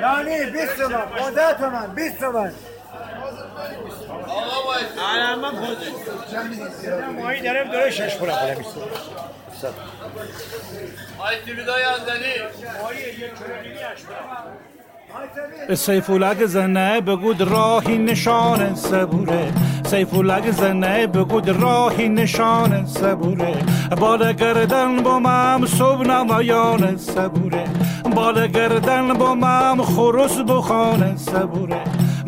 یعنی 0.00 0.50
20 0.50 0.76
تومن. 0.76 1.06
15 1.06 1.54
تومن. 1.58 1.94
20 1.94 2.18
تومن. 2.20 2.52
آقا 4.28 4.66
باید 4.66 4.86
الان 5.14 5.38
من 5.38 5.50
پوزه 5.66 5.92
ماهی 7.12 7.40
دارم 7.40 7.70
داره 7.70 7.90
شش 7.90 8.16
پوله 8.16 8.34
پوله 8.40 8.54
20 8.54 8.74
تومن 8.74 9.74
آی 11.18 11.36
تیبیدای 11.44 11.82
ازدنی 11.82 12.32
ماهی 12.82 13.00
یک 13.00 13.34
کلو 13.34 13.62
دیگه 13.62 13.86
سیفولک 15.74 16.46
زنه 16.46 17.00
بگود 17.00 17.42
راهی 17.42 17.98
نشان 17.98 18.74
سبوره 18.74 19.52
سیفولک 19.84 20.50
زنه 20.50 21.06
بگود 21.06 21.48
راهی 21.48 22.08
نشان 22.08 22.86
سبوره 22.86 23.54
بال 24.00 24.32
گردن 24.32 24.96
با 24.96 25.18
مم 25.18 25.66
صبح 25.66 26.06
نمایان 26.06 26.96
سبوره 26.96 27.64
بال 28.14 28.46
گردن 28.46 29.12
با 29.12 29.34
مم 29.34 29.82
خروس 29.82 30.38
بخان 30.38 31.16
سبوره 31.16 31.80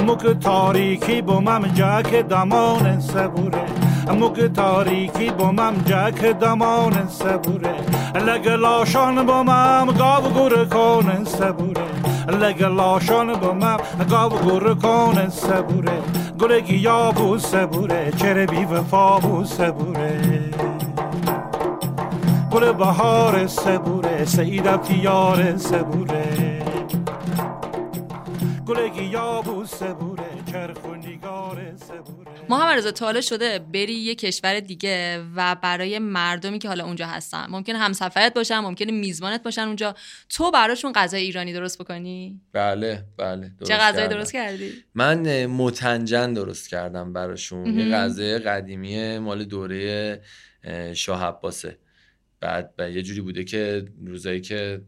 مک 0.07 0.27
تاریکی 0.41 1.23
با 1.23 1.41
مم 1.41 1.67
جک 1.75 2.15
دمان 2.29 3.01
سبوره 3.01 3.65
مک 4.21 4.41
تاریکی 4.41 5.31
با 5.31 5.53
مم 5.53 5.75
جک 5.87 6.25
دمان 6.41 7.09
سبوره 7.09 7.75
لگلاشان 8.27 9.27
با 9.27 9.43
مم 9.43 9.87
گاو 9.87 10.33
گور 10.33 10.65
کن 10.65 11.25
سبوره 12.31 12.49
لگلاشان 12.49 13.33
با 13.33 13.53
مم 13.53 13.77
گاو 14.11 14.29
گور 14.29 14.75
کن 14.75 15.29
سبوره 15.29 16.03
گل 16.41 16.71
یا 16.71 17.11
بو 17.11 17.39
سبوره 17.39 18.13
چره 18.17 18.47
بی 18.47 18.65
وفا 18.65 19.19
بو 19.19 19.45
سبوره 19.45 20.21
گل 22.53 22.73
بهار 22.73 23.47
سبوره 23.47 24.25
سعید 24.25 24.77
تیار 24.77 25.57
سبوره 25.57 26.63
گل 28.67 28.89
گیابو 28.89 29.65
سبوره 29.65 30.31
چرخ 30.53 30.85
و 30.85 30.95
نگار 30.95 31.59
سبوره 31.77 32.20
محمد 32.51 32.79
رضا 32.79 32.91
تا 32.91 33.21
شده 33.21 33.59
بری 33.59 33.93
یه 33.93 34.15
کشور 34.15 34.61
دیگه 34.61 35.25
و 35.37 35.57
برای 35.63 35.99
مردمی 35.99 36.59
که 36.59 36.69
حالا 36.69 36.85
اونجا 36.85 37.07
هستن 37.07 37.47
ممکن 37.49 37.77
همسفرت 37.77 38.35
باشن 38.35 38.59
ممکنه 38.59 38.93
میزبانت 38.93 39.43
باشن 39.43 39.63
اونجا. 39.63 39.95
تو 40.29 40.51
براشون 40.51 40.93
غذای 40.93 41.23
ایرانی 41.23 41.53
درست 41.53 41.79
بکنی؟ 41.79 42.41
بله 42.53 43.05
بله 43.17 43.53
چه 43.65 43.77
غذایی 43.77 44.09
درست 44.09 44.33
کردی؟ 44.33 44.73
من 44.95 45.47
متنجن 45.47 46.33
درست 46.33 46.69
کردم 46.69 47.13
براشون. 47.13 47.79
یه 47.79 47.95
غذای 47.95 48.39
قدیمی 48.39 49.19
مال 49.19 49.45
دوره 49.45 50.21
شاه 50.95 51.25
عباسه. 51.25 51.79
بعد 52.41 52.75
یه 52.79 53.03
جوری 53.03 53.21
بوده 53.21 53.45
که 53.45 53.85
روزایی 54.07 54.41
که 54.41 54.81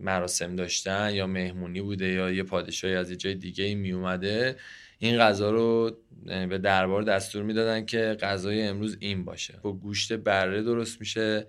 مراسم 0.00 0.56
داشتن 0.56 1.14
یا 1.14 1.26
مهمونی 1.26 1.80
بوده 1.80 2.08
یا 2.08 2.30
یه 2.30 2.42
پادشاهی 2.42 2.94
از 2.94 3.10
یه 3.10 3.16
جای 3.16 3.34
دیگه 3.34 3.74
می 3.74 3.92
اومده 3.92 4.56
این 5.02 5.18
غذا 5.18 5.50
رو 5.50 5.96
به 6.24 6.58
دربار 6.58 7.02
دستور 7.02 7.42
می‌دادن 7.42 7.86
که 7.86 8.16
غذای 8.20 8.62
امروز 8.62 8.96
این 9.00 9.24
باشه. 9.24 9.58
با 9.62 9.72
گوشت 9.72 10.12
بره 10.12 10.62
درست 10.62 11.00
میشه 11.00 11.46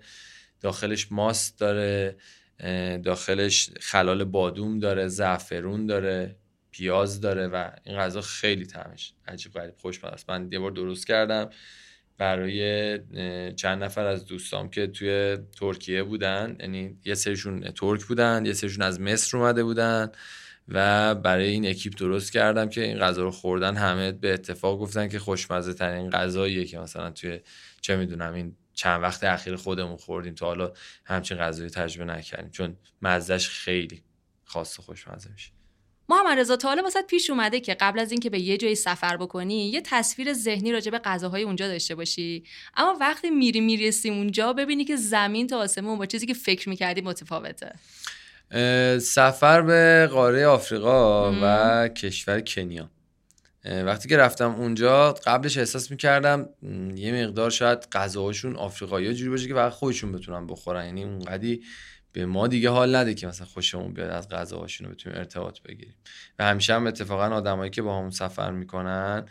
داخلش 0.60 1.12
ماست 1.12 1.60
داره 1.60 2.16
داخلش 3.04 3.70
خلال 3.80 4.24
بادوم 4.24 4.78
داره 4.78 5.08
زعفرون 5.08 5.86
داره 5.86 6.36
پیاز 6.70 7.20
داره 7.20 7.46
و 7.46 7.70
این 7.84 7.96
غذا 7.96 8.20
خیلی 8.20 8.66
طعمش 8.66 9.12
عجیب 9.28 9.52
غریب 9.52 9.74
خوشمزه 9.76 10.14
است. 10.14 10.30
من 10.30 10.48
یه 10.52 10.58
بار 10.58 10.70
درست 10.70 11.06
کردم 11.06 11.50
برای 12.18 12.98
چند 13.54 13.84
نفر 13.84 14.06
از 14.06 14.24
دوستام 14.24 14.70
که 14.70 14.86
توی 14.86 15.38
ترکیه 15.60 16.02
بودن 16.02 16.56
یعنی 16.60 16.98
یه 17.04 17.14
سریشون 17.14 17.60
ترک 17.60 18.04
بودن 18.04 18.46
یه 18.46 18.52
سریشون 18.52 18.82
از 18.82 19.00
مصر 19.00 19.36
اومده 19.36 19.64
بودن. 19.64 20.10
و 20.68 21.14
برای 21.14 21.48
این 21.48 21.66
اکیپ 21.66 21.96
درست 21.98 22.32
کردم 22.32 22.68
که 22.68 22.84
این 22.84 22.98
غذا 22.98 23.22
رو 23.22 23.30
خوردن 23.30 23.76
همه 23.76 24.12
به 24.12 24.32
اتفاق 24.32 24.78
گفتن 24.78 25.08
که 25.08 25.18
خوشمزه 25.18 25.74
ترین 25.74 26.10
غذاییه 26.10 26.64
که 26.64 26.78
مثلا 26.78 27.10
توی 27.10 27.40
چه 27.80 27.96
می‌دونم 27.96 28.34
این 28.34 28.56
چند 28.74 29.02
وقت 29.02 29.24
اخیر 29.24 29.56
خودمون 29.56 29.96
خوردیم 29.96 30.34
تا 30.34 30.46
حالا 30.46 30.72
همچین 31.04 31.38
غذایی 31.38 31.70
تجربه 31.70 32.12
نکردیم. 32.12 32.50
چون 32.50 32.76
مزهش 33.02 33.48
خیلی 33.48 34.02
خاص 34.44 34.78
و 34.78 34.82
خوشمزه 34.82 35.30
میشه. 35.32 35.50
محمد 36.08 36.38
رضا 36.38 36.56
تا 36.56 36.68
حالا 36.68 36.82
پیش 37.08 37.30
اومده 37.30 37.60
که 37.60 37.74
قبل 37.74 37.98
از 37.98 38.10
اینکه 38.10 38.30
به 38.30 38.40
یه 38.40 38.56
جایی 38.56 38.74
سفر 38.74 39.16
بکنی 39.16 39.70
یه 39.70 39.80
تصویر 39.80 40.32
ذهنی 40.32 40.72
راجع 40.72 40.90
به 40.90 40.98
غذاهای 40.98 41.42
اونجا 41.42 41.68
داشته 41.68 41.94
باشی. 41.94 42.44
اما 42.76 42.96
وقتی 43.00 43.30
میری 43.30 43.60
می‌رسی 43.60 44.10
اونجا 44.10 44.52
ببینی 44.52 44.84
که 44.84 44.96
زمین 44.96 45.46
تا 45.46 45.58
آسمون 45.58 45.98
با 45.98 46.06
چیزی 46.06 46.26
که 46.26 46.34
فکر 46.34 46.68
می‌کردی 46.68 47.00
متفاوته. 47.00 47.72
سفر 48.98 49.62
به 49.62 50.08
قاره 50.12 50.46
آفریقا 50.46 51.32
و 51.42 51.88
کشور 51.88 52.40
کنیا. 52.40 52.90
وقتی 53.64 54.08
که 54.08 54.16
رفتم 54.16 54.50
اونجا 54.54 55.12
قبلش 55.12 55.58
احساس 55.58 55.90
می‌کردم 55.90 56.48
یه 56.94 57.24
مقدار 57.26 57.50
شاید 57.50 57.86
غذاهاشون 57.92 58.56
آفریقایی 58.56 59.14
جوری 59.14 59.30
باشه 59.30 59.48
که 59.48 59.54
فقط 59.54 59.72
خودشون 59.72 60.12
بتونن 60.12 60.46
بخورن. 60.46 60.86
یعنی 60.86 61.04
اونقدی 61.04 61.62
به 62.12 62.26
ما 62.26 62.46
دیگه 62.46 62.70
حال 62.70 62.96
نده 62.96 63.14
که 63.14 63.26
مثلا 63.26 63.46
خوشمون 63.46 63.92
بیاد 63.92 64.10
از 64.10 64.28
غذاهاشون 64.28 64.86
رو 64.86 64.92
بتونیم 64.92 65.18
ارتباط 65.18 65.60
بگیریم. 65.60 65.94
و 66.38 66.44
همیشه 66.44 66.74
هم 66.74 66.86
اتفاقا 66.86 67.36
آدمایی 67.36 67.70
که 67.70 67.82
با 67.82 67.98
همون 67.98 68.10
سفر 68.10 68.50
می‌کنن 68.50 69.26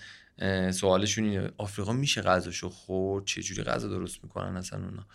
سوالشون 0.72 1.24
اینه 1.24 1.50
آفریقا 1.58 1.94
میشه 1.94 2.22
غذاشو 2.22 2.70
خورد؟ 2.70 3.26
چه 3.26 3.42
جوری 3.42 3.64
غذا 3.64 3.88
درست 3.88 4.20
می‌کنن 4.24 4.58
اصلا 4.58 4.80
اونا؟ 4.80 5.08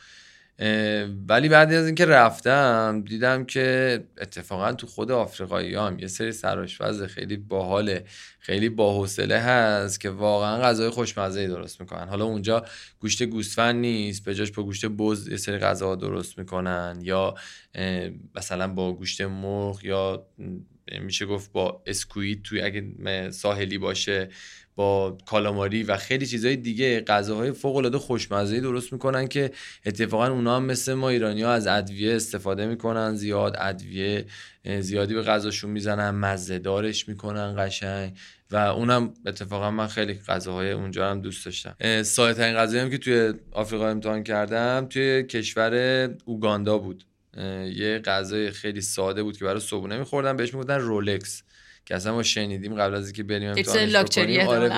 ولی 1.28 1.48
بعد 1.48 1.72
از 1.72 1.86
اینکه 1.86 2.06
رفتم 2.06 3.02
دیدم 3.06 3.44
که 3.44 4.04
اتفاقا 4.20 4.72
تو 4.72 4.86
خود 4.86 5.10
آفریقایی 5.10 5.74
هم 5.74 5.98
یه 5.98 6.06
سری 6.06 6.32
سراشپز 6.32 7.02
خیلی 7.02 7.36
باحاله 7.36 8.04
خیلی 8.38 8.68
باحوصله 8.68 9.38
هست 9.38 10.00
که 10.00 10.10
واقعا 10.10 10.62
غذای 10.62 10.90
خوشمزه 10.90 11.46
درست 11.46 11.80
می‌کنن. 11.80 12.08
حالا 12.08 12.24
اونجا 12.24 12.64
گوشت 13.00 13.22
گوسفند 13.22 13.76
نیست 13.76 14.24
به 14.24 14.34
جاش 14.34 14.52
با 14.52 14.62
گوشت 14.62 14.86
بز 14.86 15.28
یه 15.28 15.36
سری 15.36 15.58
غذا 15.58 15.94
درست 15.94 16.38
می‌کنن 16.38 16.98
یا 17.02 17.34
مثلا 18.34 18.68
با 18.68 18.92
گوشت 18.92 19.20
مرغ 19.20 19.84
یا 19.84 20.26
میشه 21.02 21.26
گفت 21.26 21.52
با 21.52 21.82
اسکویت 21.86 22.42
توی 22.42 22.60
اگه 22.60 23.30
ساحلی 23.30 23.78
باشه 23.78 24.28
با 24.78 25.18
کالاماری 25.26 25.82
و 25.82 25.96
خیلی 25.96 26.26
چیزهای 26.26 26.56
دیگه 26.56 27.00
غذاهای 27.00 27.52
فوق 27.52 27.76
العاده 27.76 27.98
خوشمزه 27.98 28.60
درست 28.60 28.92
می‌کنن 28.92 29.28
که 29.28 29.50
اتفاقا 29.86 30.26
اونا 30.26 30.56
هم 30.56 30.64
مثل 30.64 30.94
ما 30.94 31.08
ایرانی 31.08 31.42
ها 31.42 31.52
از 31.52 31.66
ادویه 31.66 32.16
استفاده 32.16 32.66
می‌کنن 32.66 33.14
زیاد 33.14 33.56
ادویه 33.58 34.24
زیادی 34.80 35.14
به 35.14 35.22
غذاشون 35.22 35.70
می‌زنن 35.70 36.10
مزه 36.10 36.58
دارش 36.58 37.08
می‌کنن 37.08 37.54
قشنگ 37.58 38.12
و 38.50 38.56
اونم 38.56 39.14
اتفاقا 39.26 39.70
من 39.70 39.86
خیلی 39.86 40.14
غذاهای 40.28 40.70
اونجا 40.70 41.10
هم 41.10 41.20
دوست 41.20 41.44
داشتم. 41.44 42.02
سایه 42.02 42.34
ترین 42.34 42.56
غذایی 42.56 42.82
هم 42.82 42.90
که 42.90 42.98
توی 42.98 43.32
آفریقا 43.52 43.88
امتحان 43.88 44.22
کردم 44.22 44.86
توی 44.90 45.22
کشور 45.22 46.10
اوگاندا 46.24 46.78
بود. 46.78 47.04
یه 47.74 48.00
غذای 48.04 48.50
خیلی 48.50 48.80
ساده 48.80 49.22
بود 49.22 49.36
که 49.36 49.44
برای 49.44 49.60
صبحونه 49.60 49.98
میخوردن 49.98 50.36
بهش 50.36 50.54
می‌گفتن 50.54 50.78
رولکس. 50.78 51.42
که 51.88 51.96
اصلا 51.96 52.14
ما 52.14 52.22
شنیدیم 52.22 52.74
قبل 52.74 52.94
از 52.94 53.04
اینکه 53.04 53.22
بریم 53.22 53.48
امتحانش 53.48 53.92
آره 54.48 54.68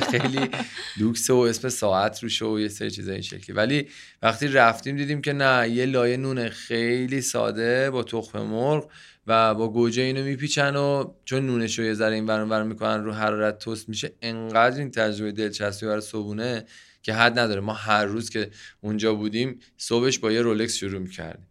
خیلی 0.10 0.48
لوکس 0.96 1.30
و 1.30 1.36
اسم 1.36 1.68
ساعت 1.68 2.22
روش 2.22 2.42
و 2.42 2.60
یه 2.60 2.68
سری 2.68 2.90
چیزای 2.90 3.14
این 3.14 3.22
شکلی. 3.22 3.56
ولی 3.56 3.88
وقتی 4.22 4.48
رفتیم 4.48 4.96
دیدیم 4.96 5.22
که 5.22 5.32
نه 5.32 5.68
یه 5.68 5.86
لایه 5.86 6.16
نون 6.16 6.48
خیلی 6.48 7.20
ساده 7.20 7.90
با 7.90 8.02
تخم 8.02 8.42
مرغ 8.42 8.90
و 9.26 9.54
با 9.54 9.68
گوجه 9.68 10.02
اینو 10.02 10.24
میپیچن 10.24 10.76
و 10.76 11.12
چون 11.24 11.46
نونش 11.46 11.78
رو 11.78 11.84
یه 11.84 11.94
ذره 11.94 12.14
این 12.14 12.26
ور 12.26 12.62
می‌کنن 12.62 13.04
رو 13.04 13.12
حرارت 13.12 13.58
توست 13.58 13.88
میشه 13.88 14.12
انقدر 14.22 14.78
این 14.78 14.90
تجربه 14.90 15.32
دلچسبی 15.32 15.86
برای 15.86 16.00
صبونه 16.00 16.64
که 17.02 17.14
حد 17.14 17.38
نداره. 17.38 17.60
ما 17.60 17.72
هر 17.72 18.04
روز 18.04 18.30
که 18.30 18.50
اونجا 18.80 19.14
بودیم 19.14 19.60
صبحش 19.76 20.18
با 20.18 20.32
یه 20.32 20.42
رولکس 20.42 20.74
شروع 20.74 21.00
می‌کردیم. 21.00 21.46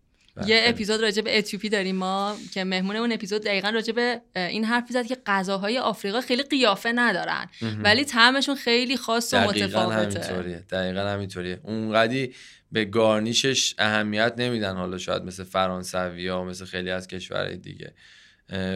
یه 0.47 0.61
اپیزود 0.65 1.01
راجع 1.01 1.21
به 1.21 1.37
اتیوپی 1.37 1.69
داریم 1.69 1.95
ما 1.95 2.37
که 2.53 2.63
مهمون 2.63 2.95
اون 2.95 3.11
اپیزود 3.11 3.43
دقیقا 3.43 3.69
راجع 3.69 3.93
به 3.93 4.21
این 4.35 4.65
حرف 4.65 4.89
زد 4.89 5.05
که 5.05 5.17
غذاهای 5.25 5.77
آفریقا 5.77 6.21
خیلی 6.21 6.43
قیافه 6.43 6.91
ندارن. 6.91 7.49
ولی 7.83 8.05
طعمشون 8.05 8.55
خیلی 8.55 8.97
خاص 8.97 9.33
و 9.33 9.37
متفاوته. 9.37 10.19
همینطوریه 10.19 10.63
دقیقا 10.69 11.01
همینطوریه. 11.01 11.59
اونقدی 11.63 12.33
به 12.71 12.85
گارنیشش 12.85 13.75
اهمیت 13.77 14.33
نمیدن 14.37 14.75
حالا 14.75 14.97
شاید 14.97 15.23
مثل 15.23 15.43
فرانسوی 15.43 16.27
ها 16.27 16.43
مثل 16.43 16.65
خیلی 16.65 16.91
از 16.91 17.07
کشورهای 17.07 17.57
دیگه. 17.57 17.93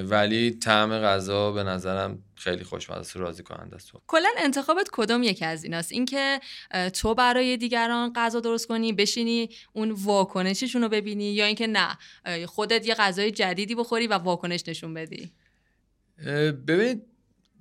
ولی 0.10 0.52
طعم 0.52 1.00
غذا 1.00 1.52
به 1.52 1.64
نظرم 1.64 2.24
خیلی 2.36 2.64
خوشمزه 2.64 3.20
راضی 3.20 3.44
کننده 3.44 3.76
است. 3.76 3.92
کلا 4.08 4.30
انتخابت 4.38 4.90
کدوم 4.92 5.24
یکی 5.24 5.46
از 5.46 5.64
ایناست؟ 5.64 5.92
اینکه 5.92 6.40
تو 6.94 7.16
برای 7.16 7.58
دیگران 7.58 8.14
غذا 8.16 8.40
درست 8.40 8.68
کنی 8.68 8.94
بشینی 8.94 9.50
اون 9.74 9.92
واکنششون 9.92 10.82
رو 10.82 10.90
ببینی 10.90 11.34
یا 11.34 11.46
اینکه 11.46 11.68
نه 11.68 11.98
خودت 12.46 12.88
یه 12.88 12.96
غذای 12.96 13.32
جدیدی 13.32 13.76
بخوری 13.76 14.08
و 14.08 14.14
واکنش 14.14 14.64
نشون 14.68 14.94
بدی؟ 14.94 15.32
ببینید 16.68 17.15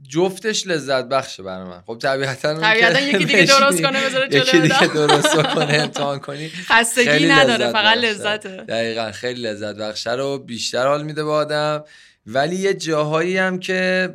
جفتش 0.08 0.66
لذت 0.66 1.04
بخشه 1.04 1.42
برای 1.42 1.68
من. 1.68 1.80
خب 1.86 1.98
طبیعتا 2.02 2.60
طبیعتا 2.60 3.00
یکی 3.00 3.24
دیگه 3.24 3.44
درست 3.44 3.82
کنه 3.82 4.06
بذاره 4.06 4.28
جلو 4.28 4.40
یکی 4.40 4.60
دیگه 4.60 4.86
درست 4.94 5.36
کنه 5.36 5.74
امتحان 5.82 6.18
کنی. 6.18 6.48
خستگی 6.48 7.26
نداره 7.26 7.72
فقط 7.72 7.96
لذته. 7.96 8.56
دقیقا 8.56 9.12
خیلی 9.12 9.42
لذت 9.42 9.76
بخشه 9.76 10.12
رو 10.12 10.38
بیشتر 10.38 10.86
حال 10.86 11.02
میده 11.02 11.24
به 11.24 11.30
آدم. 11.30 11.84
ولی 12.26 12.56
یه 12.56 12.74
جاهایی 12.74 13.38
هم 13.38 13.58
که 13.58 14.14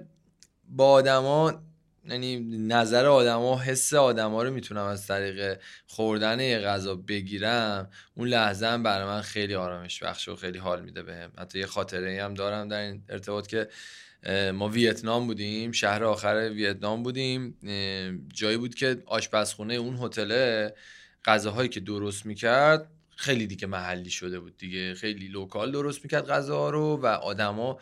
با 0.69 0.91
آدما 0.91 1.61
یعنی 2.09 2.39
نظر 2.67 3.05
آدما 3.05 3.59
حس 3.59 3.93
آدما 3.93 4.43
رو 4.43 4.51
می‌تونم 4.51 4.85
از 4.85 5.07
طریق 5.07 5.59
خوردن 5.87 6.39
یه 6.39 6.59
غذا 6.59 6.95
بگیرم 6.95 7.89
اون 8.15 8.27
لحظه 8.27 8.65
هم 8.67 8.83
برای 8.83 9.05
من 9.07 9.21
خیلی 9.21 9.55
آرامش 9.55 10.03
بخش 10.03 10.27
و 10.27 10.35
خیلی 10.35 10.57
حال 10.57 10.81
میده 10.81 11.03
بهم. 11.03 11.31
حتی 11.37 11.59
یه 11.59 11.65
خاطره 11.65 12.23
هم 12.23 12.33
دارم 12.33 12.67
در 12.67 12.79
این 12.79 13.03
ارتباط 13.09 13.47
که 13.47 13.67
ما 14.53 14.67
ویتنام 14.67 15.27
بودیم 15.27 15.71
شهر 15.71 16.03
آخر 16.03 16.49
ویتنام 16.53 17.03
بودیم. 17.03 17.57
جایی 18.33 18.57
بود 18.57 18.75
که 18.75 19.03
آشپزخونه 19.05 19.73
اون 19.73 19.97
هتل 20.01 20.69
غذاهایی 21.25 21.69
که 21.69 21.79
درست 21.79 22.25
می‌کرد 22.25 22.89
خیلی 23.15 23.47
دیگه 23.47 23.67
محلی 23.67 24.09
شده 24.09 24.39
بود 24.39 24.57
دیگه. 24.57 24.93
خیلی 24.93 25.27
لوکال 25.27 25.71
درست 25.71 26.03
می‌کرد 26.03 26.27
غذا 26.27 26.69
رو 26.69 26.99
و 27.03 27.05
آدما 27.05 27.79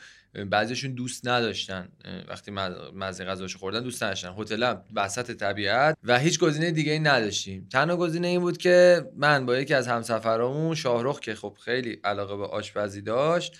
بعضیشون 0.50 0.92
دوست 0.92 1.28
نداشتن. 1.28 1.90
وقتی 2.28 2.52
مزه 2.96 3.26
غذاش 3.26 3.56
خوردن 3.56 3.84
دوست 3.84 4.04
نداشتن. 4.04 4.36
هتل 4.38 4.76
وسط 4.96 5.32
طبیعت 5.32 5.98
و 6.04 6.20
هیچ 6.20 6.40
گزینه 6.40 6.72
دیگه 6.72 6.92
ای 6.92 7.00
نداشتیم. 7.00 7.68
تنها 7.72 7.98
گزینه 7.98 8.28
این 8.28 8.40
بود 8.40 8.58
که 8.58 9.06
من 9.16 9.46
با 9.46 9.58
یکی 9.58 9.74
از 9.74 9.88
همسفرامون 9.88 10.76
شاهرخ 10.76 11.20
که 11.20 11.36
خب 11.36 11.58
خیلی 11.66 12.00
علاقه 12.04 12.36
به 12.38 12.46
آشپزی 12.46 13.02
داشت 13.02 13.58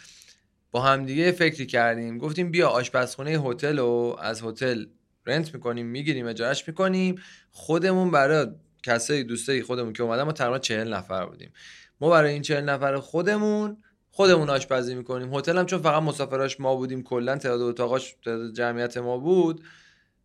با 0.72 0.82
همدیگه 0.82 1.32
فکری 1.32 1.66
کردیم. 1.66 2.18
گفتیم 2.18 2.52
بیا 2.52 2.70
آشپزخونه 2.70 3.32
هتل 3.32 3.78
رو 3.78 4.18
از 4.22 4.42
هتل 4.44 4.86
رنت 5.26 5.54
می‌کنیم 5.54 5.86
می‌گیریم 5.86 6.28
اجارش 6.28 6.68
می‌کنیم. 6.68 7.16
خودمون 7.52 8.12
برای 8.12 8.48
کسایی 8.84 9.24
دوستایی 9.24 9.62
خودمون 9.62 9.94
که 9.94 10.04
اومدن 10.04 10.24
ما 10.24 10.32
تقریبا 10.32 10.60
چهل 10.60 10.94
نفر 10.94 11.26
بودیم. 11.26 11.54
ما 12.02 12.10
برای 12.10 12.34
این 12.34 12.42
چهل 12.42 12.64
نفر 12.64 13.00
خودمون 13.00 13.78
خودمون 14.12 14.50
آشپزی 14.50 14.96
می‌کنیم. 14.96 15.34
هتل 15.34 15.58
هم 15.58 15.66
چون 15.66 15.82
فقط 15.82 16.04
مسافراش 16.04 16.60
ما 16.60 16.76
بودیم 16.76 17.04
کلا 17.04 17.38
تعداد 17.38 17.62
اتاقاش 17.62 18.16
تعداد 18.26 18.54
جمعیت 18.54 18.98
ما 18.98 19.18
بود 19.18 19.64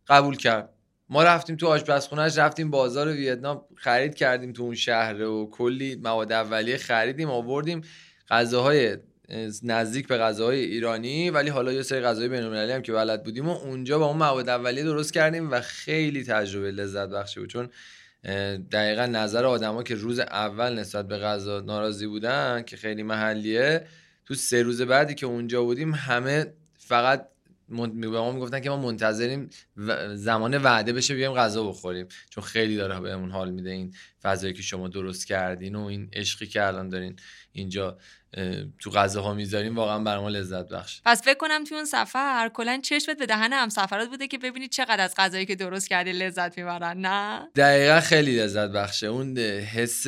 قبول 0.07 0.37
کرد. 0.37 0.69
ما 1.09 1.23
رفتیم 1.23 1.55
تو 1.55 1.67
آشپزخونهش 1.67 2.37
رفتیم 2.37 2.71
بازار 2.71 3.07
ویتنام 3.07 3.65
خرید 3.75 4.15
کردیم 4.15 4.53
تو 4.53 4.63
اون 4.63 4.75
شهر 4.75 5.21
و 5.21 5.49
کلی 5.51 5.95
مواد 5.95 6.31
اولیه 6.31 6.77
خریدیم 6.77 7.29
آوردیم. 7.29 7.81
غذاهای 8.29 8.97
نزدیک 9.63 10.07
به 10.07 10.17
غذاهای 10.17 10.59
ایرانی 10.59 11.29
ولی 11.29 11.49
حالا 11.49 11.73
یه 11.73 11.81
سری 11.81 12.01
غذای 12.01 12.29
بین‌المللی 12.29 12.71
هم 12.71 12.81
که 12.81 12.91
بلد 12.91 13.23
بودیم 13.23 13.49
و 13.49 13.51
اونجا 13.51 13.99
با 13.99 14.05
اون 14.05 14.17
مواد 14.17 14.49
اولیه 14.49 14.83
درست 14.83 15.13
کردیم 15.13 15.51
و 15.51 15.61
خیلی 15.61 16.23
تجربه 16.23 16.71
لذت 16.71 17.09
بخشی 17.09 17.39
بود. 17.39 17.49
چون 17.49 17.69
دقیقا 18.71 19.05
نظر 19.05 19.45
آدما 19.45 19.83
که 19.83 19.95
روز 19.95 20.19
اول 20.19 20.79
نسبت 20.79 21.07
به 21.07 21.17
غذا 21.17 21.59
ناراضی 21.59 22.07
بودن 22.07 22.63
که 22.63 22.77
خیلی 22.77 23.03
محلیه 23.03 23.87
تو 24.25 24.35
سه 24.35 24.63
روز 24.63 24.81
بعدی 24.81 25.15
که 25.15 25.25
اونجا 25.25 25.63
بودیم 25.63 25.93
همه 25.93 26.53
فقط 26.77 27.27
به 27.69 27.75
ما 28.07 28.31
می‌گفتن 28.31 28.59
که 28.59 28.69
ما 28.69 28.77
منتظریم 28.77 29.49
زمان 30.13 30.57
وعده 30.57 30.93
بشه 30.93 31.15
بیایم 31.15 31.33
غذا 31.33 31.63
بخوریم. 31.63 32.07
چون 32.29 32.43
خیلی 32.43 32.75
داره 32.75 32.99
بهمون 32.99 33.31
حال 33.31 33.51
میده 33.51 33.69
این 33.69 33.93
فضایی 34.21 34.53
که 34.53 34.61
شما 34.61 34.87
درست 34.87 35.27
کردین 35.27 35.75
و 35.75 35.85
این 35.85 36.09
عشقی 36.13 36.47
که 36.47 36.63
الان 36.67 36.89
دارین 36.89 37.15
اینجا. 37.51 37.97
تو 38.79 38.89
غذاها 38.89 39.33
می‌ذاریم 39.33 39.75
واقعا 39.75 39.99
بر 39.99 40.19
ما 40.19 40.29
لذت 40.29 40.69
بخش 40.69 41.01
پس 41.05 41.23
فکر 41.23 41.37
کنم 41.37 41.63
تو 41.63 41.75
اون 41.75 41.85
سفر 41.85 42.49
کلا 42.53 42.79
چشمت 42.83 43.17
به 43.17 43.25
دهن 43.25 43.53
هم 43.53 43.69
سفرات 43.69 44.09
بوده 44.09 44.27
که 44.27 44.37
ببینید 44.37 44.71
چقدر 44.71 45.03
از 45.03 45.13
غذایی 45.17 45.45
که 45.45 45.55
درست 45.55 45.89
کردی 45.89 46.11
لذت 46.11 46.57
می‌برن 46.57 46.97
نه؟ 46.97 47.49
دقیقا 47.55 47.99
خیلی 47.99 48.39
لذت 48.39 48.69
بخشه. 48.69 49.07
اون 49.07 49.37
حس 49.37 50.07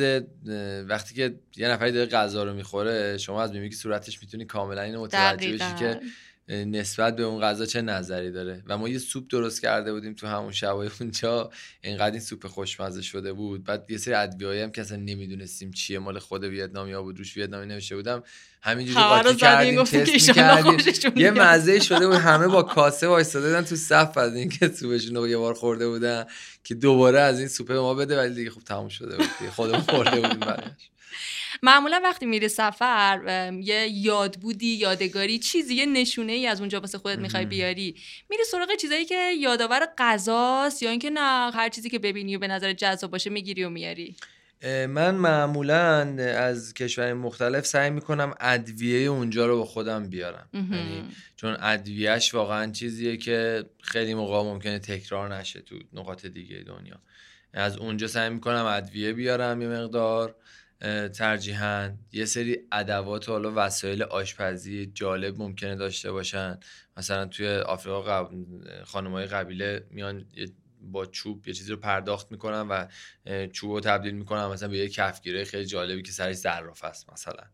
وقتی 0.88 1.14
که 1.14 1.34
یه 1.56 1.68
نفری 1.68 1.92
داره 1.92 2.06
غذا 2.06 2.44
رو 2.44 2.54
می‌خوره 2.54 3.18
شما 3.18 3.42
از 3.42 3.50
می‌بینی 3.50 3.70
که 3.70 3.76
صورتش 3.76 4.22
می‌تونی 4.22 4.44
کاملا 4.44 4.82
اینو 4.82 5.02
متوجه 5.02 5.52
بشی 5.52 5.74
که 5.78 6.00
نسبت 6.48 7.16
به 7.16 7.22
اون 7.22 7.40
غذا 7.40 7.66
چه 7.66 7.82
نظری 7.82 8.32
داره؟ 8.32 8.62
و 8.66 8.78
ما 8.78 8.88
یه 8.88 8.98
سوپ 8.98 9.24
درست 9.30 9.62
کرده 9.62 9.92
بودیم 9.92 10.14
تو 10.14 10.26
همون 10.26 10.52
شبای 10.52 10.90
اونجا 11.00 11.50
اینقدر 11.80 12.10
این 12.10 12.20
سوپ 12.20 12.46
خوشمزه 12.46 13.02
شده 13.02 13.32
بود. 13.32 13.64
بعد 13.64 13.90
یه 13.90 13.98
سری 13.98 14.14
ادویه‌ای 14.14 14.62
هم 14.62 14.70
که 14.70 14.80
اصلا 14.80 14.96
نمی‌دونستیم 14.96 15.70
چیه 15.70 15.98
مال 15.98 16.18
خود 16.18 16.44
ویتنامیا 16.44 17.02
بود 17.02 17.18
روش 17.18 17.36
ویتنامی 17.36 17.66
نوشته 17.66 17.96
بودم. 17.96 18.22
همینجوری 18.62 19.00
قاطی 19.00 19.36
کردیم 19.36 19.84
تست 19.84 20.30
کردیم 20.30 20.78
یه 21.16 21.30
مزه 21.30 21.80
شده 21.80 22.06
بود 22.06 22.16
همه 22.16 22.48
با 22.48 22.62
کاسه 22.62 23.08
وایساده 23.08 23.46
بودن 23.46 23.62
تو 23.62 23.76
صف 23.76 24.18
از 24.18 24.34
اینکه 24.34 24.68
سوپشون 24.68 25.16
رو 25.16 25.28
یه 25.28 25.36
بار 25.36 25.54
خورده 25.54 25.88
بودن 25.88 26.24
که 26.64 26.74
دوباره 26.74 27.20
از 27.20 27.38
این 27.38 27.48
سوپ 27.48 27.72
ما 27.72 27.94
بده 27.94 28.16
ولی 28.18 28.34
دیگه 28.34 28.50
خب 28.50 28.60
تموم 28.60 28.88
شده 28.88 29.16
بود 29.16 29.26
خودمون 29.50 29.80
خورده 29.80 30.20
بودیم 30.20 30.40
معمولا 31.62 32.00
وقتی 32.04 32.26
میری 32.26 32.48
سفر 32.48 33.20
یه 33.62 33.88
یاد 33.88 34.36
بودی 34.36 34.66
یادگاری 34.66 35.38
چیزی 35.38 35.74
یه 35.74 35.86
نشونه 35.86 36.32
ای 36.32 36.46
از 36.46 36.60
اونجا 36.60 36.80
واسه 36.80 36.98
خودت 36.98 37.18
می‌خوای 37.18 37.46
بیاری 37.46 37.96
میری 38.30 38.44
سراغ 38.44 38.74
چیزایی 38.80 39.04
که 39.04 39.32
یادآور 39.40 39.88
غذاست 39.98 40.82
یا 40.82 40.90
اینکه 40.90 41.10
نه 41.10 41.50
هر 41.50 41.68
چیزی 41.68 41.90
که 41.90 41.98
ببینی 41.98 42.36
و 42.36 42.38
به 42.38 42.48
نظر 42.48 42.72
جذاب 42.72 43.10
باشه 43.10 43.30
می‌گیری 43.30 43.64
و 43.64 43.70
میاری. 43.70 44.16
من 44.62 45.14
معمولا 45.14 46.00
از 46.36 46.74
کشور 46.74 47.12
مختلف 47.12 47.66
سعی 47.66 47.90
می‌کنم 47.90 48.34
ادویه 48.40 49.08
اونجا 49.08 49.46
رو 49.46 49.58
با 49.58 49.64
خودم 49.64 50.08
بیارم. 50.08 50.48
یعنی 50.52 51.04
چون 51.36 51.56
ادویهش 51.60 52.34
واقعا 52.34 52.72
چیزیه 52.72 53.16
که 53.16 53.64
خیلی 53.82 54.14
موقع 54.14 54.42
ممکنه 54.42 54.78
تکرار 54.78 55.34
نشه 55.34 55.60
تو 55.60 55.74
نقاط 55.92 56.26
دیگه 56.26 56.56
دنیا. 56.56 56.96
از 57.52 57.76
اونجا 57.76 58.06
سعی 58.06 58.30
می‌کنم 58.30 58.64
ادویه 58.64 59.12
بیارم 59.12 59.62
یه 59.62 59.68
مقدار. 59.68 60.34
ترجیحاً 61.14 61.92
یه 62.12 62.24
سری 62.24 62.58
ادوات 62.72 63.28
و 63.28 63.32
حالا 63.32 63.52
وسایل 63.56 64.02
آشپزی 64.02 64.86
جالب 64.86 65.38
ممکنه 65.38 65.76
داشته 65.76 66.12
باشن. 66.12 66.58
مثلا 66.96 67.26
توی 67.26 67.48
آفریقا 67.48 68.02
قب... 68.02 68.30
خانمای 68.84 69.26
قبیله 69.26 69.86
میان 69.90 70.26
با 70.80 71.06
چوب 71.06 71.48
یه 71.48 71.54
چیزی 71.54 71.70
رو 71.72 71.76
پرداخت 71.76 72.32
می‌کنن 72.32 72.68
و 72.68 72.86
چوب 73.46 73.70
رو 73.70 73.80
تبدیل 73.80 74.14
می‌کنن 74.14 74.46
مثلا 74.46 74.68
به 74.68 74.78
یه 74.78 74.88
کفگیره 74.88 75.44
خیلی 75.44 75.66
جالبی 75.66 76.02
که 76.02 76.12
سرش 76.12 76.36
ظراف 76.36 76.84
است 76.84 77.12
مثلا. 77.12 77.44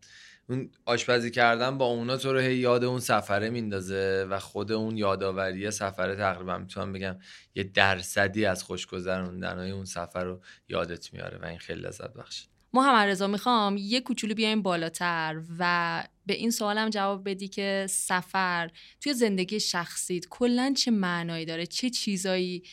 اون 0.49 0.71
آشپزی 0.85 1.31
کردن 1.31 1.77
با 1.77 1.85
اونا 1.85 2.17
تو 2.17 2.33
رو 2.33 2.41
یاد 2.41 2.83
اون 2.83 2.99
سفره 2.99 3.49
میندازه 3.49 4.27
و 4.29 4.39
خود 4.39 4.71
اون 4.71 4.97
یادآوری 4.97 5.71
سفره 5.71 6.15
تقریبا 6.15 6.57
می‌تونم 6.57 6.93
بگم 6.93 7.17
یه 7.55 7.63
درصدی 7.63 8.45
از 8.45 8.63
خوشگذروندن 8.63 9.57
های 9.57 9.71
اون 9.71 9.85
سفر 9.85 10.23
رو 10.23 10.41
یادت 10.69 11.13
میاره 11.13 11.37
و 11.37 11.45
این 11.45 11.57
خیلی 11.57 11.81
لذت 11.81 12.13
بخشه 12.13 12.52
محمد 12.73 13.07
رضا 13.07 13.27
می‌خوام 13.27 13.77
یه 13.77 14.01
کوچولو 14.01 14.33
بیایم 14.33 14.61
بالاتر 14.61 15.41
و 15.59 16.03
به 16.25 16.33
این 16.33 16.51
سوالم 16.51 16.89
جواب 16.89 17.29
بدی 17.29 17.47
که 17.47 17.85
سفر 17.89 18.71
توی 19.01 19.13
زندگی 19.13 19.59
شخصیت 19.59 20.25
کلا 20.29 20.73
چه 20.77 20.91
معنایی 20.91 21.45
داره؟ 21.45 21.65
چه 21.65 21.89
چیزایی 21.89 22.63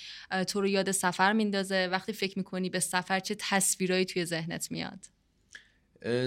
تو 0.49 0.61
رو 0.61 0.69
یاد 0.69 0.91
سفر 0.91 1.33
میندازه؟ 1.33 1.89
وقتی 1.93 2.13
فکر 2.13 2.39
می‌کنی 2.39 2.71
به 2.71 2.81
سفر 2.81 3.21
چه 3.21 3.37
تصویرایی 3.39 4.05
توی 4.05 4.25
ذهنت 4.25 4.71
میاد؟ 4.71 5.07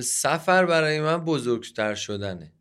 سفر 0.01 0.65
برای 0.65 0.99
من 0.99 1.25
بزرگتر 1.25 1.95
شدنه. 1.95 2.53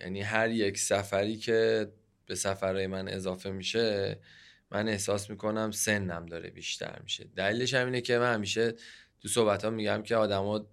یعنی 0.00 0.20
هر 0.20 0.50
یک 0.50 0.78
سفری 0.78 1.36
که 1.36 1.92
به 2.26 2.34
سفرهای 2.34 2.86
من 2.86 3.08
اضافه 3.08 3.50
میشه 3.50 4.20
من 4.70 4.88
احساس 4.88 5.30
می‌کنم 5.30 5.70
سنم 5.70 6.26
داره 6.26 6.50
بیشتر 6.50 6.98
میشه. 7.02 7.24
دلیلش 7.36 7.74
هم 7.74 7.86
اینه 7.86 8.00
که 8.00 8.18
من 8.18 8.34
همیشه 8.34 8.74
تو 9.22 9.28
صحبت 9.28 9.64
ها 9.64 9.70
میگم 9.70 10.02
که 10.02 10.16
آدما 10.16 10.66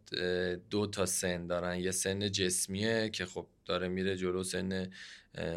دو 0.70 0.88
تا 0.88 1.06
سن 1.06 1.48
دارن. 1.48 1.80
یه 1.80 1.92
سن 1.92 2.32
جسمیه 2.32 3.10
که 3.10 3.26
خب 3.26 3.48
داره 3.66 3.88
میره 3.88 4.18
جلو 4.18 4.44
سن 4.44 4.92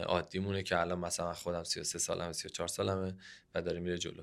عادیمونه 0.06 0.62
که 0.62 0.80
الان 0.80 0.98
مثلا 0.98 1.32
خودم 1.32 1.62
33 1.62 1.98
سالمه 1.98 2.32
34 2.32 2.68
سالمه 2.68 3.14
و 3.54 3.62
داره 3.62 3.80
میره 3.80 3.98
جلو. 3.98 4.22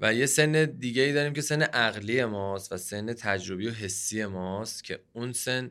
و 0.00 0.14
یه 0.14 0.26
سن 0.26 0.64
دیگه 0.64 1.02
ای 1.02 1.12
داریم 1.12 1.32
که 1.32 1.40
سن 1.40 1.62
عقلی 1.62 2.24
ماست 2.24 2.72
و 2.72 2.76
سن 2.76 3.12
تجربی 3.12 3.68
و 3.68 3.70
حسی 3.70 4.24
ماست 4.24 4.84
که 4.84 5.00
اون 5.12 5.32
سن 5.32 5.70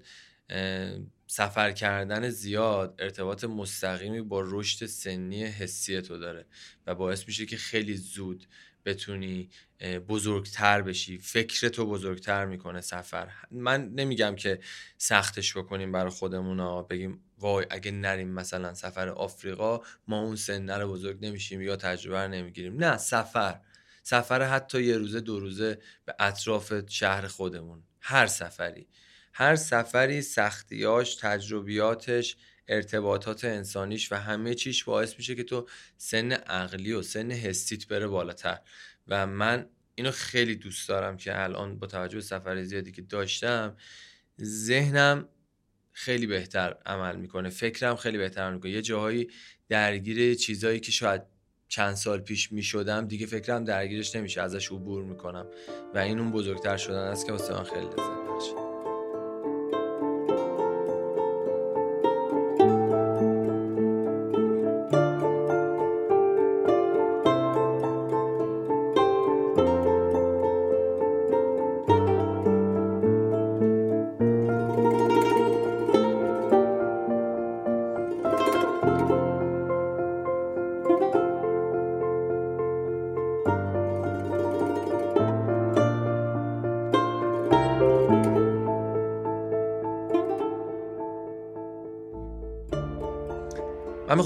سفر 1.27 1.71
کردن 1.71 2.29
زیاد 2.29 2.95
ارتباط 2.99 3.43
مستقیمی 3.43 4.21
با 4.21 4.41
رشد 4.45 4.85
سنی 4.85 5.43
حسی 5.43 6.01
تو 6.01 6.17
داره 6.17 6.45
و 6.87 6.95
باعث 6.95 7.27
میشه 7.27 7.45
که 7.45 7.57
خیلی 7.57 7.97
زود 7.97 8.47
بتونی 8.85 9.49
بزرگتر 10.07 10.81
بشی. 10.81 11.17
فکر 11.17 11.69
تو 11.69 11.85
بزرگتر 11.85 12.45
می‌کنه 12.45 12.81
سفر. 12.81 13.29
من 13.51 13.89
نمیگم 13.89 14.35
که 14.35 14.59
سختش 14.97 15.57
بکنیم 15.57 15.91
برای 15.91 16.11
خودمون 16.11 16.87
بگیم 16.87 17.23
وای 17.37 17.65
اگه 17.69 17.91
نریم 17.91 18.29
مثلا 18.29 18.73
سفر 18.73 19.09
آفریقا 19.09 19.81
ما 20.07 20.21
اون 20.21 20.35
سنه 20.35 20.77
رو 20.77 20.91
بزرگ 20.91 21.25
نمیشیم 21.25 21.61
یا 21.61 21.75
تجربه 21.75 22.27
نمی‌گیریم. 22.27 22.83
نه 22.83 22.97
سفر. 22.97 23.61
سفر 24.03 24.41
حتی 24.43 24.83
یه 24.83 24.97
روزه 24.97 25.19
دو 25.21 25.39
روزه 25.39 25.79
به 26.05 26.15
اطراف 26.19 26.73
شهر 26.89 27.27
خودمون. 27.27 27.83
هر 28.01 28.27
سفری. 28.27 28.87
هر 29.33 29.55
سفری 29.55 30.21
سختیاش 30.21 31.15
تجربیاتش 31.15 32.37
ارتباطات 32.69 33.45
انسانیش 33.45 34.11
و 34.11 34.15
همه 34.15 34.53
چیش 34.53 34.83
باعث 34.83 35.15
میشه 35.17 35.35
که 35.35 35.43
تو 35.43 35.67
سن 35.97 36.31
عقلی 36.31 36.93
و 36.93 37.01
سن 37.01 37.31
حسیت 37.31 37.87
بره 37.87 38.07
بالاتر. 38.07 38.59
و 39.07 39.27
من 39.27 39.69
اینو 39.95 40.11
خیلی 40.11 40.55
دوست 40.55 40.89
دارم 40.89 41.17
که 41.17 41.43
الان 41.43 41.79
با 41.79 41.87
توجه 41.87 42.15
به 42.15 42.21
سفر 42.21 42.63
زیادی 42.63 42.91
که 42.91 43.01
داشتم 43.01 43.77
ذهنم 44.41 45.29
خیلی 45.91 46.27
بهتر 46.27 46.77
عمل 46.85 47.15
می‌کنه. 47.15 47.49
فکرم 47.49 47.95
خیلی 47.95 48.17
بهتر 48.17 48.41
عمل 48.41 48.53
می‌کنه. 48.53 48.71
یه 48.71 48.81
جاهایی 48.81 49.29
درگیر 49.69 50.35
چیزایی 50.35 50.79
که 50.79 50.91
شاید 50.91 51.21
چند 51.67 51.93
سال 51.93 52.19
پیش 52.19 52.51
می‌شدم 52.51 53.07
دیگه 53.07 53.25
فکرم 53.25 53.63
درگیرش 53.63 54.15
نمیشه. 54.15 54.41
ازش 54.41 54.71
عبور 54.71 55.03
می‌کنم. 55.03 55.47
و 55.95 55.97
این 55.97 56.19
اون 56.19 56.31
بزرگتر 56.31 56.77
شدن 56.77 57.07
است 57.07 57.25
که 57.25 57.31
واسه 57.31 57.53
من 57.53 57.63
خیلی 57.63 57.85
لذت 57.85 57.97
بخشه. 57.97 58.68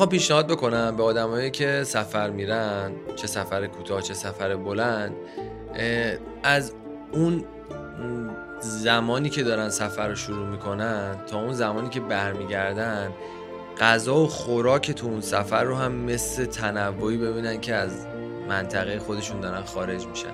می‌خوام 0.03 0.19
پیشنهاد 0.19 0.47
بکنم 0.47 0.95
به 0.95 1.03
آدمایی 1.03 1.51
که 1.51 1.83
سفر 1.83 2.29
میرن 2.29 2.91
چه 3.15 3.27
سفر 3.27 3.67
کوتاه 3.67 4.01
چه 4.01 4.13
سفر 4.13 4.55
بلند 4.55 5.15
از 6.43 6.73
اون 7.11 7.45
زمانی 8.59 9.29
که 9.29 9.43
دارن 9.43 9.69
سفر 9.69 10.07
رو 10.07 10.15
شروع 10.15 10.47
می‌کنن 10.47 11.15
تا 11.27 11.41
اون 11.41 11.53
زمانی 11.53 11.89
که 11.89 11.99
برمیگردن 11.99 13.11
غذا 13.79 14.15
و 14.15 14.27
خوراک 14.27 14.91
تو 14.91 15.07
اون 15.07 15.21
سفر 15.21 15.63
رو 15.63 15.75
هم 15.75 15.91
مثل 15.91 16.45
تنوعی 16.45 17.17
ببینن 17.17 17.61
که 17.61 17.75
از 17.75 18.05
منطقه 18.49 18.99
خودشون 18.99 19.39
دارن 19.39 19.61
خارج 19.61 20.07
میشن. 20.07 20.33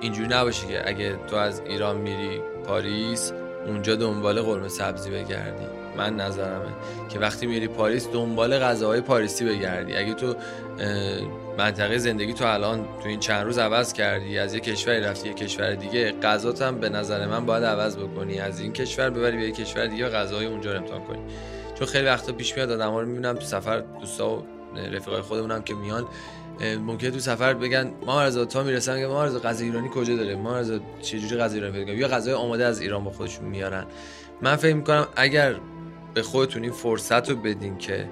اینجوری 0.00 0.28
نباشه 0.28 0.66
که 0.66 0.88
اگه 0.88 1.16
تو 1.26 1.36
از 1.36 1.60
ایران 1.60 1.96
میری 1.96 2.40
پاریس 2.66 3.32
اونجا 3.66 3.96
دنبال 3.96 4.42
قرمه 4.42 4.68
سبزی 4.68 5.10
بگردی. 5.10 5.85
من 5.96 6.16
نظرمه 6.16 6.72
که 7.08 7.18
وقتی 7.18 7.46
میری 7.46 7.68
پاریس 7.68 8.08
دنبال 8.12 8.58
غذاهای 8.58 9.00
پاریسی 9.00 9.44
بگردی. 9.44 9.96
اگه 9.96 10.14
تو 10.14 10.34
منطقه 11.58 11.98
زندگی 11.98 12.32
تو 12.32 12.44
الان 12.44 12.84
تو 13.02 13.08
این 13.08 13.20
چند 13.20 13.44
روز 13.44 13.58
عوض 13.58 13.92
کردی 13.92 14.38
از 14.38 14.54
یه 14.54 14.60
کشوری 14.60 15.00
رفتی 15.00 15.28
یه 15.28 15.34
کشور 15.34 15.74
دیگه 15.74 16.12
غذات 16.22 16.62
هم 16.62 16.80
به 16.80 16.88
نظر 16.88 17.26
من 17.26 17.46
باید 17.46 17.64
عوض 17.64 17.96
بکنی. 17.96 18.40
از 18.40 18.60
این 18.60 18.72
کشور 18.72 19.10
ببری 19.10 19.36
به 19.36 19.42
یه 19.42 19.52
کشور 19.52 19.86
دیگه 19.86 20.08
غذاهای 20.08 20.46
اونجا 20.46 20.72
رو 20.72 20.78
امتحان 20.78 21.04
کنی. 21.04 21.18
چون 21.74 21.86
خیلی 21.86 22.06
وقتا 22.06 22.32
پیش 22.32 22.56
میاد 22.56 22.70
آدم‌ها 22.70 23.00
رو 23.00 23.06
می‌بینم 23.06 23.34
تو 23.34 23.44
سفر 23.44 23.80
دوستا 24.00 24.30
و 24.30 24.46
رفیقای 24.92 25.20
خودمونم 25.20 25.62
که 25.62 25.74
میان 25.74 26.06
ممکنه 26.86 27.10
تو 27.10 27.18
سفر 27.18 27.54
بگن 27.54 27.92
ما 28.06 28.24
رضا 28.24 28.44
تا 28.44 28.62
می‌رسن؟ 28.62 28.94
میگن 28.94 29.06
ما 29.06 29.24
رضا 29.24 29.38
غذا 29.38 29.64
ایرانی 29.64 29.88
کجا 29.94 30.16
داره؟ 30.16 30.36
ما 30.36 30.58
رضا 30.58 30.78
چه 31.02 31.18
جوری 31.18 31.36
غذا 31.36 31.54
ایرانی 31.54 31.72
پیدا 31.72 31.92
یا 31.92 32.08
غذای 32.08 32.34
آماده 32.34 32.64
از 32.64 32.80
ایران 32.80 33.04
با 33.04 33.10
خودشون 33.10 33.44
میارن. 33.44 33.84
من 34.42 34.56
فکر 34.56 34.74
می‌کنم 34.74 35.06
اگر 35.16 35.54
به 36.16 36.22
خودتون 36.22 36.62
این 36.62 36.72
فرصت 36.72 37.30
رو 37.30 37.36
بدین 37.36 37.78
که 37.78 38.08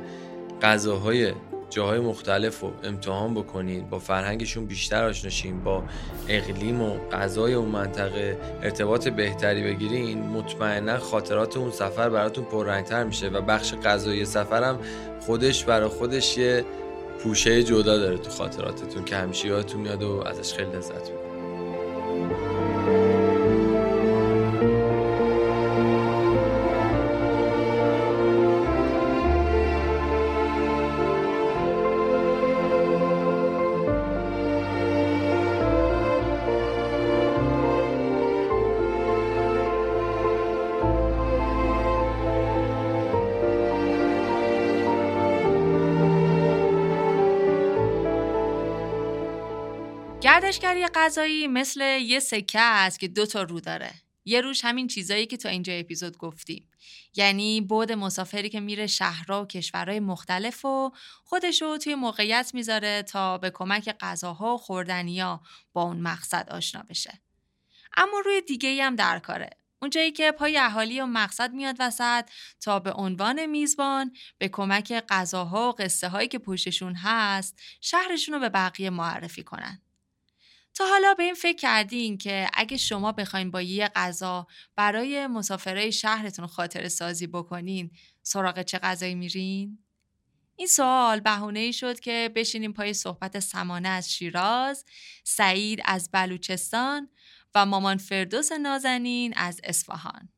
غذاهای 0.62 1.32
جاهای 1.70 2.00
مختلف 2.00 2.60
رو 2.60 2.72
امتحان 2.82 3.34
بکنید 3.34 3.90
با 3.90 3.98
فرهنگشون 3.98 4.66
بیشتر 4.66 5.04
آشناشین 5.04 5.64
با 5.64 5.82
اقلیم 6.28 6.82
و 6.82 6.98
غذای 7.12 7.54
اون 7.54 7.68
منطقه 7.68 8.38
ارتباط 8.62 9.08
بهتری 9.08 9.62
بگیرین. 9.62 10.22
مطمئنا 10.22 10.98
خاطرات 10.98 11.56
اون 11.56 11.70
سفر 11.70 12.08
براتون 12.08 12.44
پررنگتر 12.44 13.04
میشه 13.04 13.28
و 13.28 13.40
بخش 13.40 13.74
غذایی 13.74 14.24
سفرم 14.24 14.78
خودش 15.20 15.64
برای 15.64 15.88
خودش 15.88 16.38
یه 16.38 16.64
پوشه 17.18 17.62
جدا 17.62 17.98
داره 17.98 18.18
تو 18.18 18.30
خاطراتتون 18.30 19.04
که 19.04 19.16
همیشه 19.16 19.48
یادتون 19.48 19.80
میاد 19.80 20.02
و 20.02 20.22
ازش 20.26 20.54
خیلی 20.54 20.70
لذت 20.70 21.10
می‌برید 21.10 21.23
غذایی 50.94 51.46
مثل 51.46 51.80
یه 51.80 52.20
سکه 52.20 52.60
است 52.60 53.00
که 53.00 53.08
دو 53.08 53.26
تا 53.26 53.42
رو 53.42 53.60
داره. 53.60 53.90
یه 54.24 54.40
روش 54.40 54.64
همین 54.64 54.86
چیزایی 54.86 55.26
که 55.26 55.36
تو 55.36 55.48
اینجا 55.48 55.72
اپیزود 55.72 56.18
گفتیم. 56.18 56.70
یعنی 57.16 57.60
بود 57.60 57.92
مسافری 57.92 58.48
که 58.48 58.60
میره 58.60 58.86
شهرها 58.86 59.42
و 59.42 59.46
کشورهای 59.46 60.00
مختلف 60.00 60.64
و 60.64 60.92
خودشو 61.24 61.78
توی 61.78 61.94
موقعیت 61.94 62.50
می‌ذاره 62.54 63.02
تا 63.02 63.38
به 63.38 63.50
کمک 63.50 63.96
غذاها 64.00 64.54
و 64.54 64.58
خوردنیا 64.58 65.40
با 65.72 65.82
اون 65.82 66.00
مقصد 66.00 66.48
آشنا 66.50 66.82
بشه. 66.82 67.20
اما 67.96 68.20
روی 68.24 68.40
دیگه 68.40 68.84
هم 68.84 68.96
در 68.96 69.18
کاره. 69.18 69.50
اونجایی 69.82 70.12
که 70.12 70.32
پای 70.32 70.58
اهالی 70.58 71.00
و 71.00 71.06
مقصد 71.06 71.52
میاد 71.52 71.76
وسط 71.78 72.24
تا 72.60 72.80
به 72.80 72.92
عنوان 72.92 73.46
میزبان 73.46 74.12
به 74.38 74.48
کمک 74.48 74.92
غذاها 75.08 75.68
و 75.68 75.72
قصه 75.72 76.08
هایی 76.08 76.28
که 76.28 76.38
پشتشون 76.38 76.94
هست 76.94 77.60
شهرشون 77.80 78.34
رو 78.34 78.40
به 78.40 78.48
بقیه 78.48 78.90
معرفی 78.90 79.42
کنن. 79.42 79.83
تا 80.74 80.86
حالا 80.86 81.14
به 81.14 81.22
این 81.22 81.34
فکر 81.34 81.56
کردین 81.56 82.18
که 82.18 82.48
اگه 82.54 82.76
شما 82.76 83.12
بخواین 83.12 83.50
با 83.50 83.62
یه 83.62 83.88
غذا 83.88 84.46
برای 84.76 85.26
مسافرای 85.26 85.92
شهرتون 85.92 86.46
خاطر 86.46 86.88
سازی 86.88 87.26
بکنین 87.26 87.90
سراغ 88.22 88.62
چه 88.62 88.78
غذایی 88.78 89.14
میرین؟ 89.14 89.78
این 90.56 90.66
سوال 90.66 91.20
بهونه 91.20 91.60
ای 91.60 91.72
شد 91.72 92.00
که 92.00 92.30
بشینیم 92.34 92.72
پای 92.72 92.94
صحبت 92.94 93.40
سمانه 93.40 93.88
از 93.88 94.12
شیراز، 94.12 94.84
سعید 95.24 95.80
از 95.84 96.10
بلوچستان 96.12 97.08
و 97.54 97.66
مامان 97.66 97.96
فردوس 97.96 98.52
نازنین 98.52 99.34
از 99.36 99.60
اصفهان. 99.64 100.28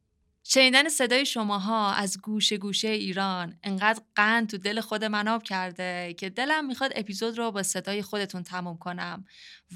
شنیدن 0.48 0.88
صدای 0.88 1.26
شماها 1.26 1.92
از 1.92 2.20
گوشه 2.20 2.56
گوشه 2.56 2.88
ایران 2.88 3.58
انقدر 3.62 4.02
قند 4.14 4.48
تو 4.48 4.58
دل 4.58 4.80
خود 4.80 5.04
مناب 5.04 5.42
کرده 5.42 6.14
که 6.18 6.30
دلم 6.30 6.66
می‌خواد 6.66 6.92
اپیزود 6.94 7.38
رو 7.38 7.50
با 7.50 7.62
صدای 7.62 8.02
خودتون 8.02 8.42
تموم 8.42 8.76
کنم 8.78 9.24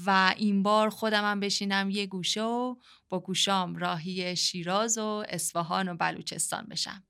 و 0.05 0.33
این 0.37 0.63
بار 0.63 0.89
خودمم 0.89 1.39
بشینم 1.39 1.89
یه 1.89 2.05
گوشه 2.05 2.41
و 2.41 2.75
با 3.09 3.19
گوشام 3.19 3.75
راهی 3.75 4.35
شیراز 4.35 4.97
و 4.97 5.23
اصفهان 5.29 5.89
و 5.89 5.95
بلوچستان 5.95 6.65
بشم. 6.65 7.03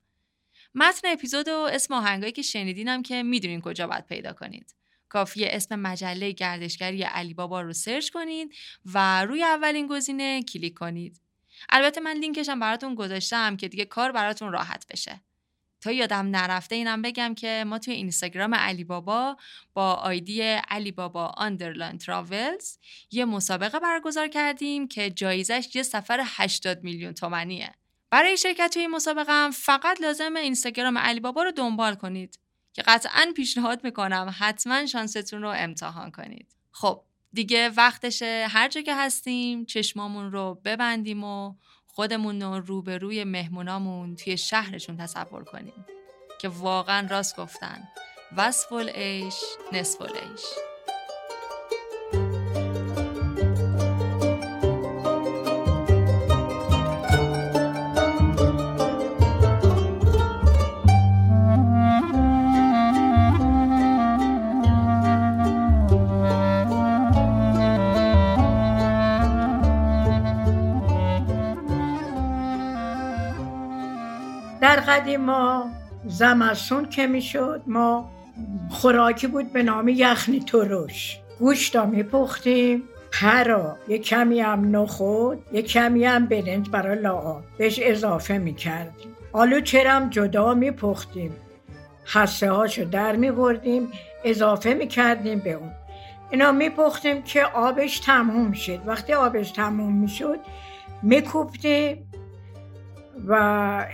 متن 0.76 1.08
اپیزود 1.08 1.48
و 1.48 1.68
اسم 1.72 1.94
آهنگایی 1.94 2.32
که 2.32 2.42
شنیدینم 2.42 3.04
که 3.04 3.24
می‌دونین 3.24 3.62
کجا 3.62 3.88
باید 3.88 4.06
پیدا 4.06 4.34
کنید. 4.34 4.76
کافیه 5.10 5.48
اسم 5.52 5.80
مجله 5.80 6.32
گردشگری 6.32 7.04
علی 7.04 7.34
بابا 7.34 7.62
رو 7.62 7.74
سرچ 7.74 8.10
کنید 8.10 8.54
و 8.86 9.26
روی 9.26 9.44
اولین 9.44 9.88
گزینه 9.88 10.44
کلیک 10.44 10.74
کنید. 10.74 11.22
البته 11.70 12.02
من 12.02 12.18
لینکشم 12.18 12.60
براتون 12.60 12.96
گذاشتم 12.96 13.58
که 13.58 13.68
دیگه 13.68 13.86
کار 13.86 14.12
براتون 14.12 14.52
راحت 14.52 14.86
بشه. 14.92 15.22
تا 15.82 15.92
یادم 15.92 16.28
نرفته 16.28 16.76
اینم 16.76 17.02
بگم 17.02 17.36
که 17.36 17.64
ما 17.68 17.80
توی 17.80 17.94
اینستاگرام 17.94 18.56
علی 18.56 18.84
بابا 18.84 19.38
با 19.74 19.94
آیدی 19.94 20.42
علی 20.42 20.92
بابا 20.92 21.26
آندرلاین 21.38 21.98
تراولز 21.98 22.78
یه 23.12 23.26
مسابقه 23.26 23.80
برگزار 23.80 24.28
کردیم 24.28 24.88
که 24.88 25.10
جایزش 25.10 25.70
یه 25.76 25.84
سفر 25.84 26.22
80 26.26 26.84
میلیون 26.84 27.14
تومنیه. 27.14 27.76
برای 28.10 28.38
شرکت 28.38 28.72
توی 28.74 28.82
این 28.82 28.92
مسابقه 28.92 29.32
هم 29.32 29.52
فقط 29.52 30.02
لازم 30.02 30.36
اینستاگرام 30.36 30.98
علی 30.98 31.20
بابا 31.20 31.44
رو 31.44 31.52
دنبال 31.52 31.96
کنید 31.96 32.40
که 32.74 32.82
قطعا 32.82 33.34
پیشنهاد 33.36 33.84
می‌کنم 33.84 34.36
حتما 34.40 34.86
شانستون 34.86 35.42
رو 35.42 35.54
امتحان 35.56 36.12
کنید. 36.12 36.56
خب 36.72 37.04
دیگه 37.34 37.70
وقتشه 37.70 38.48
هر 38.50 38.68
جا 38.70 38.82
که 38.82 38.96
هستیم 38.96 39.66
چشمامون 39.66 40.32
رو 40.32 40.62
ببندیم 40.66 41.24
و 41.24 41.54
خودمون 41.88 42.42
رو 42.42 42.60
روبروی 42.60 43.24
مهمونامون 43.24 44.16
توی 44.16 44.38
شهرشون 44.38 44.98
تصور 44.98 45.44
کنیم 45.44 45.86
که 46.42 46.48
واقعا 46.48 47.08
راست 47.08 47.38
گفتن. 47.38 47.88
وصف 48.38 48.72
العیش 48.72 49.36
نصف 49.72 50.02
العیش. 50.02 50.71
در 74.72 74.80
قدیما 74.80 75.70
زمستون 76.06 76.90
که 76.90 77.08
می‌شد 77.08 77.62
ما 77.68 78.12
خوراکی 78.70 79.28
بود 79.28 79.54
به 79.54 79.64
نام 79.64 79.88
یخنی 79.88 80.40
ترش. 80.40 81.20
گوشتا 81.40 81.86
میپختیم 81.86 82.84
پرا 83.12 83.78
یه 83.88 83.98
کمی 83.98 84.40
هم 84.40 84.76
نخود 84.76 85.40
یه 85.54 85.62
کمی 85.62 86.06
هم 86.06 86.26
برنج 86.26 86.70
برای 86.70 87.02
لاعا 87.02 87.42
بهش 87.58 87.80
اضافه 87.84 88.38
می‌کردیم. 88.38 89.16
آلو 89.34 89.60
چرم 89.60 90.10
جدا 90.10 90.54
میپختیم. 90.54 91.36
حسه 92.06 92.52
هاشو 92.52 92.84
در 92.84 93.16
میبردیم 93.16 93.88
اضافه 94.24 94.74
می‌کردیم 94.74 95.40
به 95.40 95.52
اون. 95.52 95.72
اینا 96.30 96.52
میپختیم 96.52 97.22
که 97.22 97.46
آبش 97.46 98.00
تموم 98.00 98.52
شد. 98.52 98.82
وقتی 98.86 99.14
آبش 99.14 99.52
تموم 99.52 99.94
می‌شد 99.94 100.40
میکوبتیم 101.02 102.12
و 103.28 103.86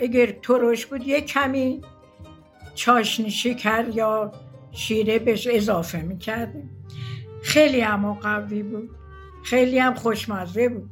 اگر 0.00 0.26
ترش 0.26 0.86
بود 0.86 1.06
یه 1.06 1.20
کمی 1.20 1.80
چاشنی 2.74 3.30
شکر 3.30 3.88
یا 3.88 4.32
شیره 4.72 5.18
بهش 5.18 5.46
اضافه 5.50 5.98
می‌کردیم 5.98 6.70
خیلی 7.42 7.80
هم 7.80 8.12
قوی 8.12 8.62
بود. 8.62 8.90
خیلی 9.44 9.78
هم 9.78 9.94
خوشمزه 9.94 10.68
بود. 10.68 10.90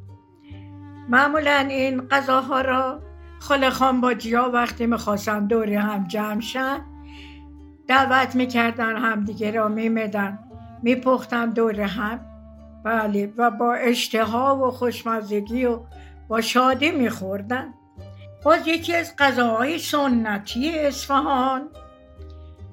معمولا 1.09 1.57
این 1.69 2.01
غذاها 2.01 2.61
را 2.61 2.99
خاله 3.39 3.69
خان 3.69 4.01
با 4.01 4.13
جیا 4.13 4.49
وقتی 4.53 4.85
می‌خواستن 4.85 5.47
دوری 5.47 5.75
هم 5.75 6.07
جمع 6.07 6.41
شن 6.41 6.81
دعوت 7.87 8.35
می‌کردن 8.35 8.97
همدیگه 8.97 9.51
را 9.51 9.67
میمدن 9.67 10.39
میپختن 10.83 11.49
دور 11.49 11.81
هم. 11.81 12.19
بله 12.83 13.33
و 13.37 13.51
با 13.51 13.73
اشتها 13.73 14.67
و 14.67 14.71
خوشمزگی 14.71 15.65
و 15.65 15.79
با 16.27 16.41
شادی 16.41 16.91
میخوردن. 16.91 17.73
باز 18.43 18.67
یکی 18.67 18.95
از 18.95 19.15
غذاهای 19.17 19.79
سنتی 19.79 20.79
اصفهان 20.79 21.61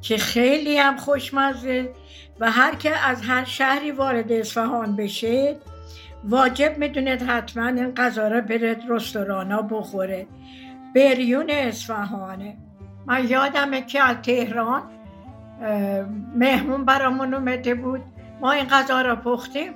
که 0.01 0.19
خیلی 0.19 0.79
هم 0.79 0.97
خوشمزه 0.97 1.93
و 2.41 2.51
هر 2.51 2.75
که 2.75 2.97
از 2.97 3.23
هر 3.23 3.45
شهری 3.45 3.91
وارد 3.91 4.33
اصفهان 4.33 4.97
بشه 4.97 5.57
واجب 6.25 6.79
می‌دونید 6.79 7.23
حتما 7.23 7.67
این 7.67 7.95
غذا 7.95 8.29
را 8.29 8.41
بره 8.41 8.77
رستورانا 8.89 9.63
بخوره. 9.63 10.27
بریون 10.95 11.51
اصفهانه. 11.51 12.57
من 13.07 13.29
یادمه 13.29 13.83
که 13.83 14.03
از 14.03 14.17
تهران 14.23 14.83
مهمون 16.35 16.85
برامون 16.85 17.35
اومده 17.35 17.75
بود. 17.75 18.01
ما 18.41 18.53
این 18.53 18.65
غذا 18.65 19.03
را 19.03 19.17
پختیم. 19.17 19.73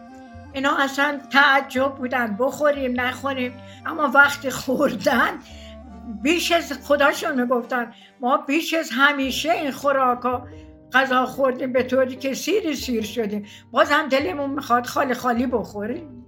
اینا 0.53 0.76
اصلا 0.76 1.20
تعجب 1.32 1.95
بودن. 1.95 2.36
بخوریم 2.36 3.01
نخوریم. 3.01 3.53
اما 3.86 4.11
وقتی 4.14 4.51
خوردن 4.51 5.30
بیش 6.23 6.53
از 6.53 6.73
خداشون 6.73 7.43
می‌گفتن 7.43 7.93
ما 8.21 8.37
بیش 8.37 8.75
از 8.75 8.91
همیشه 8.93 9.53
این 9.53 9.71
خوراکا 9.71 10.43
غذا 10.93 11.27
خوردیم 11.27 11.73
به 11.73 11.83
طوری 11.83 12.17
که 12.17 12.35
سیر 12.35 12.75
سیر 12.75 13.03
شدیم. 13.03 13.45
باز 13.73 13.91
هم 13.91 14.09
دلمون 14.09 14.51
می‌خواد 14.51 14.87
خالی 14.87 15.15
خالی 15.15 15.47
بخوریم. 15.47 16.27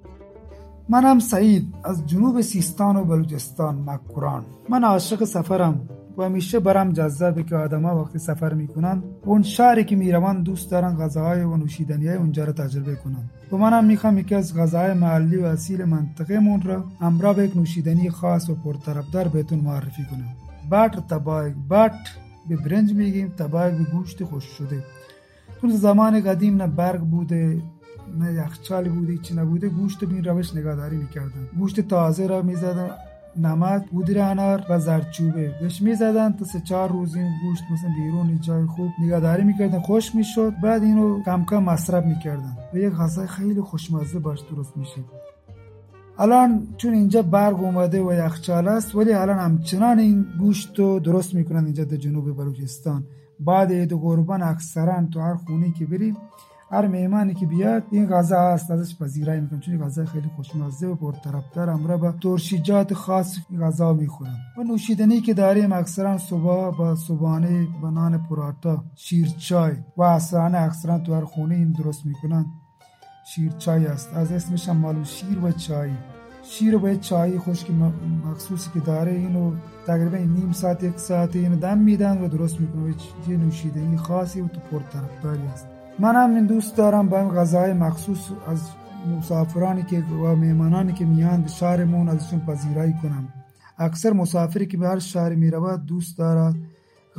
منم 0.89 1.19
سعید 1.19 1.75
از 1.85 2.07
جنوب 2.07 2.41
سیستان 2.41 2.97
و 2.97 3.05
بلوچستان 3.05 3.75
مکران. 3.87 4.45
من 4.69 4.85
عاشق 4.85 5.25
سفرم. 5.25 5.89
و 6.19 6.23
همیشه 6.23 6.61
برام 6.61 6.93
جذابه 6.93 7.43
که 7.43 7.57
آدما 7.57 8.03
وقتی 8.03 8.19
سفر 8.19 8.55
می‌کنن 8.55 9.03
اون 9.25 9.43
شهری 9.43 9.85
که 9.85 9.97
می‌روند 9.97 10.45
دوست 10.45 10.71
دارن 10.71 10.97
غذاهای 10.97 11.41
و 11.41 11.57
نوشیدنی 11.57 12.09
های 12.09 12.17
اونجا 12.17 12.45
رو 12.45 12.53
تجربه 12.53 12.95
کنن. 12.95 13.31
و 13.53 13.57
منم 13.57 13.85
می‌خوام 13.85 14.19
یکی 14.19 14.35
از 14.35 14.57
غذاهای 14.57 14.93
محلی 14.93 15.37
و 15.37 15.45
اصیل 15.45 15.85
منطقه 15.85 16.39
مون 16.39 16.63
را 16.63 16.85
همراه 17.01 17.37
به 17.37 17.45
یک 17.45 17.57
نوشیدنی 17.57 18.11
خاص 18.11 18.51
و 18.51 18.55
پرطرفدار 18.55 19.29
بهتون 19.29 19.59
معرفی 19.59 20.05
کنم. 20.05 20.37
بات 20.71 21.09
تبایگ 21.09 21.55
بات 21.69 21.93
به 22.49 22.57
برنج 22.57 22.95
میگیم 22.95 23.29
تبایگ 23.29 23.75
به 23.75 23.85
گوشت 23.85 24.25
خوش 24.25 24.45
شده. 24.45 24.85
تو 25.61 25.69
زمان 25.69 26.21
قدیم 26.21 26.57
نه 26.63 26.67
برگ 26.67 27.01
بوده 27.01 27.63
نه 28.19 28.33
یخچال 28.33 28.89
بوده 28.89 29.19
چی 29.19 29.35
نبوده 29.35 29.69
گوشت 29.69 30.05
به 30.05 30.15
این 30.15 30.25
روش 30.25 30.55
نگهداری 30.55 30.97
می‌کردن. 30.97 31.49
گوشت 31.59 31.81
تازه 31.81 32.27
را 32.27 32.43
می‌زدن. 32.43 32.91
نمک 33.39 33.87
پودر 33.87 34.31
انار 34.31 34.65
و 34.71 34.79
زردچوبه. 34.79 35.55
بهش 35.61 35.83
می‌زدن 35.83 36.33
تا 36.33 36.45
سه 36.45 36.61
چهار 36.61 36.93
روز 36.93 37.17
این 37.17 37.31
گوشت 37.43 37.63
مثلا 37.73 37.91
بیرون 37.97 38.41
جای 38.41 38.67
خوب 38.67 38.91
نگهداری 39.03 39.45
می‌کردن 39.45 39.81
خوش 39.81 40.15
می‌شد. 40.15 40.53
بعد 40.63 40.83
اینو 40.83 41.23
کم 41.23 41.45
کم 41.45 41.63
مصرف 41.63 42.05
می‌کردن. 42.05 42.57
و 42.75 42.79
یک 42.79 42.93
غذای 42.93 43.27
خیلی 43.27 43.61
خوشمزه 43.61 44.19
باش 44.19 44.41
درست 44.51 44.77
میشه. 44.77 45.01
الان 46.19 46.67
چون 46.77 46.95
اینجا 46.95 47.23
برق 47.23 47.61
اومده 47.61 48.03
و 48.03 48.13
یخچال 48.13 48.69
است 48.69 48.95
ولی 48.95 49.13
الان 49.13 49.39
همچنان 49.39 49.99
این 49.99 50.27
گوشت 50.39 50.79
رو 50.79 51.01
درست 51.01 51.35
می‌کنن 51.35 51.65
اینجا 51.65 51.85
در 51.85 51.97
جنوب 51.97 52.37
بلوچستان. 52.37 53.05
بعد 53.41 53.73
عید 53.73 53.93
قربان 53.93 54.43
اکثرا 54.43 55.07
تو 55.13 55.21
هر 55.21 55.35
خونه 55.35 55.73
که 55.73 55.87
بریم 55.87 56.17
هر 56.71 56.87
مهمانی 56.87 57.35
که 57.35 57.47
بیاد 57.47 57.83
این 57.91 58.07
غذا 58.07 58.53
هست 58.53 58.71
ازش 58.71 58.99
پذیرایی 58.99 59.41
می‌کنم. 59.41 59.61
چون 59.61 59.79
غذا 59.79 60.05
خیلی 60.05 60.31
خوشمزه 60.37 60.87
و 60.87 60.95
پرطرفدار 60.95 61.71
امرا 61.71 61.97
با 61.97 62.13
ترشیجات 62.13 62.95
خاص 62.95 63.37
غذا 63.61 63.93
می‌خورم. 63.93 64.37
و 64.59 64.63
نوشیدنی 64.63 65.21
که 65.21 65.35
داریم 65.35 65.73
اکثرا 65.73 66.19
صبح 66.19 66.77
با 66.77 66.97
صبحانه 66.97 67.69
با 67.83 67.91
نان 67.91 68.19
پراتا 68.19 68.85
شیر 68.95 69.29
چای. 69.29 69.73
و 69.97 70.03
عصرانه 70.03 70.59
اکثرا 70.59 70.99
تو 70.99 71.15
هر 71.15 71.25
خونه 71.25 71.55
این 71.55 71.73
درست 71.73 72.07
می‌کنن. 72.07 72.47
شیر 73.27 73.53
چای 73.53 73.87
است 73.87 74.15
از 74.15 74.33
اسمش 74.33 74.69
هم 74.69 74.77
معلوم 74.77 75.05
شیر 75.05 75.39
و 75.45 75.53
چای. 75.53 75.91
شیر 76.43 76.77
و 76.77 76.95
چای 76.97 77.39
خشک 77.39 77.71
مخصوصی 78.25 78.71
که 78.75 78.81
داره 78.81 79.13
اینو 79.13 79.53
تقریبا 79.87 80.17
نیم 80.17 80.53
ساعت 80.53 80.83
یک 80.83 80.99
ساعت 80.99 81.37
اینو 81.37 81.57
دم 81.57 81.79
میدن 81.79 82.25
و 82.25 82.29
درست 82.29 82.61
می‌کنه 82.61 82.95
یه 83.29 83.37
نوشیدنی 83.37 83.97
خاصی 83.97 84.41
و 84.41 84.49
تو 84.49 84.61
پرطرفداری 84.61 85.47
است 85.47 85.76
من 85.99 86.15
هم 86.15 86.47
دوست 86.47 86.77
دارم 86.77 87.09
با 87.09 87.21
این 87.21 87.29
غذاهای 87.29 87.73
مخصوص 87.73 88.19
از 88.47 88.61
مسافرانی 89.19 89.83
که 89.83 90.01
و 90.01 90.37
میمانانی 90.37 90.93
که 90.93 91.05
میان 91.05 91.43
به 91.43 91.49
شهرمون 91.49 92.09
ازشون 92.09 92.41
پذیرایی 92.41 92.95
کنم. 93.03 93.29
اکثر 93.79 94.13
مسافری 94.13 94.67
که 94.67 94.77
به 94.77 94.89
هر 94.89 94.99
شهر 94.99 95.35
می‌رود 95.35 95.87
دوست 95.87 96.19
دارد 96.19 96.55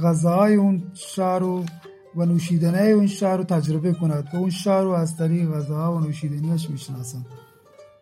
غذاهای 0.04 0.56
اون 0.56 0.84
شهر 0.94 1.44
و 1.44 1.66
نوشیدنه 2.16 2.82
اون 2.82 3.08
شهر 3.08 3.38
رو 3.38 3.44
تجربه 3.44 3.94
کند 3.94 4.30
و 4.34 4.38
اون 4.38 4.50
شهر 4.50 4.82
رو 4.82 4.92
از 4.92 5.18
طریق 5.18 5.52
غذاها 5.52 5.96
و 5.96 6.00
نوشیدنیش 6.00 6.70
می‌شناسم 6.70 7.26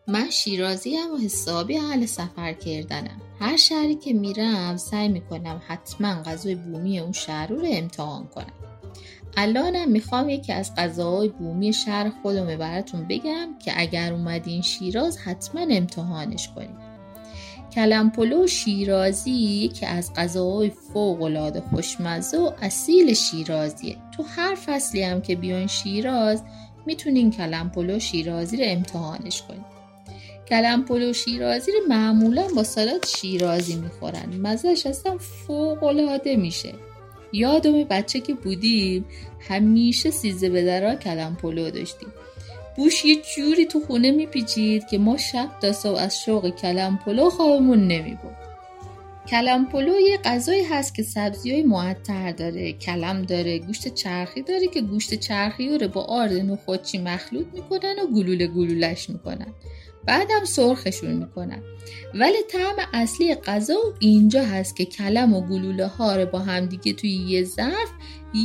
من 0.07 0.29
شیرازی 0.29 0.95
هم 0.95 1.13
و 1.13 1.17
حسابی 1.17 1.77
اهل 1.77 2.05
سفر 2.05 2.53
کردنم. 2.53 3.21
هر 3.39 3.57
شهری 3.57 3.95
که 3.95 4.13
میرم 4.13 4.77
سعی 4.77 5.09
می‌کنم 5.09 5.61
حتما 5.67 6.23
غذای 6.25 6.55
بومی 6.55 6.99
اون 6.99 7.11
شهر 7.11 7.47
رو 7.47 7.61
امتحان 7.65 8.27
کنم. 8.27 8.64
الانم 9.37 9.91
می‌خوام 9.91 10.29
یکی 10.29 10.53
از 10.53 10.75
غذاهای 10.75 11.29
بومی 11.29 11.73
شهر 11.73 12.11
خودم 12.21 12.57
براتون 12.57 13.07
بگم 13.09 13.49
که 13.59 13.71
اگر 13.75 14.13
اومدین 14.13 14.61
شیراز 14.61 15.17
حتما 15.17 15.61
امتحانش 15.69 16.49
کنید 16.55 16.85
کلم 17.75 18.09
پلو 18.09 18.47
شیرازی 18.47 19.71
که 19.79 19.87
از 19.87 20.13
غذاهای 20.13 20.69
فوق 20.69 21.21
العاده 21.21 21.61
خوشمزه 21.61 22.37
و 22.37 22.51
اصیل 22.61 23.13
شیرازیه. 23.13 23.97
تو 24.17 24.23
هر 24.23 24.55
فصلی 24.55 25.03
هم 25.03 25.21
که 25.21 25.35
بیاین 25.35 25.67
شیراز 25.67 26.43
می‌تونین 26.85 27.31
کلم 27.31 27.69
پلو 27.69 27.99
شیرازی 27.99 28.57
رو 28.57 28.63
امتحانش 28.67 29.41
کنین. 29.41 29.65
کلم 30.49 30.85
پلو 30.85 31.13
شیرازی 31.13 31.71
رو 31.71 31.79
معمولا 31.89 32.47
با 32.55 32.63
سالاد 32.63 33.05
شیرازی 33.05 33.75
می‌خورن. 33.75 34.35
مزهش 34.41 34.85
اصلا 34.85 35.17
فوق 35.17 35.83
العاده 35.83 36.35
میشه. 36.35 36.73
یادم 37.35 37.83
بچه 37.83 38.19
که 38.19 38.33
بودیم 38.33 39.05
همیشه 39.39 40.11
سیزده 40.11 40.49
به 40.49 40.63
درا 40.63 40.95
کلم 40.95 41.35
پلو 41.35 41.71
داشتیم. 41.71 42.09
بوش 42.77 43.05
یه 43.05 43.15
جوری 43.35 43.65
تو 43.65 43.79
خونه 43.79 44.11
میپیچید 44.11 44.87
که 44.87 44.97
ما 44.97 45.17
شب 45.17 45.49
تا 45.61 45.73
صبح 45.73 45.99
از 45.99 46.21
شوق 46.21 46.49
کلم 46.49 46.99
پلو 47.05 47.29
خوابمون 47.29 47.87
نمیبرد 47.87 48.35
کلم 49.27 49.65
پلو 49.65 49.99
یه 49.99 50.17
غذایی 50.17 50.63
هست 50.63 50.95
که 50.95 51.03
سبزی 51.03 51.51
های 51.51 51.63
معطر 51.63 52.31
داره 52.31 52.73
کلم 52.73 53.21
داره 53.21 53.59
گوشت 53.59 53.93
چرخی 53.93 54.41
داره 54.41 54.67
که 54.67 54.81
گوشت 54.81 55.13
چرخی 55.13 55.77
رو 55.77 55.87
با 55.87 56.03
آرد 56.03 56.33
نخودچی 56.33 56.97
مخلوط 56.97 57.45
می‌کنن 57.53 57.95
و 58.03 58.07
گلوله 58.15 58.47
گلولش 58.47 59.09
می‌کنن. 59.09 59.53
بعدم 60.07 60.45
سرخشون 60.45 61.11
می‌کنن. 61.11 61.63
ولی 62.13 62.37
طعم 62.51 62.75
اصلی 62.93 63.35
غذا 63.35 63.75
اینجا 63.99 64.43
هست 64.43 64.75
که 64.75 64.85
کلم 64.85 65.33
و 65.33 65.41
گلوله 65.41 65.87
ها 65.87 66.15
رو 66.15 66.25
با 66.25 66.39
همدیگه 66.39 66.93
توی 66.93 67.09
یه 67.09 67.43
ظرف 67.43 67.89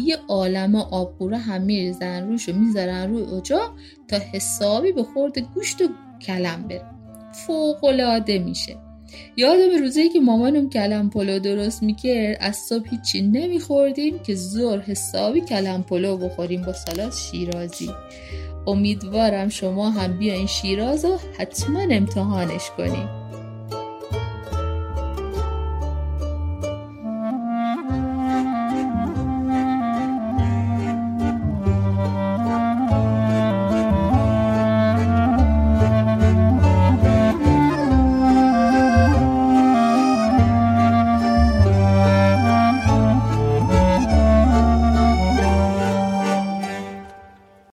یه 0.05 0.17
عالم 0.29 0.75
آبقوره 0.75 1.39
هم 1.39 1.63
میریزن 1.63 2.29
روش 2.29 2.49
و 2.49 2.53
می‌ذارن 2.53 3.11
روی 3.11 3.23
اجاق 3.23 3.75
تا 4.09 4.17
حسابی 4.33 4.93
به 4.93 5.03
خورد 5.03 5.39
گوشت 5.39 5.83
و 5.83 5.89
کلم 6.27 6.63
بره. 6.69 6.85
فوق 7.47 7.85
العاده 7.85 8.39
میشه. 8.39 8.77
یادم 9.37 9.83
روزی 9.83 10.09
که 10.09 10.21
مامانم 10.21 10.71
کلم 10.71 11.11
پلو 11.11 11.39
درست 11.39 11.83
می‌کرد 11.83 12.37
از 12.41 12.57
صبح 12.57 12.89
هیچی 12.91 13.23
نمیخوردیم 13.23 14.19
که 14.19 14.35
زور 14.35 14.81
حسابی 14.81 15.41
کلم 15.41 15.83
پلو 15.83 16.17
بخوریم 16.17 16.63
با 16.63 16.73
سالات 16.73 17.17
شیرازی. 17.17 17.91
امیدوارم 18.67 19.49
شما 19.49 19.91
هم 19.91 20.19
بیاین 20.19 20.47
شیراز 20.47 21.05
و 21.05 21.19
حتما 21.39 21.81
امتحانش 21.81 22.71
کنیم 22.77 23.20